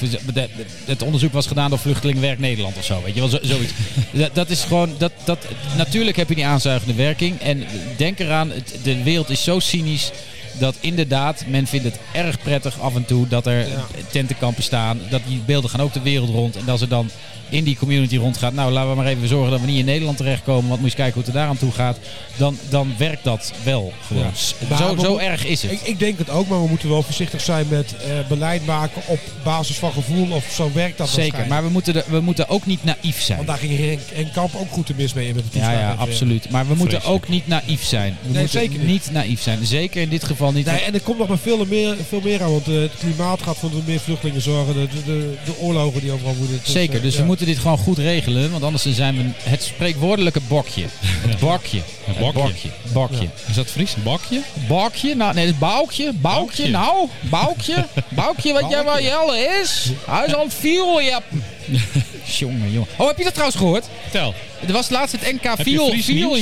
[0.85, 3.03] het onderzoek was gedaan door Vluchtelingenwerk Nederland of zo.
[3.05, 3.73] Weet je wel, zo, zoiets.
[4.13, 5.39] dat, dat is gewoon, dat, dat,
[5.77, 7.41] natuurlijk heb je die aanzuigende werking.
[7.41, 7.65] En
[7.97, 10.11] denk eraan, de wereld is zo cynisch
[10.59, 13.67] dat inderdaad, men vindt het erg prettig af en toe dat er
[14.11, 15.01] tentenkampen staan.
[15.11, 16.57] Dat die beelden gaan ook de wereld rond.
[16.57, 17.11] En dat ze dan
[17.51, 18.53] in die community rondgaat.
[18.53, 20.69] Nou, laten we maar even zorgen dat we niet in Nederland terechtkomen.
[20.69, 21.99] Want moet je eens kijken hoe het er daaraan toe gaat.
[22.37, 24.23] Dan, dan werkt dat wel gewoon.
[24.69, 24.77] Ja.
[24.77, 25.71] Zo, we zo erg is het.
[25.73, 29.03] Ik, ik denk het ook, maar we moeten wel voorzichtig zijn met eh, beleid maken
[29.07, 30.31] op basis van gevoel.
[30.31, 33.37] Of zo werkt dat Zeker, maar we moeten, we moeten ook niet naïef zijn.
[33.37, 35.93] Want daar ging Henk en Kamp ook goed te mis mee met de Ja, ja,
[35.99, 36.51] absoluut.
[36.51, 37.25] Maar we moeten Vreselijk.
[37.25, 38.17] ook niet naïef zijn.
[38.23, 38.89] We Nee, moeten zeker niet.
[38.89, 39.67] niet naïef zijn.
[39.67, 40.67] Zeker in dit geval niet.
[40.67, 43.43] Nee, en er komt nog maar veel meer, veel meer aan, want eh, het klimaat
[43.43, 44.75] gaat voor meer vluchtelingen zorgen.
[44.75, 46.61] De, de, de, de oorlogen die overal woeden.
[46.65, 47.21] Dus, Zeker, eh, dus ja.
[47.21, 48.51] we moeten dit gewoon goed regelen.
[48.51, 50.85] Want anders zijn we het spreekwoordelijke bokje.
[51.29, 51.81] Het bakje.
[52.05, 52.41] Het bakje.
[52.43, 52.69] bakje.
[52.93, 53.29] Bakje.
[53.49, 53.95] Is dat Fries?
[54.03, 54.41] Bakje?
[54.69, 55.15] Bakje?
[55.15, 56.13] Nou, nee, het is boukje.
[56.13, 57.09] Boukje, nou.
[57.21, 57.87] Boukje.
[58.09, 59.91] Boukje, wat jij wel jelle is.
[60.07, 61.21] Hij is het viel, ja.
[62.39, 62.89] Jongen, jongen.
[62.97, 63.89] Oh, heb je dat trouwens gehoord?
[64.03, 64.35] Vertel.
[64.67, 65.57] Er was laatst het NK
[65.95, 66.37] je viel?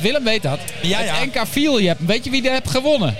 [0.00, 0.58] Willem weet dat.
[0.82, 1.14] Ja, ja.
[1.14, 3.16] Het NK viel Weet je wie dat heeft gewonnen?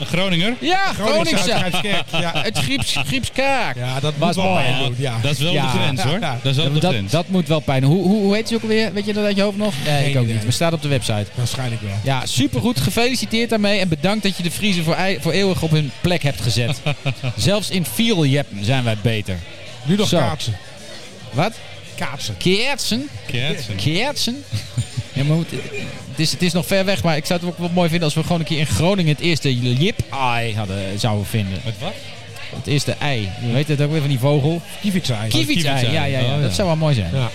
[0.00, 0.54] Een Groninger?
[0.60, 2.02] Ja, Groningen, Groningse.
[2.20, 2.32] Ja.
[2.44, 3.76] Het Grieps, Griepskaak.
[3.76, 4.84] ja, dat Was moet wel mooi, pijn hè?
[4.84, 5.18] doen, ja.
[5.22, 5.72] Dat is wel Ja.
[5.72, 6.18] de grens hoor.
[6.20, 6.38] Ja.
[6.42, 7.10] Dat is wel Ja, de dat, grens.
[7.12, 7.82] dat moet wel pijn.
[7.84, 8.92] Hoe, hoe, hoe heet ze ook alweer?
[8.92, 9.74] Weet je dat uit je hoofd nog?
[9.84, 10.34] Nee, ik ook idee.
[10.34, 10.42] niet.
[10.44, 11.26] Maar staat op de website.
[11.34, 11.90] Waarschijnlijk wel.
[12.04, 12.80] Ja, supergoed.
[12.80, 13.78] Gefeliciteerd daarmee.
[13.80, 16.76] En bedankt dat je de Friese voor, voor eeuwig op hun plek hebt gezet.
[17.36, 19.36] Zelfs in Vieljeppen zijn wij beter.
[19.82, 20.18] Nu nog Zo.
[20.18, 20.56] kaatsen.
[21.32, 21.52] Wat?
[21.94, 22.36] Kaatsen.
[22.36, 23.08] Keertsen?
[23.26, 23.76] Keertsen.
[23.76, 24.44] Keertsen?
[25.12, 27.70] Ja, maar het, is, het is nog ver weg, maar ik zou het ook wel
[27.72, 31.60] mooi vinden als we gewoon een keer in Groningen het eerste jip-ei hadden, zouden vinden.
[31.64, 31.94] Met wat?
[32.56, 33.28] Het eerste ei.
[33.40, 34.62] Heet het ook weer van die vogel?
[34.80, 35.28] Kievitsei.
[35.28, 35.74] Kievitsei.
[35.74, 35.92] kievitsei.
[35.92, 36.24] Ja, ja, ja.
[36.24, 36.42] Oh, ja.
[36.42, 37.10] Dat zou wel mooi zijn.
[37.14, 37.30] Ja.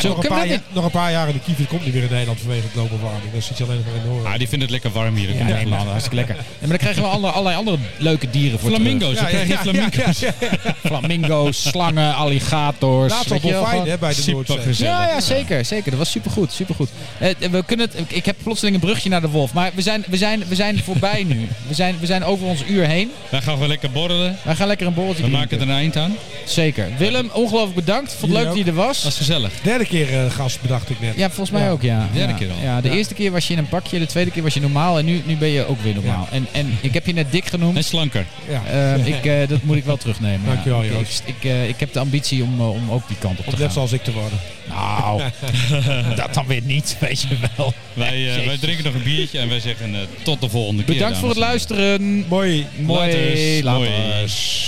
[0.00, 1.84] Zo, nog, een we paar dat jaar, nog een paar jaar en de kievit komt
[1.84, 3.32] niet meer in Nederland vanwege de global warming.
[3.32, 4.26] Dat zit je alleen maar in.
[4.32, 5.26] Ah, die vinden het lekker warm hier.
[5.28, 6.34] Dat Ja, nee, man, hartstikke lekker.
[6.36, 9.42] Ja, maar dan krijgen we andere, allerlei andere leuke dieren voor Flamingo's, dan Ja, krijg
[9.42, 10.18] je ja, ja, flamingo's.
[10.18, 10.32] ja,
[10.64, 10.74] ja.
[10.84, 13.12] Flamingo's, slangen, alligators.
[13.12, 14.86] Laatst gewoon- hè, bij de Noordzee.
[14.86, 15.90] Ja, ja, zeker, zeker.
[15.90, 16.88] Dat was supergoed, supergoed.
[17.18, 20.04] Eh, we kunnen het, ik heb plotseling een brugje naar de wolf, maar we zijn,
[20.08, 21.48] we zijn, we zijn voorbij nu.
[21.68, 23.10] We zijn, we zijn over ons uur heen.
[23.28, 24.30] Wij gaan gewoon lekker borrelen.
[24.32, 26.16] We Wij gaan lekker een borreltje We maken er een eind aan.
[26.44, 26.88] Zeker.
[26.98, 28.12] Willem, ongelooflijk bedankt.
[28.18, 29.16] Vond het leuk dat je er Dat is was.
[29.16, 29.52] gezellig.
[29.62, 31.16] Derde keer eh, gast, bedacht ik net.
[31.16, 31.70] Ja, volgens mij Ja.
[31.70, 32.08] ook, ja.
[32.12, 32.38] Derde ja.
[32.38, 32.56] keer al.
[32.62, 34.98] Ja, de eerste keer was je in een pakje, de tweede keer was je normaal
[34.98, 36.28] en nu, nu ben je ook weer normaal.
[36.30, 37.76] En, en ik heb je net dik genoemd.
[37.76, 38.26] En slanker.
[38.48, 38.62] Ja.
[38.94, 40.40] Ehm, ik, eh, dat moet ik wel terugnemen.
[40.44, 40.52] ja.
[40.52, 41.22] Dankjewel, Ik- Joost.
[41.24, 43.56] Ik, ik, eh, ik heb de ambitie om, om ook die kant op te Om
[43.56, 43.62] gaan.
[43.64, 44.38] net zoals ik te worden.
[44.68, 45.22] Nou,
[46.16, 47.72] dat dan weer niet, weet je wel.
[47.92, 50.94] Wij, wij drinken nog een biertje en wij zeggen eh, tot de volgende keer.
[50.94, 52.24] Bedankt voor het luisteren.
[52.28, 52.66] Mooi.
[52.78, 53.06] Mooi.
[53.12, 53.62] Laters.
[53.62, 53.90] Later.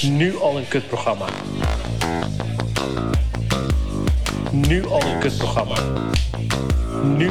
[0.02, 0.16] Mooi.
[0.24, 1.26] Nu al een kutprogramma.
[4.52, 5.78] Nu al een kutprogramma.
[7.16, 7.30] Nu.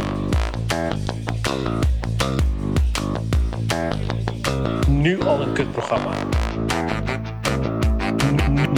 [4.87, 6.13] Nu al een kutprogramma.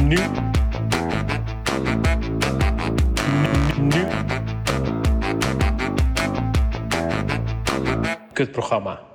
[0.03, 0.17] Nu.
[3.79, 4.07] Nu.
[8.33, 9.10] Kutprogramma.